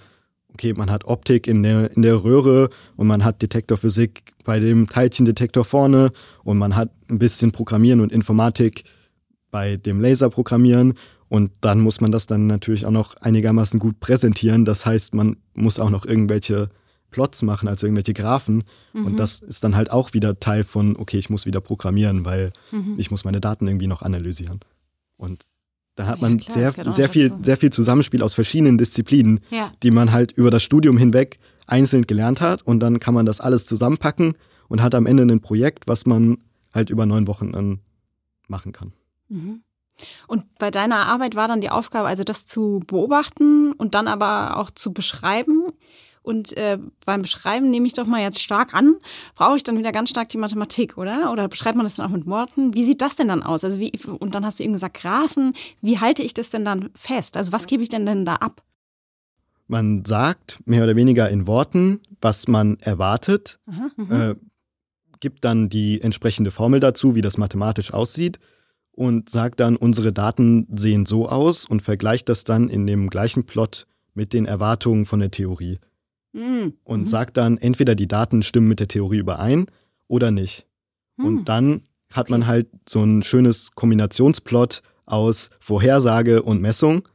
okay, 0.53 0.73
man 0.73 0.91
hat 0.91 1.05
Optik 1.05 1.47
in 1.47 1.63
der, 1.63 1.95
in 1.95 2.01
der 2.01 2.23
Röhre 2.23 2.69
und 2.95 3.07
man 3.07 3.23
hat 3.23 3.41
Detektorphysik 3.41 4.33
bei 4.43 4.59
dem 4.59 4.87
Teilchendetektor 4.87 5.65
vorne 5.65 6.11
und 6.43 6.57
man 6.57 6.75
hat 6.75 6.91
ein 7.09 7.19
bisschen 7.19 7.51
Programmieren 7.51 8.01
und 8.01 8.11
Informatik 8.11 8.83
bei 9.51 9.77
dem 9.77 9.99
Laserprogrammieren. 9.99 10.93
Und 11.29 11.51
dann 11.61 11.79
muss 11.79 12.01
man 12.01 12.11
das 12.11 12.27
dann 12.27 12.47
natürlich 12.47 12.85
auch 12.85 12.91
noch 12.91 13.15
einigermaßen 13.15 13.79
gut 13.79 13.99
präsentieren. 14.01 14.65
Das 14.65 14.85
heißt, 14.85 15.13
man 15.13 15.37
muss 15.53 15.79
auch 15.79 15.89
noch 15.89 16.05
irgendwelche 16.05 16.69
Plots 17.09 17.41
machen, 17.43 17.67
also 17.67 17.87
irgendwelche 17.87 18.13
Graphen. 18.13 18.63
Mhm. 18.93 19.05
Und 19.05 19.17
das 19.17 19.39
ist 19.39 19.63
dann 19.63 19.75
halt 19.75 19.91
auch 19.91 20.13
wieder 20.13 20.39
Teil 20.39 20.63
von, 20.63 20.97
okay, 20.97 21.17
ich 21.17 21.29
muss 21.29 21.45
wieder 21.45 21.61
programmieren, 21.61 22.25
weil 22.25 22.51
Mhm. 22.71 22.95
ich 22.97 23.11
muss 23.11 23.23
meine 23.23 23.39
Daten 23.39 23.67
irgendwie 23.67 23.87
noch 23.87 24.01
analysieren. 24.01 24.59
Und 25.17 25.43
dann 26.01 26.07
hat 26.09 26.19
Ja, 26.21 26.27
man 26.27 26.37
klar, 26.39 26.71
sehr, 26.73 26.91
sehr, 26.91 27.09
viel, 27.09 27.29
dazu. 27.29 27.43
sehr 27.43 27.57
viel 27.57 27.69
Zusammenspiel 27.71 28.21
aus 28.23 28.33
verschiedenen 28.33 28.77
Disziplinen, 28.77 29.39
Ja. 29.49 29.71
die 29.83 29.91
man 29.91 30.11
halt 30.11 30.31
über 30.31 30.49
das 30.51 30.63
Studium 30.63 30.97
hinweg 30.97 31.39
einzeln 31.67 32.03
gelernt 32.07 32.41
hat. 32.41 32.61
Und 32.63 32.79
dann 32.79 32.99
kann 32.99 33.13
man 33.13 33.25
das 33.25 33.39
alles 33.39 33.65
zusammenpacken 33.65 34.35
und 34.67 34.81
hat 34.81 34.95
am 34.95 35.05
Ende 35.05 35.23
ein 35.23 35.41
Projekt, 35.41 35.87
was 35.87 36.05
man 36.05 36.37
halt 36.73 36.89
über 36.89 37.05
neun 37.05 37.27
Wochen 37.27 37.51
dann 37.51 37.79
machen 38.47 38.71
kann. 38.71 38.93
Mhm. 39.29 39.61
Und 40.27 40.43
bei 40.57 40.71
deiner 40.71 41.05
Arbeit 41.07 41.35
war 41.35 41.47
dann 41.47 41.61
die 41.61 41.69
Aufgabe, 41.69 42.07
also 42.07 42.23
das 42.23 42.45
zu 42.45 42.81
beobachten 42.87 43.71
und 43.73 43.93
dann 43.93 44.07
aber 44.07 44.57
auch 44.57 44.71
zu 44.71 44.93
beschreiben. 44.93 45.67
Und 46.23 46.55
äh, 46.55 46.77
beim 47.05 47.23
Beschreiben 47.23 47.69
nehme 47.71 47.88
ich 47.88 47.93
doch 47.93 48.05
mal 48.05 48.21
jetzt 48.21 48.41
stark 48.41 48.73
an, 48.73 48.95
brauche 49.36 49.57
ich 49.57 49.63
dann 49.63 49.77
wieder 49.77 49.91
ganz 49.91 50.12
stark 50.12 50.29
die 50.29 50.38
Mathematik, 50.38 50.97
oder? 50.97 51.31
Oder 51.31 51.47
beschreibt 51.47 51.75
man 51.75 51.86
das 51.86 51.95
dann 51.95 52.05
auch 52.05 52.15
mit 52.15 52.27
Worten? 52.27 52.75
Wie 52.75 52.86
sieht 52.86 53.01
das 53.01 53.15
denn 53.15 53.27
dann 53.27 53.41
aus? 53.41 53.63
Also 53.63 53.79
wie, 53.79 53.91
und 54.19 54.36
dann 54.36 54.45
hast 54.45 54.60
du 54.60 54.63
eben 54.63 54.73
gesagt, 54.73 55.01
Graphen. 55.01 55.53
Wie 55.81 55.99
halte 55.99 56.21
ich 56.21 56.34
das 56.34 56.49
denn 56.49 56.63
dann 56.63 56.89
fest? 56.95 57.38
Also 57.38 57.51
was 57.51 57.65
gebe 57.65 57.81
ich 57.81 57.89
denn 57.89 58.05
denn 58.05 58.25
da 58.25 58.36
ab? 58.36 58.62
Man 59.67 60.05
sagt 60.05 60.60
mehr 60.65 60.84
oder 60.84 60.95
weniger 60.95 61.29
in 61.29 61.47
Worten, 61.47 62.01
was 62.19 62.47
man 62.47 62.77
erwartet, 62.79 63.57
Aha. 63.67 63.89
Mhm. 63.95 64.12
äh, 64.12 64.36
gibt 65.21 65.45
dann 65.45 65.69
die 65.69 66.01
entsprechende 66.01 66.51
Formel 66.51 66.79
dazu, 66.79 67.15
wie 67.15 67.21
das 67.21 67.38
mathematisch 67.38 67.93
aussieht 67.93 68.39
und 68.91 69.29
sagt 69.29 69.60
dann, 69.60 69.77
unsere 69.77 70.12
Daten 70.12 70.67
sehen 70.75 71.05
so 71.05 71.29
aus 71.29 71.65
und 71.65 71.81
vergleicht 71.81 72.27
das 72.27 72.43
dann 72.43 72.69
in 72.69 72.86
dem 72.86 73.10
gleichen 73.10 73.45
Plot 73.45 73.88
mit 74.13 74.34
den 74.34 74.45
Erwartungen 74.45 75.05
von 75.05 75.19
der 75.19 75.31
Theorie 75.31 75.79
Mhm. 76.34 76.74
und 76.84 77.02
Mhm. 77.02 77.06
sagt 77.08 77.38
dann, 77.38 77.58
entweder 77.58 77.96
die 77.96 78.08
Daten 78.08 78.41
stimmen 78.44 78.67
mit 78.67 78.80
der 78.80 78.88
Theorie 78.88 79.17
überein 79.17 79.65
oder 80.08 80.32
nicht. 80.32 80.65
Hm. 81.17 81.26
Und 81.26 81.50
dann 81.50 81.82
hat 82.13 82.30
man 82.30 82.48
halt 82.48 82.67
so 82.88 83.04
ein 83.04 83.22
schönes 83.24 83.72
Kombinationsplot 83.76 84.82
aus 85.06 85.50
Vorhersage 85.60 86.41
und 86.44 86.62
Messung. 86.62 87.08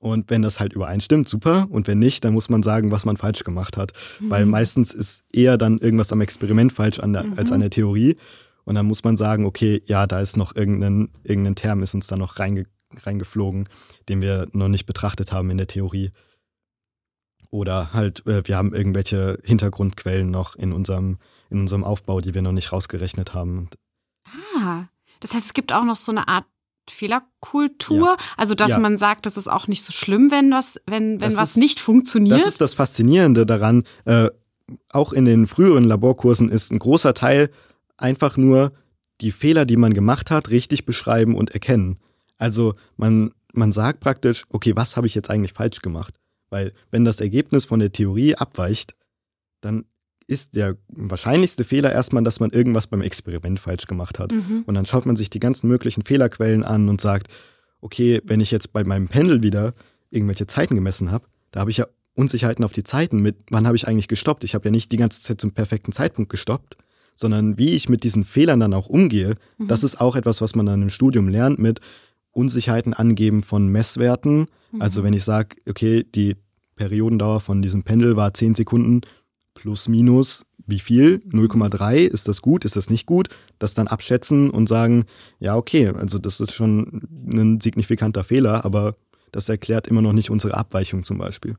Und 0.00 0.30
wenn 0.30 0.42
das 0.42 0.60
halt 0.60 0.74
übereinstimmt, 0.74 1.28
super. 1.28 1.66
Und 1.70 1.88
wenn 1.88 1.98
nicht, 1.98 2.24
dann 2.24 2.32
muss 2.32 2.48
man 2.48 2.62
sagen, 2.62 2.92
was 2.92 3.04
man 3.04 3.16
falsch 3.16 3.42
gemacht 3.42 3.76
hat. 3.76 3.92
Weil 4.20 4.44
Mhm. 4.44 4.50
meistens 4.52 4.92
ist 4.94 5.22
eher 5.32 5.58
dann 5.58 5.78
irgendwas 5.78 6.12
am 6.12 6.20
Experiment 6.20 6.72
falsch 6.72 7.00
an 7.00 7.12
der, 7.12 7.24
als 7.36 7.50
an 7.50 7.60
der 7.60 7.70
Theorie. 7.70 8.16
Und 8.64 8.74
dann 8.76 8.86
muss 8.86 9.02
man 9.02 9.16
sagen, 9.16 9.44
okay, 9.44 9.82
ja, 9.86 10.06
da 10.06 10.20
ist 10.20 10.36
noch 10.36 10.54
irgendein, 10.54 11.08
irgendein 11.24 11.54
Term, 11.56 11.82
ist 11.82 11.94
uns 11.94 12.06
da 12.06 12.16
noch 12.16 12.38
reinge, 12.38 12.66
reingeflogen, 13.02 13.68
den 14.08 14.22
wir 14.22 14.46
noch 14.52 14.68
nicht 14.68 14.86
betrachtet 14.86 15.32
haben 15.32 15.50
in 15.50 15.56
der 15.56 15.66
Theorie. 15.66 16.10
Oder 17.50 17.92
halt, 17.92 18.26
äh, 18.26 18.42
wir 18.46 18.56
haben 18.56 18.74
irgendwelche 18.74 19.38
Hintergrundquellen 19.44 20.30
noch 20.30 20.54
in 20.56 20.72
unserem, 20.72 21.18
in 21.50 21.60
unserem 21.60 21.84
Aufbau, 21.84 22.20
die 22.20 22.34
wir 22.34 22.42
noch 22.42 22.52
nicht 22.52 22.72
rausgerechnet 22.72 23.32
haben. 23.34 23.70
Ah, 24.56 24.84
das 25.20 25.32
heißt, 25.34 25.46
es 25.46 25.54
gibt 25.54 25.72
auch 25.72 25.84
noch 25.84 25.96
so 25.96 26.12
eine 26.12 26.28
Art 26.28 26.44
Fehlerkultur. 26.90 28.16
Also, 28.36 28.54
dass 28.54 28.72
Ja. 28.72 28.78
man 28.78 28.96
sagt, 28.96 29.26
das 29.26 29.36
ist 29.36 29.48
auch 29.48 29.66
nicht 29.68 29.82
so 29.84 29.92
schlimm, 29.92 30.30
wenn 30.30 30.50
was, 30.50 30.80
wenn, 30.86 31.20
wenn 31.20 31.30
Das 31.30 31.36
was 31.36 31.50
ist- 31.50 31.56
nicht 31.56 31.80
funktioniert. 31.80 32.38
Das 32.40 32.46
ist 32.46 32.60
das 32.60 32.74
Faszinierende 32.74 33.46
daran. 33.46 33.84
Äh, 34.04 34.28
auch 34.90 35.12
in 35.12 35.24
den 35.24 35.46
früheren 35.46 35.84
Laborkursen 35.84 36.48
ist 36.50 36.70
ein 36.72 36.78
großer 36.78 37.14
Teil 37.14 37.50
einfach 37.96 38.36
nur 38.36 38.72
die 39.20 39.32
Fehler, 39.32 39.64
die 39.64 39.76
man 39.76 39.94
gemacht 39.94 40.30
hat, 40.30 40.50
richtig 40.50 40.84
beschreiben 40.84 41.34
und 41.34 41.50
erkennen. 41.50 41.98
Also 42.36 42.74
man, 42.96 43.32
man 43.52 43.72
sagt 43.72 44.00
praktisch, 44.00 44.44
okay, 44.50 44.76
was 44.76 44.96
habe 44.96 45.06
ich 45.06 45.14
jetzt 45.14 45.30
eigentlich 45.30 45.54
falsch 45.54 45.80
gemacht? 45.80 46.14
Weil 46.50 46.72
wenn 46.90 47.04
das 47.04 47.20
Ergebnis 47.20 47.64
von 47.64 47.80
der 47.80 47.92
Theorie 47.92 48.34
abweicht, 48.34 48.94
dann 49.60 49.84
ist 50.26 50.56
der 50.56 50.76
wahrscheinlichste 50.88 51.64
Fehler 51.64 51.90
erstmal, 51.90 52.22
dass 52.22 52.38
man 52.40 52.50
irgendwas 52.50 52.86
beim 52.86 53.00
Experiment 53.00 53.58
falsch 53.60 53.86
gemacht 53.86 54.18
hat. 54.18 54.32
Mhm. 54.32 54.64
Und 54.66 54.74
dann 54.74 54.84
schaut 54.84 55.06
man 55.06 55.16
sich 55.16 55.30
die 55.30 55.40
ganzen 55.40 55.68
möglichen 55.68 56.02
Fehlerquellen 56.02 56.64
an 56.64 56.88
und 56.88 57.00
sagt, 57.00 57.28
okay, 57.80 58.20
wenn 58.24 58.40
ich 58.40 58.50
jetzt 58.50 58.72
bei 58.72 58.84
meinem 58.84 59.08
Pendel 59.08 59.42
wieder 59.42 59.74
irgendwelche 60.10 60.46
Zeiten 60.46 60.74
gemessen 60.74 61.10
habe, 61.10 61.24
da 61.50 61.60
habe 61.60 61.70
ich 61.70 61.78
ja 61.78 61.86
Unsicherheiten 62.14 62.64
auf 62.64 62.72
die 62.72 62.84
Zeiten 62.84 63.20
mit, 63.20 63.36
wann 63.50 63.66
habe 63.66 63.76
ich 63.76 63.86
eigentlich 63.88 64.08
gestoppt? 64.08 64.44
Ich 64.44 64.54
habe 64.54 64.66
ja 64.66 64.70
nicht 64.70 64.92
die 64.92 64.96
ganze 64.96 65.22
Zeit 65.22 65.40
zum 65.40 65.52
perfekten 65.52 65.92
Zeitpunkt 65.92 66.30
gestoppt, 66.30 66.76
sondern 67.14 67.56
wie 67.58 67.70
ich 67.70 67.88
mit 67.88 68.04
diesen 68.04 68.24
Fehlern 68.24 68.60
dann 68.60 68.74
auch 68.74 68.88
umgehe, 68.88 69.36
Mhm. 69.56 69.68
das 69.68 69.82
ist 69.82 70.00
auch 70.00 70.14
etwas, 70.14 70.40
was 70.40 70.54
man 70.54 70.66
dann 70.66 70.82
im 70.82 70.90
Studium 70.90 71.28
lernt 71.28 71.58
mit 71.58 71.80
Unsicherheiten 72.32 72.92
angeben 72.92 73.42
von 73.42 73.68
Messwerten. 73.68 74.46
Mhm. 74.72 74.82
Also 74.82 75.02
wenn 75.04 75.14
ich 75.14 75.24
sage, 75.24 75.56
okay, 75.68 76.04
die 76.14 76.36
Periodendauer 76.78 77.40
von 77.40 77.60
diesem 77.60 77.82
Pendel 77.82 78.16
war 78.16 78.32
10 78.32 78.54
Sekunden 78.54 79.02
plus 79.54 79.88
minus 79.88 80.46
wie 80.68 80.78
viel? 80.78 81.22
0,3, 81.30 81.96
ist 81.96 82.28
das 82.28 82.42
gut, 82.42 82.64
ist 82.66 82.76
das 82.76 82.90
nicht 82.90 83.06
gut? 83.06 83.30
Das 83.58 83.72
dann 83.74 83.88
abschätzen 83.88 84.50
und 84.50 84.68
sagen, 84.68 85.06
ja, 85.40 85.56
okay, 85.56 85.88
also 85.88 86.18
das 86.18 86.40
ist 86.40 86.52
schon 86.52 87.08
ein 87.34 87.58
signifikanter 87.60 88.22
Fehler, 88.22 88.66
aber 88.66 88.94
das 89.32 89.48
erklärt 89.48 89.88
immer 89.88 90.02
noch 90.02 90.12
nicht 90.12 90.30
unsere 90.30 90.54
Abweichung 90.54 91.04
zum 91.04 91.16
Beispiel. 91.16 91.56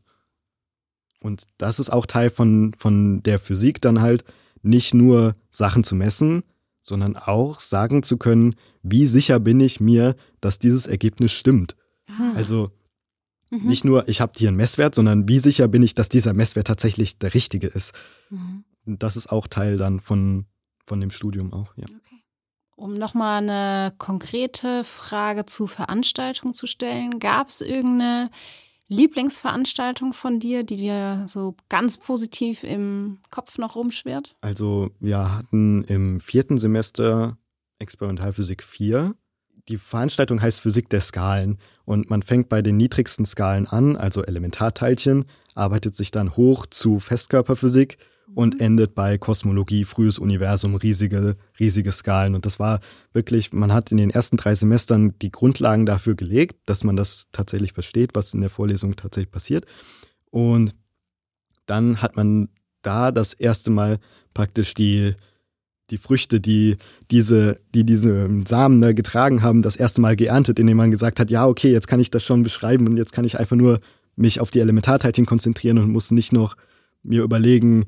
Und 1.21 1.45
das 1.57 1.79
ist 1.79 1.89
auch 1.89 2.05
Teil 2.05 2.29
von, 2.29 2.73
von 2.77 3.23
der 3.23 3.39
Physik 3.39 3.81
dann 3.81 3.99
halt, 3.99 4.23
nicht 4.61 4.93
nur 4.93 5.35
Sachen 5.51 5.83
zu 5.83 5.95
messen, 5.95 6.43
sondern 6.81 7.15
auch 7.15 7.61
sagen 7.61 8.03
zu 8.03 8.17
können, 8.17 8.55
wie 8.83 9.07
sicher 9.07 9.39
bin 9.39 9.59
ich 9.59 9.79
mir, 9.79 10.15
dass 10.41 10.59
dieses 10.59 10.85
Ergebnis 10.85 11.31
stimmt. 11.31 11.75
Ah. 12.07 12.33
Also 12.35 12.71
mhm. 13.49 13.67
nicht 13.67 13.85
nur, 13.85 14.07
ich 14.07 14.21
habe 14.21 14.33
hier 14.37 14.49
einen 14.49 14.57
Messwert, 14.57 14.95
sondern 14.95 15.27
wie 15.27 15.39
sicher 15.39 15.67
bin 15.67 15.83
ich, 15.83 15.95
dass 15.95 16.09
dieser 16.09 16.33
Messwert 16.33 16.67
tatsächlich 16.67 17.17
der 17.17 17.33
richtige 17.33 17.67
ist. 17.67 17.93
Mhm. 18.29 18.63
Das 18.85 19.17
ist 19.17 19.31
auch 19.31 19.47
Teil 19.47 19.77
dann 19.77 19.99
von, 19.99 20.45
von 20.85 20.99
dem 20.99 21.11
Studium 21.11 21.53
auch, 21.53 21.73
ja. 21.75 21.85
Okay. 21.85 22.23
Um 22.75 22.93
nochmal 22.93 23.43
eine 23.43 23.93
konkrete 23.97 24.85
Frage 24.85 25.45
zu 25.45 25.67
Veranstaltungen 25.67 26.53
zu 26.53 26.65
stellen, 26.65 27.19
gab 27.19 27.49
es 27.49 27.59
irgendeine 27.59 28.31
Lieblingsveranstaltung 28.87 30.13
von 30.13 30.39
dir, 30.39 30.63
die 30.63 30.77
dir 30.77 31.23
so 31.27 31.55
ganz 31.69 31.97
positiv 31.97 32.63
im 32.63 33.19
Kopf 33.29 33.57
noch 33.57 33.75
rumschwirrt? 33.75 34.35
Also 34.41 34.89
wir 34.99 35.35
hatten 35.35 35.83
im 35.83 36.19
vierten 36.19 36.57
Semester 36.57 37.37
Experimentalphysik 37.79 38.63
4. 38.63 39.13
Die 39.67 39.77
Veranstaltung 39.77 40.41
heißt 40.41 40.61
Physik 40.61 40.89
der 40.89 41.01
Skalen 41.01 41.57
und 41.85 42.09
man 42.09 42.21
fängt 42.21 42.49
bei 42.49 42.61
den 42.61 42.77
niedrigsten 42.77 43.25
Skalen 43.25 43.67
an, 43.67 43.95
also 43.95 44.23
Elementarteilchen, 44.23 45.25
arbeitet 45.53 45.95
sich 45.95 46.11
dann 46.11 46.35
hoch 46.35 46.65
zu 46.65 46.99
Festkörperphysik 46.99 47.97
und 48.35 48.55
mhm. 48.55 48.59
endet 48.61 48.95
bei 48.95 49.17
Kosmologie, 49.17 49.83
frühes 49.83 50.19
Universum, 50.19 50.75
riesige, 50.75 51.35
riesige 51.59 51.91
Skalen. 51.91 52.35
Und 52.35 52.45
das 52.45 52.59
war 52.59 52.79
wirklich, 53.11 53.53
man 53.53 53.73
hat 53.73 53.91
in 53.91 53.97
den 53.97 54.09
ersten 54.09 54.37
drei 54.37 54.55
Semestern 54.55 55.17
die 55.19 55.31
Grundlagen 55.31 55.85
dafür 55.85 56.15
gelegt, 56.15 56.57
dass 56.65 56.83
man 56.83 56.95
das 56.95 57.27
tatsächlich 57.31 57.73
versteht, 57.73 58.11
was 58.13 58.33
in 58.33 58.41
der 58.41 58.49
Vorlesung 58.49 58.95
tatsächlich 58.95 59.31
passiert. 59.31 59.65
Und 60.29 60.75
dann 61.65 62.01
hat 62.01 62.15
man 62.15 62.49
da 62.81 63.11
das 63.11 63.33
erste 63.33 63.71
Mal 63.71 63.99
praktisch 64.33 64.73
die, 64.73 65.15
die 65.91 65.97
Früchte, 65.97 66.39
die 66.39 66.77
diese, 67.11 67.59
die 67.73 67.83
diese 67.83 68.29
Samen 68.47 68.81
da 68.81 68.93
getragen 68.93 69.41
haben, 69.41 69.61
das 69.61 69.75
erste 69.75 70.01
Mal 70.01 70.15
geerntet, 70.15 70.59
indem 70.59 70.77
man 70.77 70.91
gesagt 70.91 71.19
hat, 71.19 71.29
ja, 71.29 71.47
okay, 71.47 71.71
jetzt 71.71 71.87
kann 71.87 71.99
ich 71.99 72.11
das 72.11 72.23
schon 72.23 72.43
beschreiben 72.43 72.87
und 72.87 72.97
jetzt 72.97 73.13
kann 73.13 73.25
ich 73.25 73.39
einfach 73.39 73.55
nur 73.55 73.79
mich 74.15 74.39
auf 74.39 74.51
die 74.51 74.59
Elementarteilchen 74.59 75.25
konzentrieren 75.25 75.77
und 75.77 75.91
muss 75.91 76.11
nicht 76.11 76.33
noch 76.33 76.55
mir 77.03 77.23
überlegen, 77.23 77.85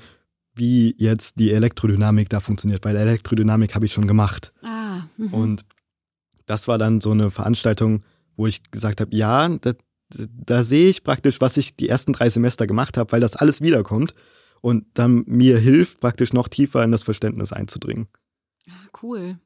wie 0.56 0.96
jetzt 0.98 1.40
die 1.40 1.52
Elektrodynamik 1.52 2.30
da 2.30 2.40
funktioniert. 2.40 2.84
Der 2.84 2.96
Elektrodynamik 2.96 3.76
habe 3.76 3.86
ich 3.86 3.94
schon 3.94 4.08
gemacht. 4.08 4.54
Ah, 4.62 5.04
mhm. 5.18 5.34
und 5.34 5.66
das 6.46 6.68
war 6.68 6.78
dann 6.78 7.02
so 7.02 7.12
eine 7.12 7.32
Veranstaltung, 7.32 8.04
wo 8.36 8.48
ich 8.48 8.62
gesagt 8.72 9.02
habe, 9.02 9.16
ja, 9.16 9.48
da, 9.50 9.74
da 10.10 10.64
sehe 10.64 10.90
ich 10.90 11.04
praktisch, 11.04 11.40
was 11.40 11.58
ich 11.58 11.76
die 11.76 11.90
ersten 11.90 12.14
drei 12.14 12.30
Semester 12.30 12.68
gemacht 12.68 12.98
habe, 12.98 13.12
weil 13.12 13.22
das 13.22 13.36
alles 13.36 13.62
wiederkommt 13.62 14.14
und 14.62 14.86
dann 14.94 15.24
mir 15.28 15.58
hilft, 15.58 16.00
praktisch 16.00 16.34
noch 16.34 16.48
tiefer 16.48 16.84
in 16.84 16.92
das 16.92 17.04
Verständnis 17.04 17.52
einzudringen. 17.52 18.08
Ah, 18.70 18.90
cool. 19.04 19.40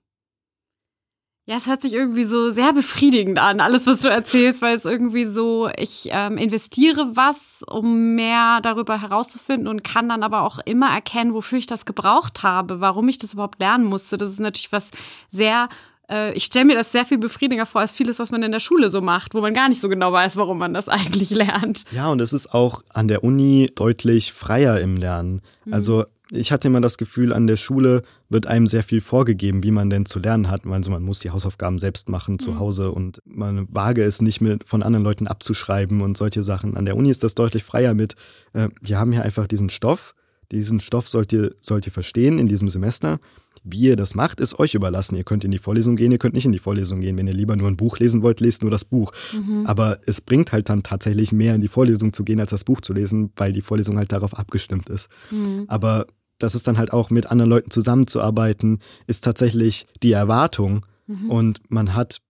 Ja, 1.47 1.57
es 1.57 1.68
hört 1.68 1.82
sich 1.82 1.93
irgendwie 1.93 2.24
so 2.24 2.49
sehr 2.49 2.74
befriedigend 2.74 3.38
an, 3.38 3.59
alles, 3.59 3.86
was 3.86 4.01
du 4.01 4.09
erzählst, 4.09 4.63
weil 4.63 4.74
es 4.76 4.84
irgendwie 4.84 5.26
so, 5.26 5.70
ich 5.78 6.09
ähm, 6.09 6.38
investiere 6.38 7.16
was, 7.16 7.63
um 7.68 8.16
mehr 8.16 8.61
darüber 8.61 8.99
herauszufinden 8.99 9.68
und 9.68 9.84
kann 9.84 10.09
dann 10.09 10.24
aber 10.24 10.41
auch 10.41 10.57
immer 10.66 10.89
erkennen, 10.89 11.36
wofür 11.36 11.59
ich 11.59 11.68
das 11.68 11.86
gebraucht 11.86 12.41
habe, 12.41 12.82
warum 12.82 13.07
ich 13.09 13.20
das 13.20 13.34
überhaupt 13.34 13.59
lernen 13.59 13.86
musste. 13.86 14.18
Das 14.18 14.30
ist 14.30 14.39
natürlich 14.39 14.72
was 14.72 14.89
sehr 15.30 15.70
äh, 16.09 16.33
ich 16.33 16.45
stelle 16.45 16.65
mir 16.65 16.75
das 16.75 16.91
sehr 16.91 17.05
viel 17.05 17.17
befriedigender 17.17 17.65
vor 17.65 17.81
als 17.81 17.91
vieles, 17.91 18.19
was 18.19 18.31
man 18.31 18.43
in 18.43 18.51
der 18.51 18.59
Schule 18.59 18.89
so 18.89 19.01
macht, 19.01 19.33
wo 19.33 19.41
man 19.41 19.53
gar 19.53 19.69
nicht 19.69 19.81
so 19.81 19.89
genau 19.89 20.11
weiß, 20.11 20.37
warum 20.37 20.57
man 20.57 20.73
das 20.73 20.89
eigentlich 20.89 21.29
lernt. 21.29 21.85
Ja, 21.91 22.09
und 22.09 22.21
es 22.21 22.33
ist 22.33 22.53
auch 22.53 22.81
an 22.93 23.07
der 23.07 23.23
Uni 23.23 23.69
deutlich 23.73 24.33
freier 24.33 24.79
im 24.79 24.97
Lernen. 24.97 25.41
Mhm. 25.65 25.73
Also 25.73 26.05
ich 26.31 26.51
hatte 26.51 26.67
immer 26.67 26.81
das 26.81 26.97
Gefühl, 26.97 27.33
an 27.33 27.47
der 27.47 27.55
Schule 27.55 28.01
wird 28.29 28.47
einem 28.47 28.65
sehr 28.65 28.83
viel 28.83 28.99
vorgegeben, 28.99 29.63
wie 29.63 29.71
man 29.71 29.89
denn 29.89 30.05
zu 30.05 30.19
lernen 30.19 30.49
hat. 30.49 30.65
Also 30.65 30.89
man 30.89 31.03
muss 31.03 31.19
die 31.19 31.29
Hausaufgaben 31.29 31.77
selbst 31.77 32.09
machen 32.09 32.39
zu 32.39 32.51
mhm. 32.51 32.59
Hause 32.59 32.91
und 32.91 33.21
man 33.25 33.67
wage 33.69 34.03
es 34.03 34.21
nicht 34.21 34.41
mit 34.41 34.63
von 34.67 34.81
anderen 34.81 35.03
Leuten 35.03 35.27
abzuschreiben 35.27 36.01
und 36.01 36.17
solche 36.17 36.41
Sachen. 36.41 36.75
An 36.77 36.85
der 36.85 36.97
Uni 36.97 37.09
ist 37.09 37.23
das 37.23 37.35
deutlich 37.35 37.63
freier 37.63 37.93
mit, 37.93 38.15
äh, 38.53 38.69
wir 38.81 38.99
haben 38.99 39.11
hier 39.11 39.21
einfach 39.21 39.47
diesen 39.47 39.69
Stoff, 39.69 40.15
diesen 40.51 40.79
Stoff 40.79 41.07
sollt 41.07 41.31
ihr, 41.33 41.55
sollt 41.61 41.85
ihr 41.85 41.91
verstehen 41.91 42.39
in 42.39 42.47
diesem 42.47 42.69
Semester. 42.69 43.19
Wie 43.68 43.80
ihr 43.80 43.95
das 43.95 44.13
macht, 44.13 44.39
ist 44.39 44.59
euch 44.59 44.76
überlassen. 44.76 45.16
Ihr 45.16 45.24
könnt 45.24 45.43
in 45.43 45.49
die 45.49 45.57
Vorlesung 45.57 45.95
gehen, 45.95 46.11
ihr 46.11 46.20
könnt 46.20 46.36
nicht 46.36 46.45
in 46.45 46.51
die 46.51 46.59
Vorlesung 46.59 47.01
gehen. 47.01 47.18
Wenn 47.18 47.26
ihr 47.26 47.34
lieber 47.34 47.55
nur 47.55 47.68
ein 47.68 47.78
Buch 47.78 47.97
lesen 47.97 48.22
wollt, 48.22 48.39
lest 48.39 48.61
nur 48.61 48.70
das 48.70 48.86
Buch. 48.86 49.11
Mhm. 49.34 49.66
Aber 49.66 49.99
es 50.05 50.22
bringt 50.22 50.51
halt 50.51 50.70
dann 50.70 50.84
tatsächlich 50.84 51.32
mehr 51.32 51.55
in 51.55 51.61
die 51.61 51.68
Vorlesung 51.68 52.13
zu 52.13 52.24
gehen, 52.24 52.39
als 52.39 52.51
das 52.51 52.63
Buch 52.63 52.82
zu 52.82 52.93
lesen, 52.93 53.32
weil 53.36 53.53
die 53.53 53.63
Vorlesung 53.63 53.97
halt 53.97 54.11
darauf 54.11 54.38
abgestimmt 54.38 54.89
ist. 54.89 55.09
Mhm. 55.32 55.66
Aber 55.68 56.05
das 56.38 56.53
ist 56.53 56.68
dann 56.68 56.78
halt 56.78 56.93
auch 56.93 57.09
mit 57.09 57.26
anderen 57.26 57.49
Leuten 57.49 57.72
zusammenzuarbeiten, 57.72 58.82
ist 59.07 59.24
tatsächlich 59.24 59.88
die 60.03 60.11
Erwartung. 60.11 60.86
Mhm. 61.07 61.32
Und 61.32 61.61
man 61.70 61.95
hat 61.95 62.22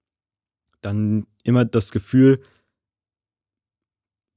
dann 0.82 1.28
immer 1.44 1.66
das 1.66 1.92
Gefühl, 1.92 2.40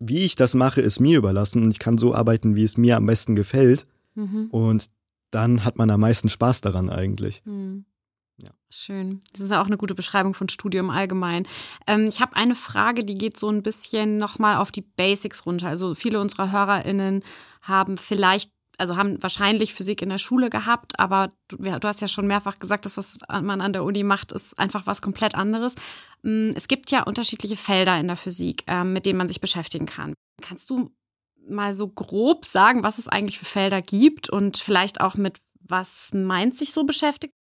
wie 0.00 0.24
ich 0.24 0.34
das 0.34 0.54
mache, 0.54 0.80
ist 0.80 0.98
mir 0.98 1.18
überlassen 1.18 1.62
und 1.62 1.70
ich 1.70 1.78
kann 1.78 1.96
so 1.96 2.12
arbeiten, 2.12 2.56
wie 2.56 2.64
es 2.64 2.76
mir 2.76 2.96
am 2.96 3.06
besten 3.06 3.36
gefällt. 3.36 3.84
Mhm. 4.16 4.48
Und 4.50 4.86
dann 5.30 5.64
hat 5.64 5.76
man 5.76 5.90
am 5.90 6.00
meisten 6.00 6.28
Spaß 6.28 6.60
daran 6.60 6.90
eigentlich. 6.90 7.42
Mhm. 7.44 7.84
Ja. 8.40 8.50
Schön. 8.70 9.20
Das 9.32 9.40
ist 9.40 9.50
ja 9.50 9.60
auch 9.60 9.66
eine 9.66 9.76
gute 9.76 9.94
Beschreibung 9.94 10.32
von 10.32 10.48
Studium 10.48 10.90
allgemein. 10.90 11.46
Ähm, 11.86 12.06
ich 12.08 12.20
habe 12.20 12.36
eine 12.36 12.54
Frage, 12.54 13.04
die 13.04 13.16
geht 13.16 13.36
so 13.36 13.48
ein 13.48 13.62
bisschen 13.62 14.18
nochmal 14.18 14.56
auf 14.56 14.70
die 14.70 14.82
Basics 14.82 15.44
runter. 15.44 15.68
Also 15.68 15.94
viele 15.94 16.20
unserer 16.20 16.52
HörerInnen 16.52 17.24
haben 17.62 17.98
vielleicht, 17.98 18.52
also 18.78 18.96
haben 18.96 19.20
wahrscheinlich 19.22 19.74
Physik 19.74 20.02
in 20.02 20.08
der 20.08 20.18
Schule 20.18 20.50
gehabt, 20.50 21.00
aber 21.00 21.30
du, 21.48 21.56
du 21.56 21.88
hast 21.88 22.00
ja 22.00 22.06
schon 22.06 22.28
mehrfach 22.28 22.60
gesagt, 22.60 22.84
das, 22.84 22.96
was 22.96 23.18
man 23.28 23.60
an 23.60 23.72
der 23.72 23.82
Uni 23.82 24.04
macht, 24.04 24.30
ist 24.30 24.56
einfach 24.56 24.86
was 24.86 25.02
komplett 25.02 25.34
anderes. 25.34 25.74
Mm, 26.22 26.50
es 26.54 26.68
gibt 26.68 26.92
ja 26.92 27.02
unterschiedliche 27.02 27.56
Felder 27.56 27.98
in 27.98 28.06
der 28.06 28.16
Physik, 28.16 28.62
ähm, 28.68 28.92
mit 28.92 29.04
denen 29.04 29.18
man 29.18 29.26
sich 29.26 29.40
beschäftigen 29.40 29.86
kann. 29.86 30.14
Kannst 30.40 30.70
du 30.70 30.92
mal 31.48 31.72
so 31.72 31.88
grob 31.88 32.44
sagen, 32.44 32.82
was 32.82 32.98
es 32.98 33.08
eigentlich 33.08 33.38
für 33.38 33.44
Felder 33.44 33.80
gibt 33.80 34.28
und 34.28 34.56
vielleicht 34.56 35.00
auch 35.00 35.16
mit 35.16 35.40
was 35.60 36.12
Mainz 36.14 36.58
sich 36.58 36.72
so 36.72 36.84
beschäftigt? 36.84 37.34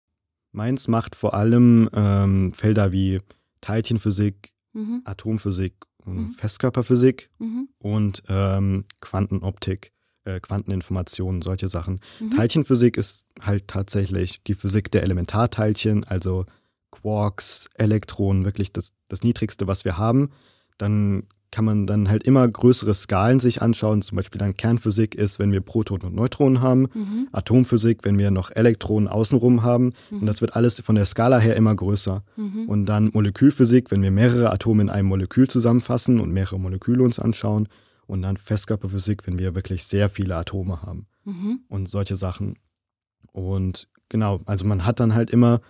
Mainz 0.53 0.89
macht 0.89 1.15
vor 1.15 1.35
allem 1.35 1.89
ähm, 1.93 2.53
Felder 2.55 2.93
wie 2.93 3.21
Teilchenphysik, 3.61 4.53
mhm. 4.73 5.03
Atomphysik 5.05 5.75
und 6.05 6.17
mhm. 6.17 6.31
Festkörperphysik 6.31 7.31
mhm. 7.39 7.69
und 7.79 8.23
ähm, 8.29 8.85
Quantenoptik, 9.01 9.93
äh, 10.25 10.41
Quanteninformationen, 10.41 11.43
solche 11.43 11.69
Sachen. 11.69 12.01
Mhm. 12.21 12.31
Teilchenphysik 12.31 12.97
ist 12.97 13.27
halt 13.43 13.69
tatsächlich 13.69 14.43
die 14.45 14.55
Physik 14.55 14.91
der 14.91 15.03
Elementarteilchen, 15.03 16.05
also 16.05 16.47
Quarks, 16.91 17.69
Elektronen, 17.75 18.45
wirklich 18.45 18.73
das, 18.73 18.93
das 19.09 19.23
Niedrigste, 19.23 19.67
was 19.67 19.85
wir 19.85 19.99
haben. 19.99 20.31
Dann 20.79 21.25
kann 21.51 21.65
man 21.65 21.87
dann 21.87 22.09
halt 22.09 22.25
immer 22.25 22.47
größere 22.47 22.93
Skalen 22.95 23.41
sich 23.41 23.63
anschauen. 23.63 24.03
Zum 24.03 24.17
Beispiel 24.17 24.39
dann 24.39 24.57
Kernphysik 24.57 25.15
ist, 25.15 25.39
wenn 25.39 25.53
wir 25.53 25.61
Protonen 25.61 26.09
und 26.09 26.15
Neutronen 26.15 26.61
haben, 26.61 26.89
mhm. 26.93 27.29
Atomphysik, 27.33 28.01
wenn 28.03 28.19
wir 28.19 28.31
noch 28.31 28.51
Elektronen 28.51 29.09
außenrum 29.09 29.63
haben. 29.63 29.93
Mhm. 30.11 30.21
Und 30.21 30.27
das 30.27 30.41
wird 30.41 30.57
alles 30.57 30.81
von 30.81 30.95
der 30.97 31.05
Skala 31.05 31.39
her 31.39 31.57
immer 31.57 31.75
größer. 31.75 32.25
Mhm. 32.37 32.69
Und 32.69 32.87
dann 32.87 33.11
Molekülphysik, 33.13 33.91
wenn 33.91 34.03
wir 34.03 34.11
mehrere 34.11 34.51
Atome 34.53 34.83
in 34.83 34.91
einem 34.91 35.09
Molekül 35.09 35.49
zusammenfassen 35.49 36.21
und 36.21 36.33
mehrere 36.33 36.59
Moleküle 36.59 37.03
uns 37.03 37.19
anschauen. 37.19 37.69
Und 38.07 38.23
dann 38.23 38.37
Festkörperphysik, 38.37 39.27
wenn 39.27 39.39
wir 39.39 39.55
wirklich 39.55 39.85
sehr 39.85 40.09
viele 40.09 40.37
Atome 40.37 40.83
haben. 40.83 41.07
Mhm. 41.25 41.61
Und 41.69 41.89
solche 41.89 42.17
Sachen. 42.17 42.59
Und 43.33 43.89
genau, 44.09 44.41
also 44.47 44.65
man 44.65 44.85
hat 44.85 45.01
dann 45.01 45.15
halt 45.15 45.31
immer 45.31 45.61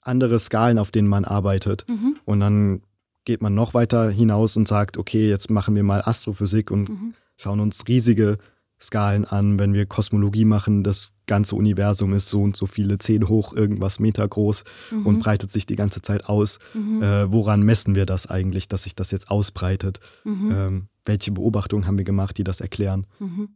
andere 0.00 0.38
Skalen, 0.38 0.78
auf 0.78 0.90
denen 0.90 1.08
man 1.08 1.24
arbeitet. 1.24 1.86
Mhm. 1.88 2.16
Und 2.24 2.40
dann 2.40 2.82
geht 3.24 3.42
man 3.42 3.54
noch 3.54 3.74
weiter 3.74 4.10
hinaus 4.10 4.56
und 4.56 4.66
sagt, 4.66 4.96
okay, 4.96 5.28
jetzt 5.28 5.50
machen 5.50 5.76
wir 5.76 5.82
mal 5.82 6.02
Astrophysik 6.02 6.70
und 6.70 6.88
mhm. 6.88 7.14
schauen 7.36 7.60
uns 7.60 7.86
riesige 7.88 8.38
Skalen 8.80 9.24
an. 9.24 9.58
Wenn 9.58 9.74
wir 9.74 9.86
Kosmologie 9.86 10.44
machen, 10.44 10.82
das 10.82 11.12
ganze 11.26 11.54
Universum 11.54 12.12
ist 12.14 12.28
so 12.28 12.42
und 12.42 12.56
so 12.56 12.66
viele 12.66 12.98
zehn 12.98 13.28
hoch 13.28 13.52
irgendwas 13.52 14.00
Meter 14.00 14.26
groß 14.26 14.64
mhm. 14.90 15.06
und 15.06 15.18
breitet 15.20 15.52
sich 15.52 15.66
die 15.66 15.76
ganze 15.76 16.02
Zeit 16.02 16.28
aus. 16.28 16.58
Mhm. 16.74 17.02
Äh, 17.02 17.32
woran 17.32 17.62
messen 17.62 17.94
wir 17.94 18.06
das 18.06 18.26
eigentlich, 18.26 18.68
dass 18.68 18.84
sich 18.84 18.94
das 18.94 19.12
jetzt 19.12 19.30
ausbreitet? 19.30 20.00
Mhm. 20.24 20.52
Ähm, 20.52 20.88
welche 21.04 21.30
Beobachtungen 21.30 21.86
haben 21.86 21.98
wir 21.98 22.04
gemacht, 22.04 22.36
die 22.38 22.44
das 22.44 22.60
erklären? 22.60 23.06
Mhm. 23.20 23.50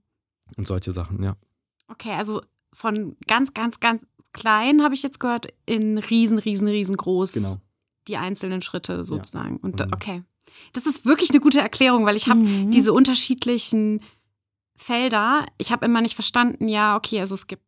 Und 0.57 0.67
solche 0.69 0.93
Sachen, 0.93 1.23
ja. 1.23 1.37
Okay, 1.89 2.13
also 2.13 2.43
von 2.73 3.17
ganz, 3.27 3.53
ganz, 3.53 3.81
ganz 3.81 4.07
klein 4.33 4.83
habe 4.83 4.95
ich 4.95 5.03
jetzt 5.03 5.19
gehört, 5.19 5.49
in 5.65 5.99
riesen, 5.99 6.39
riesen, 6.39 6.69
riesengroß. 6.69 7.33
Genau 7.33 7.61
die 8.09 8.17
einzelnen 8.17 8.63
Schritte 8.63 9.05
sozusagen. 9.05 9.55
Ja. 9.57 9.61
Und 9.63 9.81
mhm. 9.81 9.93
okay. 9.93 10.23
Das 10.73 10.87
ist 10.87 11.05
wirklich 11.07 11.31
eine 11.31 11.41
gute 11.41 11.61
Erklärung, 11.61 12.07
weil 12.07 12.17
ich 12.17 12.29
habe 12.29 12.41
mhm. 12.41 12.71
diese 12.71 12.93
unterschiedlichen 12.93 14.01
Felder. 14.77 15.47
Ich 15.59 15.73
habe 15.73 15.85
immer 15.87 16.01
nicht 16.01 16.15
verstanden, 16.15 16.69
ja, 16.69 16.97
okay, 16.97 17.21
also 17.21 17.35
es 17.35 17.47
gibt 17.47 17.63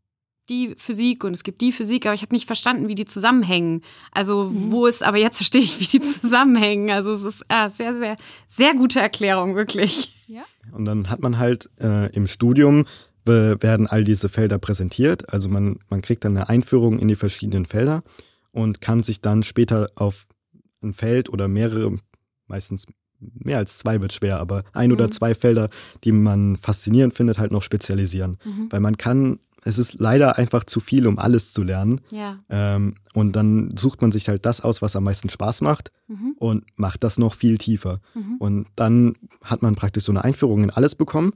die 0.48 0.74
Physik 0.78 1.24
und 1.24 1.34
es 1.34 1.42
gibt 1.42 1.60
die 1.60 1.72
Physik, 1.72 2.06
aber 2.06 2.14
ich 2.14 2.22
habe 2.22 2.34
nicht 2.34 2.46
verstanden, 2.46 2.88
wie 2.88 2.94
die 2.94 3.04
zusammenhängen. 3.04 3.82
Also 4.12 4.44
mhm. 4.44 4.72
wo 4.72 4.86
ist, 4.86 5.02
aber 5.02 5.18
jetzt 5.18 5.36
verstehe 5.36 5.60
ich, 5.60 5.80
wie 5.80 5.86
die 5.86 6.00
zusammenhängen. 6.00 6.90
Also 6.90 7.12
es 7.12 7.22
ist 7.22 7.44
ja, 7.50 7.68
sehr, 7.68 7.94
sehr, 7.94 8.16
sehr 8.46 8.74
gute 8.74 9.00
Erklärung, 9.00 9.56
wirklich. 9.56 10.14
Ja. 10.26 10.44
Und 10.72 10.84
dann 10.84 11.10
hat 11.10 11.20
man 11.20 11.38
halt 11.38 11.68
äh, 11.80 12.10
im 12.14 12.26
Studium 12.26 12.86
werden 13.24 13.86
all 13.86 14.04
diese 14.04 14.30
Felder 14.30 14.58
präsentiert. 14.58 15.30
Also 15.30 15.50
man, 15.50 15.80
man 15.90 16.00
kriegt 16.00 16.24
dann 16.24 16.34
eine 16.34 16.48
Einführung 16.48 16.98
in 16.98 17.08
die 17.08 17.14
verschiedenen 17.14 17.66
Felder 17.66 18.02
und 18.52 18.80
kann 18.80 19.02
sich 19.02 19.20
dann 19.20 19.42
später 19.42 19.90
auf 19.94 20.26
ein 20.82 20.92
Feld 20.92 21.28
oder 21.28 21.48
mehrere, 21.48 21.98
meistens 22.46 22.86
mehr 23.20 23.58
als 23.58 23.78
zwei 23.78 24.00
wird 24.00 24.12
schwer, 24.12 24.38
aber 24.38 24.64
ein 24.72 24.90
mhm. 24.90 24.96
oder 24.96 25.10
zwei 25.10 25.34
Felder, 25.34 25.70
die 26.04 26.12
man 26.12 26.56
faszinierend 26.56 27.14
findet, 27.14 27.38
halt 27.38 27.50
noch 27.50 27.62
spezialisieren. 27.62 28.38
Mhm. 28.44 28.70
Weil 28.70 28.80
man 28.80 28.96
kann, 28.96 29.40
es 29.64 29.78
ist 29.78 29.94
leider 29.98 30.38
einfach 30.38 30.64
zu 30.64 30.80
viel, 30.80 31.06
um 31.06 31.18
alles 31.18 31.52
zu 31.52 31.62
lernen. 31.62 32.00
Ja. 32.10 32.38
Ähm, 32.48 32.94
und 33.14 33.34
dann 33.34 33.76
sucht 33.76 34.00
man 34.02 34.12
sich 34.12 34.28
halt 34.28 34.46
das 34.46 34.60
aus, 34.60 34.82
was 34.82 34.94
am 34.94 35.04
meisten 35.04 35.28
Spaß 35.28 35.62
macht 35.62 35.90
mhm. 36.06 36.34
und 36.38 36.64
macht 36.76 37.02
das 37.02 37.18
noch 37.18 37.34
viel 37.34 37.58
tiefer. 37.58 38.00
Mhm. 38.14 38.36
Und 38.38 38.66
dann 38.76 39.14
hat 39.42 39.62
man 39.62 39.74
praktisch 39.74 40.04
so 40.04 40.12
eine 40.12 40.24
Einführung 40.24 40.62
in 40.62 40.70
alles 40.70 40.94
bekommen, 40.94 41.32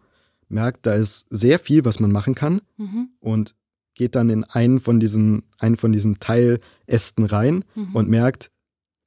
merkt, 0.48 0.86
da 0.86 0.94
ist 0.94 1.26
sehr 1.30 1.58
viel, 1.58 1.84
was 1.84 1.98
man 1.98 2.12
machen 2.12 2.34
kann 2.34 2.60
mhm. 2.76 3.08
und 3.20 3.54
geht 3.94 4.14
dann 4.14 4.30
in 4.30 4.44
einen 4.44 4.80
von 4.80 5.00
diesen, 5.00 5.42
einen 5.58 5.76
von 5.76 5.92
diesen 5.92 6.18
Teilästen 6.18 7.26
rein 7.26 7.64
mhm. 7.74 7.94
und 7.94 8.08
merkt, 8.08 8.50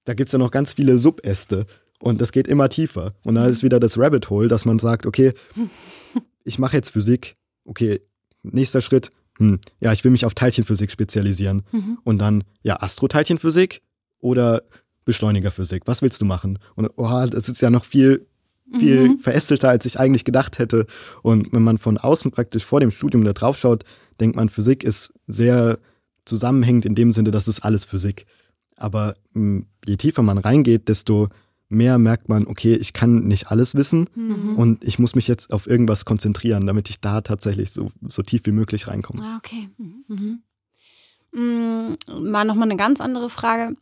da 0.05 0.13
gibt 0.13 0.29
es 0.29 0.33
ja 0.33 0.39
noch 0.39 0.51
ganz 0.51 0.73
viele 0.73 0.99
Subäste. 0.99 1.65
Und 1.99 2.21
es 2.21 2.31
geht 2.31 2.47
immer 2.47 2.69
tiefer. 2.69 3.15
Und 3.23 3.35
da 3.35 3.47
ist 3.47 3.63
wieder 3.63 3.79
das 3.79 3.97
Rabbit 3.97 4.29
Hole, 4.29 4.47
dass 4.47 4.65
man 4.65 4.79
sagt, 4.79 5.05
okay, 5.05 5.33
ich 6.43 6.59
mache 6.59 6.77
jetzt 6.77 6.89
Physik. 6.89 7.35
Okay, 7.63 8.01
nächster 8.43 8.81
Schritt. 8.81 9.11
Hm, 9.37 9.59
ja, 9.79 9.91
ich 9.91 10.03
will 10.03 10.11
mich 10.11 10.25
auf 10.25 10.33
Teilchenphysik 10.33 10.91
spezialisieren. 10.91 11.63
Mhm. 11.71 11.97
Und 12.03 12.19
dann, 12.19 12.43
ja, 12.63 12.81
Astroteilchenphysik 12.81 13.81
oder 14.19 14.63
Beschleunigerphysik. 15.05 15.83
Was 15.85 16.01
willst 16.01 16.21
du 16.21 16.25
machen? 16.25 16.59
Und 16.75 16.89
oh, 16.95 17.25
das 17.27 17.49
ist 17.49 17.61
ja 17.61 17.69
noch 17.69 17.85
viel, 17.85 18.27
viel 18.77 19.09
mhm. 19.09 19.17
verästelter, 19.19 19.69
als 19.69 19.85
ich 19.85 19.99
eigentlich 19.99 20.25
gedacht 20.25 20.59
hätte. 20.59 20.87
Und 21.21 21.53
wenn 21.53 21.63
man 21.63 21.77
von 21.77 21.97
außen 21.97 22.31
praktisch 22.31 22.65
vor 22.65 22.79
dem 22.79 22.91
Studium 22.91 23.23
da 23.23 23.33
drauf 23.33 23.57
schaut, 23.57 23.83
denkt 24.19 24.35
man, 24.35 24.49
Physik 24.49 24.83
ist 24.83 25.13
sehr 25.27 25.79
zusammenhängend 26.25 26.85
in 26.85 26.95
dem 26.95 27.11
Sinne, 27.11 27.31
dass 27.31 27.47
es 27.47 27.59
alles 27.59 27.85
Physik. 27.85 28.25
Aber 28.75 29.15
hm, 29.33 29.67
je 29.85 29.95
tiefer 29.95 30.23
man 30.23 30.37
reingeht, 30.37 30.87
desto 30.89 31.29
mehr 31.69 31.97
merkt 31.97 32.29
man, 32.29 32.47
okay, 32.47 32.75
ich 32.75 32.93
kann 32.93 33.27
nicht 33.27 33.47
alles 33.47 33.75
wissen 33.75 34.09
mhm. 34.15 34.57
und 34.57 34.83
ich 34.83 34.99
muss 34.99 35.15
mich 35.15 35.27
jetzt 35.27 35.51
auf 35.51 35.67
irgendwas 35.67 36.05
konzentrieren, 36.05 36.67
damit 36.67 36.89
ich 36.89 37.01
da 37.01 37.21
tatsächlich 37.21 37.71
so, 37.71 37.91
so 38.01 38.21
tief 38.21 38.41
wie 38.45 38.51
möglich 38.51 38.87
reinkomme. 38.87 39.23
Ah, 39.23 39.37
okay. 39.37 39.69
Mhm. 39.77 40.43
Mhm. 41.31 41.97
Mal 42.31 42.45
nochmal 42.45 42.67
eine 42.67 42.77
ganz 42.77 43.01
andere 43.01 43.29
Frage. 43.29 43.75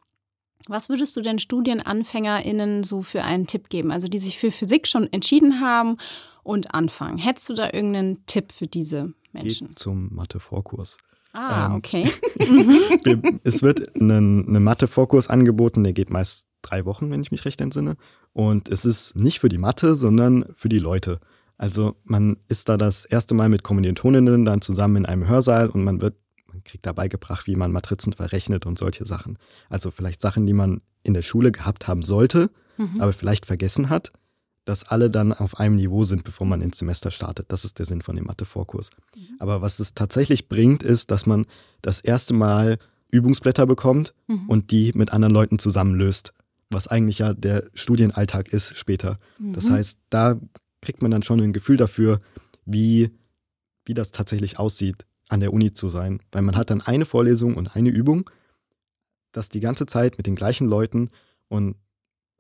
Was 0.68 0.88
würdest 0.88 1.16
du 1.18 1.22
denn 1.22 1.40
StudienanfängerInnen 1.40 2.84
so 2.84 3.02
für 3.02 3.24
einen 3.24 3.48
Tipp 3.48 3.70
geben? 3.70 3.92
Also 3.92 4.08
die 4.08 4.20
sich 4.20 4.40
für 4.40 4.50
Physik 4.50 4.88
schon 4.88 5.12
entschieden 5.12 5.60
haben 5.60 5.98
und 6.42 6.74
anfangen. 6.74 7.18
Hättest 7.18 7.50
du 7.50 7.54
da 7.54 7.66
irgendeinen 7.72 8.26
Tipp 8.26 8.52
für 8.52 8.68
diese 8.68 9.14
Menschen? 9.34 9.68
Geht 9.68 9.80
zum 9.80 10.14
Mathe-Vorkurs. 10.14 10.98
Ah, 11.34 11.68
ähm, 11.68 11.76
okay. 11.76 12.10
es 13.44 13.64
wird 13.64 13.96
ein 13.96 14.64
Mathe-Vorkurs 14.64 15.30
angeboten, 15.30 15.84
der 15.84 15.94
geht 15.94 16.10
meist 16.10 16.48
drei 16.62 16.86
Wochen, 16.86 17.12
wenn 17.12 17.22
ich 17.22 17.32
mich 17.32 17.46
recht 17.46 17.62
entsinne. 17.62 17.98
Und 18.32 18.70
es 18.70 18.86
ist 18.86 19.16
nicht 19.16 19.40
für 19.40 19.50
die 19.50 19.58
Mathe, 19.58 19.96
sondern 19.96 20.46
für 20.54 20.70
die 20.70 20.80
Leute. 20.80 21.20
Also 21.58 21.96
man 22.04 22.38
ist 22.48 22.70
da 22.70 22.78
das 22.78 23.06
erste 23.06 23.36
Mal 23.36 23.50
mit 23.50 23.64
Kommilitoninnen 23.64 24.46
dann 24.46 24.62
zusammen 24.62 24.98
in 24.98 25.06
einem 25.06 25.28
Hörsaal 25.28 25.70
und 25.70 25.84
man 25.84 26.02
wird, 26.02 26.16
man 26.48 26.64
kriegt 26.64 26.86
da 26.86 26.94
beigebracht, 26.94 27.48
wie 27.48 27.56
man 27.56 27.72
Matrizen 27.72 28.14
verrechnet 28.14 28.66
und 28.66 28.78
solche 28.78 29.06
Sachen. 29.06 29.38
Also 29.70 29.92
vielleicht 29.92 30.22
Sachen, 30.22 30.46
die 30.46 30.54
man 30.54 30.82
in 31.04 31.14
der 31.14 31.22
Schule 31.22 31.52
gehabt 31.52 31.88
haben 31.88 32.02
sollte, 32.02 32.50
mhm. 32.78 33.02
aber 33.02 33.14
vielleicht 33.14 33.46
vergessen 33.46 33.90
hat, 33.90 34.10
dass 34.66 34.86
alle 34.86 35.10
dann 35.10 35.34
auf 35.34 35.60
einem 35.60 35.76
Niveau 35.76 36.04
sind, 36.04 36.24
bevor 36.24 36.48
man 36.48 36.62
ins 36.62 36.78
Semester 36.78 37.12
startet. 37.12 37.52
Das 37.52 37.66
ist 37.66 37.80
der 37.80 37.86
Sinn 37.86 38.02
von 38.02 38.16
dem 38.16 38.26
Mathe-Vorkurs. 38.26 38.92
Mhm. 39.16 39.36
Aber 39.40 39.62
was 39.62 39.80
es 39.80 39.94
tatsächlich 39.94 40.48
bringt, 40.48 40.84
ist, 40.84 41.12
dass 41.12 41.26
man 41.26 41.46
das 41.82 42.00
erste 42.00 42.34
Mal 42.34 42.78
Übungsblätter 43.12 43.66
bekommt 43.66 44.14
mhm. 44.28 44.50
und 44.50 44.72
die 44.72 44.92
mit 44.96 45.12
anderen 45.12 45.34
Leuten 45.34 45.60
zusammenlöst 45.60 46.34
was 46.74 46.88
eigentlich 46.88 47.20
ja 47.20 47.34
der 47.34 47.70
Studienalltag 47.74 48.50
ist 48.50 48.76
später. 48.78 49.20
Mhm. 49.38 49.54
Das 49.54 49.70
heißt, 49.70 50.00
da 50.10 50.40
kriegt 50.82 51.02
man 51.02 51.12
dann 51.12 51.24
schon 51.24 51.40
ein 51.40 51.54
Gefühl 51.54 51.78
dafür, 51.78 52.20
wie, 52.66 53.12
wie 53.86 53.94
das 53.94 54.12
tatsächlich 54.12 54.60
aussieht, 54.60 55.06
an 55.30 55.40
der 55.40 55.54
Uni 55.54 55.74
zu 55.74 55.90
sein. 55.90 56.20
Weil 56.32 56.42
man 56.42 56.58
hat 56.58 56.70
dann 56.70 56.82
eine 56.82 57.06
Vorlesung 57.06 57.56
und 57.56 57.76
eine 57.76 57.90
Übung, 57.90 58.30
das 59.32 59.50
die 59.50 59.62
ganze 59.62 59.86
Zeit 59.86 60.18
mit 60.18 60.28
den 60.28 60.36
gleichen 60.36 60.68
Leuten 60.68 61.10
und 61.48 61.76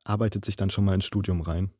arbeitet 0.03 0.43
sich 0.43 0.55
dann 0.55 0.69
schon 0.69 0.86
mal 0.86 0.95
ins 0.95 1.05
Studium 1.05 1.41
rein. 1.41 1.71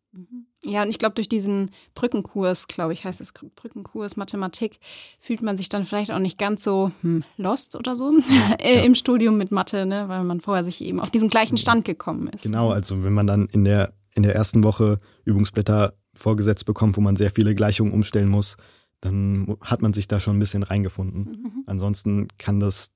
Ja, 0.66 0.84
und 0.84 0.90
ich 0.90 0.98
glaube, 0.98 1.16
durch 1.16 1.28
diesen 1.28 1.72
Brückenkurs, 1.94 2.68
glaube 2.68 2.94
ich, 2.94 3.04
heißt 3.04 3.20
es 3.20 3.34
Brückenkurs 3.34 4.16
Mathematik, 4.16 4.80
fühlt 5.20 5.42
man 5.42 5.58
sich 5.58 5.68
dann 5.68 5.86
vielleicht 5.86 6.12
auch 6.12 6.20
nicht 6.20 6.38
ganz 6.38 6.64
so 6.64 6.92
hm, 7.02 7.24
lost 7.38 7.76
oder 7.76 7.96
so 7.96 8.14
äh, 8.60 8.78
ja. 8.78 8.84
im 8.84 8.96
Studium 8.96 9.38
mit 9.38 9.52
Mathe, 9.52 9.86
ne? 9.86 10.08
weil 10.08 10.24
man 10.24 10.40
vorher 10.40 10.64
sich 10.64 10.82
eben 10.84 11.00
auf 11.00 11.10
diesen 11.10 11.30
gleichen 11.30 11.58
Stand 11.58 11.84
gekommen 11.84 12.28
ist. 12.28 12.44
Genau, 12.44 12.70
also 12.72 13.04
wenn 13.04 13.14
man 13.14 13.28
dann 13.28 13.48
in 13.48 13.66
der, 13.66 13.94
in 14.16 14.24
der 14.24 14.36
ersten 14.36 14.64
Woche 14.64 15.00
Übungsblätter 15.26 15.94
vorgesetzt 16.14 16.66
bekommt, 16.66 16.96
wo 16.96 17.02
man 17.02 17.18
sehr 17.18 17.32
viele 17.32 17.56
Gleichungen 17.56 17.94
umstellen 17.94 18.30
muss, 18.30 18.56
dann 19.02 19.58
hat 19.60 19.82
man 19.82 19.92
sich 19.92 20.08
da 20.08 20.22
schon 20.22 20.38
ein 20.38 20.40
bisschen 20.40 20.64
reingefunden. 20.64 21.24
Mhm. 21.24 21.64
Ansonsten 21.66 22.30
kann 22.38 22.62
das, 22.62 22.90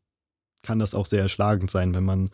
kann 0.62 0.80
das 0.80 0.96
auch 0.96 1.06
sehr 1.06 1.22
erschlagend 1.22 1.70
sein, 1.70 1.94
wenn 1.94 2.06
man 2.06 2.30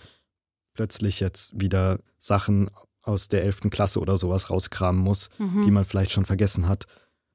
plötzlich 0.76 1.20
jetzt 1.20 1.60
wieder 1.60 2.00
Sachen 2.20 2.70
aus 3.04 3.28
der 3.28 3.44
11. 3.44 3.70
Klasse 3.70 4.00
oder 4.00 4.18
sowas 4.18 4.50
rauskramen 4.50 5.02
muss, 5.02 5.30
mhm. 5.38 5.66
die 5.66 5.72
man 5.72 5.86
vielleicht 5.86 6.12
schon 6.12 6.26
vergessen 6.26 6.68
hat. 6.68 6.88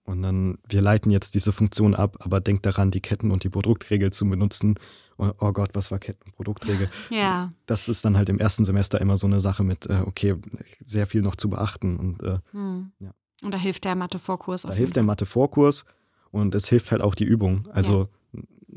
Und 0.05 0.23
dann, 0.23 0.59
wir 0.69 0.81
leiten 0.81 1.11
jetzt 1.11 1.35
diese 1.35 1.53
Funktion 1.53 1.95
ab, 1.95 2.17
aber 2.21 2.41
denkt 2.41 2.65
daran, 2.65 2.91
die 2.91 3.03
Ketten- 3.03 3.31
und 3.31 3.45
die 3.45 3.51
Produktregel 3.51 4.11
zu 4.11 4.29
benutzen. 4.29 4.77
Oh, 5.19 5.33
oh 5.39 5.53
Gott, 5.53 5.71
was 5.75 5.91
war 5.91 5.99
Ketten- 5.99 6.25
und 6.25 6.35
Produktregel? 6.35 6.89
Ja. 7.11 7.53
Das 7.67 7.89
ist 7.89 8.05
dann 8.05 8.17
halt 8.17 8.31
im 8.31 8.39
ersten 8.39 8.65
Semester 8.65 9.01
immer 9.01 9.19
so 9.19 9.27
eine 9.27 9.41
Sache 9.41 9.65
mit, 9.65 9.87
äh, 9.87 10.03
okay, 10.07 10.37
sehr 10.85 11.07
viel 11.07 11.21
noch 11.21 11.37
zu 11.37 11.51
beachten. 11.51 11.99
Und, 11.99 12.23
äh, 12.23 12.39
mhm. 12.53 12.93
ja. 13.01 13.11
und 13.43 13.53
da 13.53 13.59
hilft 13.59 13.85
der 13.85 13.95
Mathe-Vorkurs. 13.97 14.63
Da 14.63 14.73
hilft 14.73 14.97
der 14.97 15.03
Mathe-Vorkurs 15.03 15.85
und 16.31 16.55
es 16.55 16.69
hilft 16.69 16.91
halt 16.91 17.03
auch 17.03 17.15
die 17.15 17.25
Übung. 17.25 17.69
Also 17.73 18.05
ja 18.05 18.09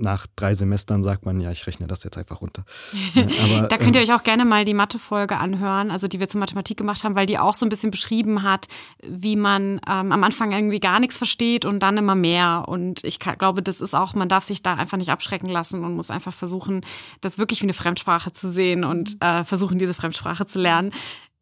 nach 0.01 0.27
drei 0.35 0.55
Semestern 0.55 1.03
sagt 1.03 1.25
man, 1.25 1.39
ja, 1.39 1.51
ich 1.51 1.65
rechne 1.67 1.87
das 1.87 2.03
jetzt 2.03 2.17
einfach 2.17 2.41
runter. 2.41 2.65
Aber, 3.15 3.67
da 3.67 3.77
könnt 3.77 3.95
ihr 3.95 4.01
ähm, 4.01 4.09
euch 4.09 4.15
auch 4.15 4.23
gerne 4.23 4.45
mal 4.45 4.65
die 4.65 4.73
Mathe-Folge 4.73 5.37
anhören, 5.37 5.91
also 5.91 6.07
die 6.07 6.19
wir 6.19 6.27
zur 6.27 6.39
Mathematik 6.39 6.77
gemacht 6.77 7.03
haben, 7.03 7.15
weil 7.15 7.25
die 7.25 7.37
auch 7.37 7.55
so 7.55 7.65
ein 7.65 7.69
bisschen 7.69 7.91
beschrieben 7.91 8.43
hat, 8.43 8.67
wie 9.03 9.35
man 9.35 9.79
ähm, 9.87 10.11
am 10.11 10.23
Anfang 10.23 10.51
irgendwie 10.51 10.79
gar 10.79 10.99
nichts 10.99 11.17
versteht 11.17 11.65
und 11.65 11.79
dann 11.79 11.97
immer 11.97 12.15
mehr. 12.15 12.65
Und 12.67 13.03
ich 13.03 13.19
glaube, 13.19 13.61
das 13.61 13.81
ist 13.81 13.93
auch, 13.93 14.13
man 14.13 14.29
darf 14.29 14.43
sich 14.43 14.63
da 14.63 14.75
einfach 14.75 14.97
nicht 14.97 15.09
abschrecken 15.09 15.49
lassen 15.49 15.83
und 15.83 15.95
muss 15.95 16.11
einfach 16.11 16.33
versuchen, 16.33 16.81
das 17.21 17.37
wirklich 17.37 17.61
wie 17.61 17.65
eine 17.65 17.73
Fremdsprache 17.73 18.31
zu 18.31 18.47
sehen 18.47 18.83
und 18.83 19.17
äh, 19.21 19.43
versuchen, 19.43 19.79
diese 19.79 19.93
Fremdsprache 19.93 20.45
zu 20.45 20.59
lernen. 20.59 20.91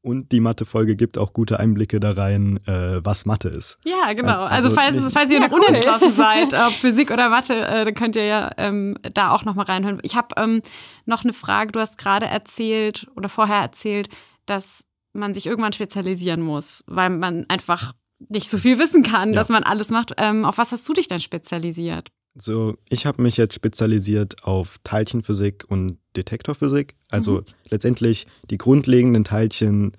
Und 0.01 0.31
die 0.31 0.39
Mathe-Folge 0.39 0.95
gibt 0.95 1.17
auch 1.17 1.33
gute 1.33 1.59
Einblicke 1.59 1.99
da 1.99 2.11
rein, 2.11 2.59
äh, 2.65 3.03
was 3.03 3.25
Mathe 3.25 3.49
ist. 3.49 3.77
Ja, 3.83 4.13
genau. 4.13 4.43
Also, 4.43 4.69
also 4.69 4.75
falls, 4.75 5.13
falls 5.13 5.29
ihr 5.29 5.39
ja, 5.39 5.47
noch 5.47 5.51
cool. 5.51 5.59
unentschlossen 5.59 6.13
seid, 6.13 6.53
ob 6.67 6.71
Physik 6.73 7.11
oder 7.11 7.29
Mathe, 7.29 7.53
äh, 7.53 7.83
dann 7.83 7.93
könnt 7.93 8.15
ihr 8.15 8.25
ja 8.25 8.51
ähm, 8.57 8.97
da 9.13 9.31
auch 9.31 9.43
nochmal 9.43 9.65
reinhören. 9.65 9.99
Ich 10.03 10.15
habe 10.15 10.35
ähm, 10.37 10.61
noch 11.05 11.25
eine 11.25 11.33
Frage. 11.33 11.73
Du 11.73 11.81
hast 11.81 11.97
gerade 11.97 12.27
erzählt 12.27 13.07
oder 13.17 13.27
vorher 13.27 13.57
erzählt, 13.57 14.07
dass 14.45 14.85
man 15.11 15.33
sich 15.33 15.45
irgendwann 15.45 15.73
spezialisieren 15.73 16.41
muss, 16.41 16.85
weil 16.87 17.09
man 17.09 17.45
einfach 17.49 17.93
nicht 18.29 18.49
so 18.49 18.57
viel 18.57 18.79
wissen 18.79 19.03
kann, 19.03 19.29
ja. 19.29 19.35
dass 19.35 19.49
man 19.49 19.63
alles 19.63 19.89
macht. 19.89 20.13
Ähm, 20.17 20.45
auf 20.45 20.57
was 20.57 20.71
hast 20.71 20.87
du 20.87 20.93
dich 20.93 21.07
denn 21.07 21.19
spezialisiert? 21.19 22.09
So, 22.41 22.77
ich 22.89 23.05
habe 23.05 23.21
mich 23.21 23.37
jetzt 23.37 23.53
spezialisiert 23.53 24.43
auf 24.43 24.77
Teilchenphysik 24.83 25.65
und 25.67 25.97
Detektorphysik. 26.15 26.95
Also 27.09 27.37
mhm. 27.37 27.45
letztendlich 27.69 28.27
die 28.49 28.57
grundlegenden 28.57 29.23
Teilchen, 29.23 29.93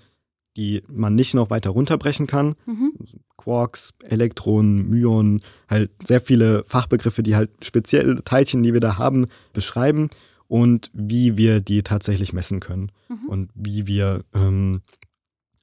die 0.56 0.82
man 0.88 1.14
nicht 1.14 1.34
noch 1.34 1.50
weiter 1.50 1.70
runterbrechen 1.70 2.26
kann. 2.26 2.54
Mhm. 2.66 2.92
Quarks, 3.36 3.94
Elektronen, 4.04 4.88
Myonen, 4.88 5.42
halt 5.68 5.90
sehr 6.02 6.20
viele 6.20 6.64
Fachbegriffe, 6.64 7.22
die 7.22 7.36
halt 7.36 7.50
spezielle 7.64 8.22
Teilchen, 8.22 8.62
die 8.62 8.74
wir 8.74 8.80
da 8.80 8.98
haben, 8.98 9.26
beschreiben 9.52 10.10
und 10.46 10.90
wie 10.92 11.36
wir 11.36 11.60
die 11.60 11.82
tatsächlich 11.82 12.32
messen 12.32 12.60
können 12.60 12.90
mhm. 13.08 13.28
und 13.28 13.50
wie 13.54 13.86
wir 13.86 14.20
ähm, 14.34 14.82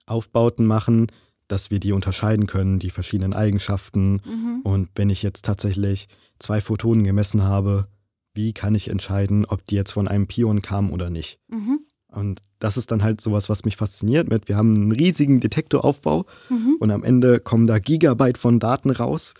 Aufbauten 0.05 0.65
machen, 0.65 1.07
dass 1.47 1.71
wir 1.71 1.79
die 1.79 1.91
unterscheiden 1.91 2.47
können, 2.47 2.79
die 2.79 2.89
verschiedenen 2.89 3.33
Eigenschaften. 3.33 4.21
Mhm. 4.25 4.61
Und 4.63 4.89
wenn 4.95 5.09
ich 5.09 5.23
jetzt 5.23 5.45
tatsächlich 5.45 6.07
zwei 6.39 6.61
Photonen 6.61 7.03
gemessen 7.03 7.43
habe, 7.43 7.87
wie 8.33 8.53
kann 8.53 8.75
ich 8.75 8.89
entscheiden, 8.89 9.45
ob 9.45 9.65
die 9.65 9.75
jetzt 9.75 9.91
von 9.91 10.07
einem 10.07 10.27
Pion 10.27 10.61
kamen 10.61 10.91
oder 10.91 11.09
nicht? 11.09 11.39
Mhm. 11.47 11.79
Und 12.09 12.41
das 12.59 12.77
ist 12.77 12.91
dann 12.91 13.03
halt 13.03 13.21
sowas, 13.21 13.49
was 13.49 13.65
mich 13.65 13.77
fasziniert 13.77 14.29
mit. 14.29 14.47
Wir 14.47 14.57
haben 14.57 14.75
einen 14.75 14.91
riesigen 14.91 15.39
Detektoraufbau 15.39 16.25
mhm. 16.49 16.77
und 16.79 16.91
am 16.91 17.03
Ende 17.03 17.39
kommen 17.39 17.67
da 17.67 17.79
Gigabyte 17.79 18.37
von 18.37 18.59
Daten 18.59 18.89
raus. 18.89 19.33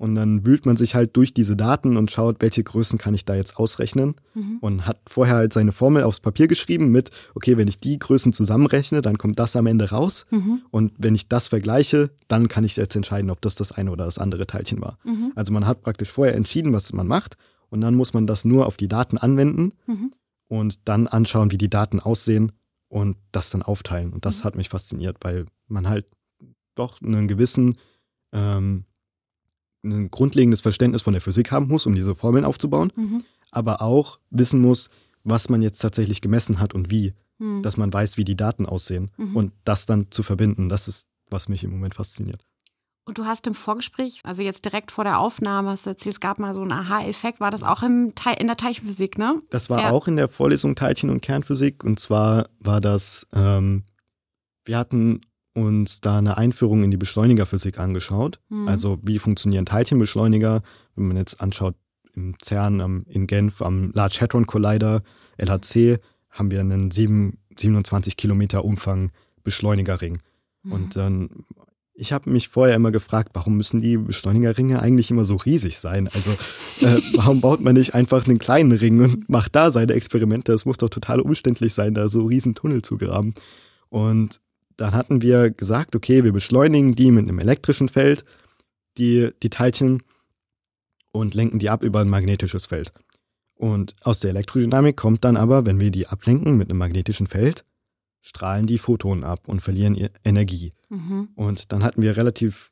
Und 0.00 0.14
dann 0.14 0.46
wühlt 0.46 0.64
man 0.64 0.78
sich 0.78 0.94
halt 0.94 1.14
durch 1.14 1.34
diese 1.34 1.56
Daten 1.56 1.98
und 1.98 2.10
schaut, 2.10 2.40
welche 2.40 2.64
Größen 2.64 2.98
kann 2.98 3.12
ich 3.12 3.26
da 3.26 3.34
jetzt 3.34 3.58
ausrechnen. 3.58 4.14
Mhm. 4.32 4.56
Und 4.62 4.86
hat 4.86 4.98
vorher 5.06 5.34
halt 5.34 5.52
seine 5.52 5.72
Formel 5.72 6.04
aufs 6.04 6.20
Papier 6.20 6.48
geschrieben 6.48 6.90
mit, 6.90 7.10
okay, 7.34 7.58
wenn 7.58 7.68
ich 7.68 7.80
die 7.80 7.98
Größen 7.98 8.32
zusammenrechne, 8.32 9.02
dann 9.02 9.18
kommt 9.18 9.38
das 9.38 9.56
am 9.56 9.66
Ende 9.66 9.90
raus. 9.90 10.24
Mhm. 10.30 10.62
Und 10.70 10.94
wenn 10.96 11.14
ich 11.14 11.28
das 11.28 11.48
vergleiche, 11.48 12.08
dann 12.28 12.48
kann 12.48 12.64
ich 12.64 12.76
jetzt 12.76 12.96
entscheiden, 12.96 13.30
ob 13.30 13.42
das 13.42 13.56
das 13.56 13.72
eine 13.72 13.90
oder 13.90 14.06
das 14.06 14.16
andere 14.16 14.46
Teilchen 14.46 14.80
war. 14.80 14.96
Mhm. 15.04 15.32
Also 15.34 15.52
man 15.52 15.66
hat 15.66 15.82
praktisch 15.82 16.10
vorher 16.10 16.34
entschieden, 16.34 16.72
was 16.72 16.94
man 16.94 17.06
macht. 17.06 17.36
Und 17.68 17.82
dann 17.82 17.94
muss 17.94 18.14
man 18.14 18.26
das 18.26 18.46
nur 18.46 18.64
auf 18.64 18.78
die 18.78 18.88
Daten 18.88 19.18
anwenden 19.18 19.74
mhm. 19.86 20.12
und 20.48 20.78
dann 20.88 21.08
anschauen, 21.08 21.50
wie 21.50 21.58
die 21.58 21.68
Daten 21.68 22.00
aussehen 22.00 22.52
und 22.88 23.18
das 23.32 23.50
dann 23.50 23.60
aufteilen. 23.60 24.14
Und 24.14 24.24
das 24.24 24.38
mhm. 24.38 24.44
hat 24.44 24.56
mich 24.56 24.70
fasziniert, 24.70 25.18
weil 25.20 25.44
man 25.68 25.90
halt 25.90 26.06
doch 26.74 27.02
einen 27.02 27.28
gewissen 27.28 27.76
ähm, 28.32 28.84
ein 29.82 30.10
grundlegendes 30.10 30.60
Verständnis 30.60 31.02
von 31.02 31.12
der 31.12 31.22
Physik 31.22 31.50
haben 31.50 31.68
muss, 31.68 31.86
um 31.86 31.94
diese 31.94 32.14
Formeln 32.14 32.44
aufzubauen, 32.44 32.92
mhm. 32.96 33.24
aber 33.50 33.82
auch 33.82 34.18
wissen 34.30 34.60
muss, 34.60 34.90
was 35.24 35.48
man 35.48 35.62
jetzt 35.62 35.78
tatsächlich 35.78 36.20
gemessen 36.20 36.60
hat 36.60 36.74
und 36.74 36.90
wie, 36.90 37.14
mhm. 37.38 37.62
dass 37.62 37.76
man 37.76 37.92
weiß, 37.92 38.16
wie 38.16 38.24
die 38.24 38.36
Daten 38.36 38.66
aussehen 38.66 39.10
mhm. 39.16 39.36
und 39.36 39.52
das 39.64 39.86
dann 39.86 40.10
zu 40.10 40.22
verbinden, 40.22 40.68
das 40.68 40.88
ist, 40.88 41.06
was 41.30 41.48
mich 41.48 41.64
im 41.64 41.70
Moment 41.70 41.94
fasziniert. 41.94 42.46
Und 43.06 43.18
du 43.18 43.24
hast 43.24 43.46
im 43.46 43.54
Vorgespräch, 43.54 44.20
also 44.22 44.42
jetzt 44.42 44.64
direkt 44.64 44.92
vor 44.92 45.04
der 45.04 45.18
Aufnahme, 45.18 45.70
hast 45.70 45.86
du 45.86 45.90
erzählt, 45.90 46.14
es 46.14 46.20
gab 46.20 46.38
mal 46.38 46.54
so 46.54 46.60
einen 46.60 46.70
Aha-Effekt. 46.70 47.40
War 47.40 47.50
das 47.50 47.62
auch 47.62 47.82
im 47.82 48.12
in 48.38 48.46
der 48.46 48.56
Teilchenphysik, 48.56 49.18
ne? 49.18 49.42
Das 49.50 49.68
war 49.68 49.80
ja. 49.80 49.90
auch 49.90 50.06
in 50.06 50.16
der 50.16 50.28
Vorlesung 50.28 50.76
Teilchen- 50.76 51.10
und 51.10 51.20
Kernphysik. 51.20 51.82
Und 51.82 51.98
zwar 51.98 52.50
war 52.60 52.80
das, 52.80 53.26
ähm, 53.32 53.84
wir 54.64 54.78
hatten 54.78 55.22
uns 55.54 56.00
da 56.00 56.18
eine 56.18 56.36
Einführung 56.36 56.84
in 56.84 56.90
die 56.90 56.96
Beschleunigerphysik 56.96 57.78
angeschaut. 57.78 58.40
Mhm. 58.48 58.68
Also 58.68 58.98
wie 59.02 59.18
funktionieren 59.18 59.66
Teilchenbeschleuniger, 59.66 60.62
wenn 60.94 61.08
man 61.08 61.16
jetzt 61.16 61.40
anschaut, 61.40 61.74
im 62.14 62.34
CERN 62.42 62.80
am, 62.80 63.04
in 63.08 63.26
Genf 63.26 63.62
am 63.62 63.90
Large 63.92 64.18
Hadron 64.20 64.46
Collider, 64.46 65.02
LHC, 65.38 65.98
haben 66.30 66.50
wir 66.50 66.60
einen 66.60 66.90
7, 66.90 67.38
27 67.56 68.16
Kilometer 68.16 68.64
Umfang 68.64 69.10
Beschleunigerring. 69.42 70.18
Mhm. 70.62 70.72
Und 70.72 70.96
dann, 70.96 71.30
ich 71.94 72.12
habe 72.12 72.30
mich 72.30 72.48
vorher 72.48 72.76
immer 72.76 72.92
gefragt, 72.92 73.30
warum 73.34 73.56
müssen 73.56 73.80
die 73.80 73.96
Beschleunigerringe 73.96 74.80
eigentlich 74.80 75.10
immer 75.10 75.24
so 75.24 75.36
riesig 75.36 75.78
sein? 75.78 76.08
Also 76.08 76.32
äh, 76.80 77.00
warum 77.14 77.40
baut 77.40 77.60
man 77.60 77.74
nicht 77.74 77.94
einfach 77.94 78.26
einen 78.26 78.38
kleinen 78.38 78.72
Ring 78.72 79.00
und 79.00 79.28
macht 79.28 79.54
da 79.54 79.70
seine 79.72 79.94
Experimente? 79.94 80.52
Es 80.52 80.64
muss 80.64 80.78
doch 80.78 80.90
total 80.90 81.20
umständlich 81.20 81.74
sein, 81.74 81.94
da 81.94 82.08
so 82.08 82.26
riesen 82.26 82.54
Tunnel 82.54 82.82
zu 82.82 82.98
graben. 82.98 83.34
Und 83.88 84.40
dann 84.80 84.94
hatten 84.94 85.22
wir 85.22 85.50
gesagt, 85.50 85.94
okay, 85.94 86.24
wir 86.24 86.32
beschleunigen 86.32 86.94
die 86.94 87.10
mit 87.10 87.28
einem 87.28 87.38
elektrischen 87.38 87.88
Feld, 87.88 88.24
die, 88.98 89.30
die 89.42 89.50
Teilchen, 89.50 90.02
und 91.12 91.34
lenken 91.34 91.58
die 91.58 91.70
ab 91.70 91.82
über 91.82 92.00
ein 92.00 92.08
magnetisches 92.08 92.66
Feld. 92.66 92.92
Und 93.54 93.94
aus 94.02 94.20
der 94.20 94.30
Elektrodynamik 94.30 94.96
kommt 94.96 95.24
dann 95.24 95.36
aber, 95.36 95.66
wenn 95.66 95.80
wir 95.80 95.90
die 95.90 96.06
ablenken 96.06 96.56
mit 96.56 96.70
einem 96.70 96.78
magnetischen 96.78 97.26
Feld, 97.26 97.64
strahlen 98.22 98.66
die 98.66 98.78
Photonen 98.78 99.24
ab 99.24 99.48
und 99.48 99.60
verlieren 99.60 99.96
Energie. 100.24 100.72
Mhm. 100.88 101.30
Und 101.34 101.72
dann 101.72 101.82
hatten 101.82 102.00
wir 102.00 102.16
relativ 102.16 102.70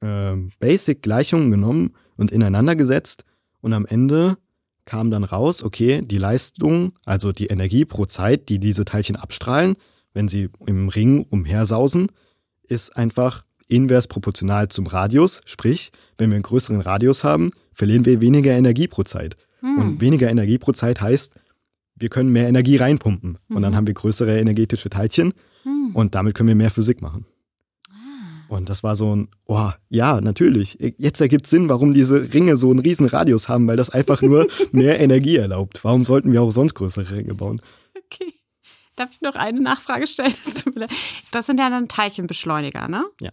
äh, 0.00 0.36
basic 0.58 1.02
Gleichungen 1.02 1.50
genommen 1.50 1.94
und 2.16 2.30
ineinander 2.30 2.76
gesetzt 2.76 3.24
und 3.60 3.72
am 3.72 3.86
Ende 3.86 4.36
kam 4.84 5.10
dann 5.10 5.24
raus, 5.24 5.62
okay, 5.62 6.00
die 6.02 6.18
Leistung, 6.18 6.92
also 7.04 7.32
die 7.32 7.46
Energie 7.46 7.84
pro 7.84 8.06
Zeit, 8.06 8.48
die 8.48 8.58
diese 8.58 8.84
Teilchen 8.84 9.16
abstrahlen, 9.16 9.76
wenn 10.12 10.28
sie 10.28 10.48
im 10.66 10.88
Ring 10.88 11.26
umhersausen, 11.30 12.08
ist 12.62 12.96
einfach 12.96 13.44
invers 13.68 14.08
proportional 14.08 14.68
zum 14.68 14.86
Radius. 14.86 15.40
Sprich, 15.44 15.92
wenn 16.18 16.30
wir 16.30 16.36
einen 16.36 16.42
größeren 16.42 16.80
Radius 16.80 17.24
haben, 17.24 17.50
verlieren 17.72 18.04
wir 18.04 18.20
weniger 18.20 18.52
Energie 18.52 18.88
pro 18.88 19.04
Zeit. 19.04 19.36
Hm. 19.60 19.78
Und 19.78 20.00
weniger 20.00 20.30
Energie 20.30 20.58
pro 20.58 20.72
Zeit 20.72 21.00
heißt, 21.00 21.32
wir 21.96 22.08
können 22.08 22.30
mehr 22.30 22.48
Energie 22.48 22.76
reinpumpen. 22.76 23.38
Mhm. 23.48 23.56
Und 23.56 23.62
dann 23.62 23.72
hm. 23.72 23.76
haben 23.76 23.86
wir 23.86 23.94
größere 23.94 24.38
energetische 24.38 24.88
Teilchen 24.88 25.34
mhm. 25.64 25.90
und 25.94 26.14
damit 26.14 26.34
können 26.34 26.48
wir 26.48 26.54
mehr 26.54 26.70
Physik 26.70 27.02
machen. 27.02 27.26
Ah. 27.90 28.54
Und 28.54 28.70
das 28.70 28.82
war 28.82 28.96
so 28.96 29.14
ein, 29.14 29.28
oh, 29.46 29.70
ja, 29.90 30.20
natürlich. 30.20 30.78
Jetzt 30.96 31.20
ergibt 31.20 31.46
Sinn, 31.46 31.68
warum 31.68 31.92
diese 31.92 32.32
Ringe 32.32 32.56
so 32.56 32.70
einen 32.70 32.78
riesen 32.78 33.06
Radius 33.06 33.48
haben, 33.48 33.66
weil 33.68 33.76
das 33.76 33.90
einfach 33.90 34.22
nur 34.22 34.48
mehr 34.72 34.98
Energie 34.98 35.36
erlaubt. 35.36 35.84
Warum 35.84 36.04
sollten 36.04 36.32
wir 36.32 36.40
auch 36.42 36.50
sonst 36.50 36.74
größere 36.74 37.10
Ringe 37.10 37.34
bauen? 37.34 37.60
Okay. 38.06 38.32
Darf 39.00 39.12
ich 39.12 39.22
noch 39.22 39.34
eine 39.34 39.60
Nachfrage 39.60 40.06
stellen? 40.06 40.34
Das 41.32 41.46
sind 41.46 41.58
ja 41.58 41.70
dann 41.70 41.88
Teilchenbeschleuniger, 41.88 42.86
ne? 42.86 43.06
Ja. 43.18 43.30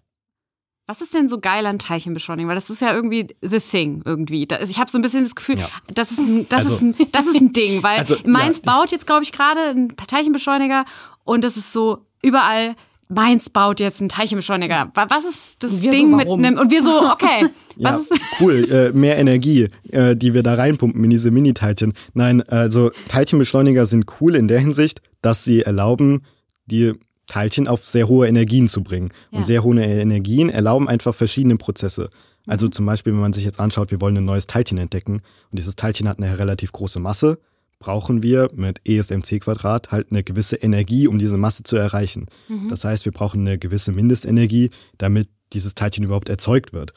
Was 0.86 1.02
ist 1.02 1.14
denn 1.14 1.28
so 1.28 1.42
geil 1.42 1.66
an 1.66 1.78
Teilchenbeschleunigen? 1.78 2.48
Weil 2.48 2.56
das 2.56 2.70
ist 2.70 2.80
ja 2.80 2.94
irgendwie 2.94 3.36
the 3.42 3.60
thing 3.60 4.02
irgendwie. 4.06 4.48
ich 4.64 4.80
habe 4.80 4.90
so 4.90 4.98
ein 4.98 5.02
bisschen 5.02 5.24
das 5.24 5.36
Gefühl, 5.36 5.60
ja. 5.60 5.68
das, 5.94 6.12
ist 6.12 6.20
ein, 6.20 6.48
das, 6.48 6.62
also, 6.62 6.76
ist 6.76 6.82
ein, 6.84 6.96
das 7.12 7.28
ist 7.28 7.42
ein 7.42 7.52
Ding, 7.52 7.84
weil 7.84 8.00
also, 8.00 8.16
Mainz 8.26 8.62
ja. 8.64 8.72
baut 8.72 8.94
jetzt, 8.94 9.06
glaube 9.06 9.24
ich, 9.24 9.34
gerade 9.34 9.60
einen 9.60 9.98
Teilchenbeschleuniger 9.98 10.86
und 11.26 11.44
das 11.44 11.58
ist 11.58 11.74
so 11.74 12.06
überall. 12.22 12.78
Mainz 13.10 13.50
baut 13.50 13.82
jetzt 13.82 14.00
einen 14.02 14.10
Teilchenbeschleuniger. 14.10 14.92
Was 14.94 15.26
ist 15.26 15.64
das 15.64 15.82
Ding 15.82 16.12
so, 16.12 16.16
mit 16.18 16.30
einem? 16.30 16.58
Und 16.58 16.72
wir 16.72 16.82
so, 16.82 17.10
okay. 17.12 17.48
ja, 17.76 18.00
cool. 18.40 18.70
Äh, 18.70 18.92
mehr 18.98 19.18
Energie, 19.18 19.70
äh, 19.92 20.16
die 20.16 20.34
wir 20.34 20.44
da 20.44 20.56
reinpumpen 20.56 21.04
in 21.04 21.10
diese 21.10 21.32
Mini-Teilchen. 21.32 21.94
Nein, 22.14 22.42
also 22.44 22.92
Teilchenbeschleuniger 23.10 23.86
sind 23.86 24.06
cool 24.20 24.36
in 24.36 24.48
der 24.48 24.60
Hinsicht, 24.60 25.02
dass 25.28 25.44
sie 25.44 25.62
erlauben, 25.62 26.22
die 26.68 26.94
Teilchen 27.28 27.68
auf 27.68 27.86
sehr 27.86 28.08
hohe 28.08 28.30
Energien 28.30 28.70
zu 28.70 28.82
bringen. 28.82 29.10
Ja. 29.32 29.40
Und 29.40 29.46
sehr 29.46 29.62
hohe 29.62 29.78
Energien 29.84 30.50
erlauben 30.50 30.88
einfach 30.88 31.14
verschiedene 31.14 31.58
Prozesse. 31.58 32.10
Also 32.46 32.68
mhm. 32.68 32.72
zum 32.72 32.86
Beispiel, 32.86 33.12
wenn 33.12 33.20
man 33.20 33.34
sich 33.34 33.44
jetzt 33.44 33.60
anschaut, 33.60 33.92
wir 33.92 34.00
wollen 34.00 34.16
ein 34.16 34.24
neues 34.24 34.48
Teilchen 34.48 34.78
entdecken 34.78 35.16
und 35.52 35.60
dieses 35.60 35.76
Teilchen 35.76 36.08
hat 36.08 36.18
eine 36.18 36.40
relativ 36.40 36.72
große 36.72 37.02
Masse, 37.02 37.40
brauchen 37.80 38.24
wir 38.24 38.50
mit 38.56 38.80
ESMC 38.86 39.42
Quadrat 39.42 39.92
halt 39.92 40.12
eine 40.12 40.24
gewisse 40.24 40.56
Energie, 40.56 41.08
um 41.08 41.20
diese 41.20 41.38
Masse 41.38 41.64
zu 41.64 41.76
erreichen. 41.76 42.28
Mhm. 42.48 42.70
Das 42.70 42.86
heißt, 42.86 43.04
wir 43.04 43.12
brauchen 43.12 43.42
eine 43.42 43.58
gewisse 43.58 43.92
Mindestenergie, 43.92 44.70
damit 44.98 45.28
dieses 45.52 45.76
Teilchen 45.76 46.06
überhaupt 46.06 46.30
erzeugt 46.30 46.72
wird. 46.72 46.94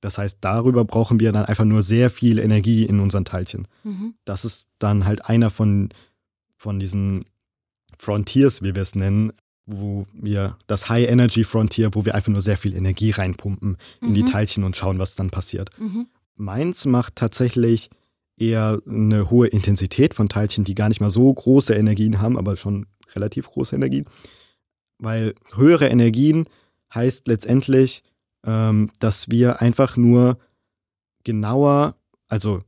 Das 0.00 0.16
heißt, 0.16 0.38
darüber 0.40 0.86
brauchen 0.86 1.20
wir 1.20 1.30
dann 1.30 1.44
einfach 1.44 1.66
nur 1.66 1.82
sehr 1.82 2.08
viel 2.08 2.38
Energie 2.38 2.84
in 2.84 3.00
unseren 3.00 3.26
Teilchen. 3.26 3.68
Mhm. 3.84 4.14
Das 4.24 4.46
ist 4.46 4.68
dann 4.78 5.04
halt 5.04 5.26
einer 5.26 5.50
von, 5.50 5.90
von 6.56 6.78
diesen 6.78 7.26
Frontiers, 7.98 8.62
wie 8.62 8.74
wir 8.74 8.82
es 8.82 8.94
nennen, 8.94 9.32
wo 9.66 10.06
wir 10.12 10.56
das 10.66 10.88
High 10.88 11.08
Energy 11.08 11.44
Frontier, 11.44 11.94
wo 11.94 12.04
wir 12.04 12.14
einfach 12.14 12.32
nur 12.32 12.42
sehr 12.42 12.56
viel 12.56 12.74
Energie 12.74 13.10
reinpumpen 13.10 13.76
in 14.00 14.14
die 14.14 14.22
mhm. 14.22 14.26
Teilchen 14.26 14.64
und 14.64 14.76
schauen, 14.76 14.98
was 14.98 15.16
dann 15.16 15.30
passiert. 15.30 15.70
Mhm. 15.78 16.06
Meins 16.36 16.84
macht 16.86 17.16
tatsächlich 17.16 17.90
eher 18.36 18.80
eine 18.86 19.30
hohe 19.30 19.48
Intensität 19.48 20.14
von 20.14 20.28
Teilchen, 20.28 20.64
die 20.64 20.74
gar 20.74 20.88
nicht 20.88 21.00
mal 21.00 21.10
so 21.10 21.32
große 21.32 21.74
Energien 21.74 22.20
haben, 22.20 22.38
aber 22.38 22.56
schon 22.56 22.86
relativ 23.14 23.48
große 23.48 23.74
Energien. 23.74 24.06
Weil 24.98 25.34
höhere 25.54 25.88
Energien 25.88 26.48
heißt 26.94 27.26
letztendlich, 27.26 28.02
ähm, 28.44 28.90
dass 29.00 29.30
wir 29.30 29.60
einfach 29.60 29.96
nur 29.96 30.38
genauer, 31.24 31.96
also 32.28 32.62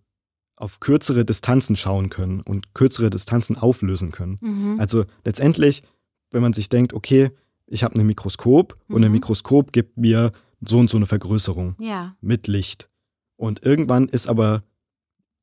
auf 0.59 0.81
kürzere 0.81 1.25
Distanzen 1.25 1.77
schauen 1.77 2.11
können 2.11 2.41
und 2.41 2.75
kürzere 2.75 3.11
Distanzen 3.11 3.57
auflösen 3.57 4.11
können. 4.11 4.39
Mhm. 4.41 4.81
Also 4.81 5.05
letztendlich, 5.25 5.83
wenn 6.31 6.43
man 6.43 6.53
sich 6.53 6.69
denkt, 6.69 6.93
okay, 6.93 7.31
ich 7.67 7.85
habe 7.85 7.99
ein 7.99 8.07
Mikroskop 8.07 8.77
mhm. 8.89 8.95
und 8.95 9.05
ein 9.05 9.09
mhm. 9.09 9.15
Mikroskop 9.15 9.73
gibt 9.73 9.97
mir 9.97 10.33
so 10.61 10.79
und 10.79 10.91
so 10.91 10.97
eine 10.97 11.07
Vergrößerung 11.07 11.77
ja. 11.79 12.17
mit 12.21 12.49
Licht. 12.49 12.89
Und 13.37 13.65
irgendwann 13.65 14.09
ist 14.09 14.27
aber, 14.27 14.65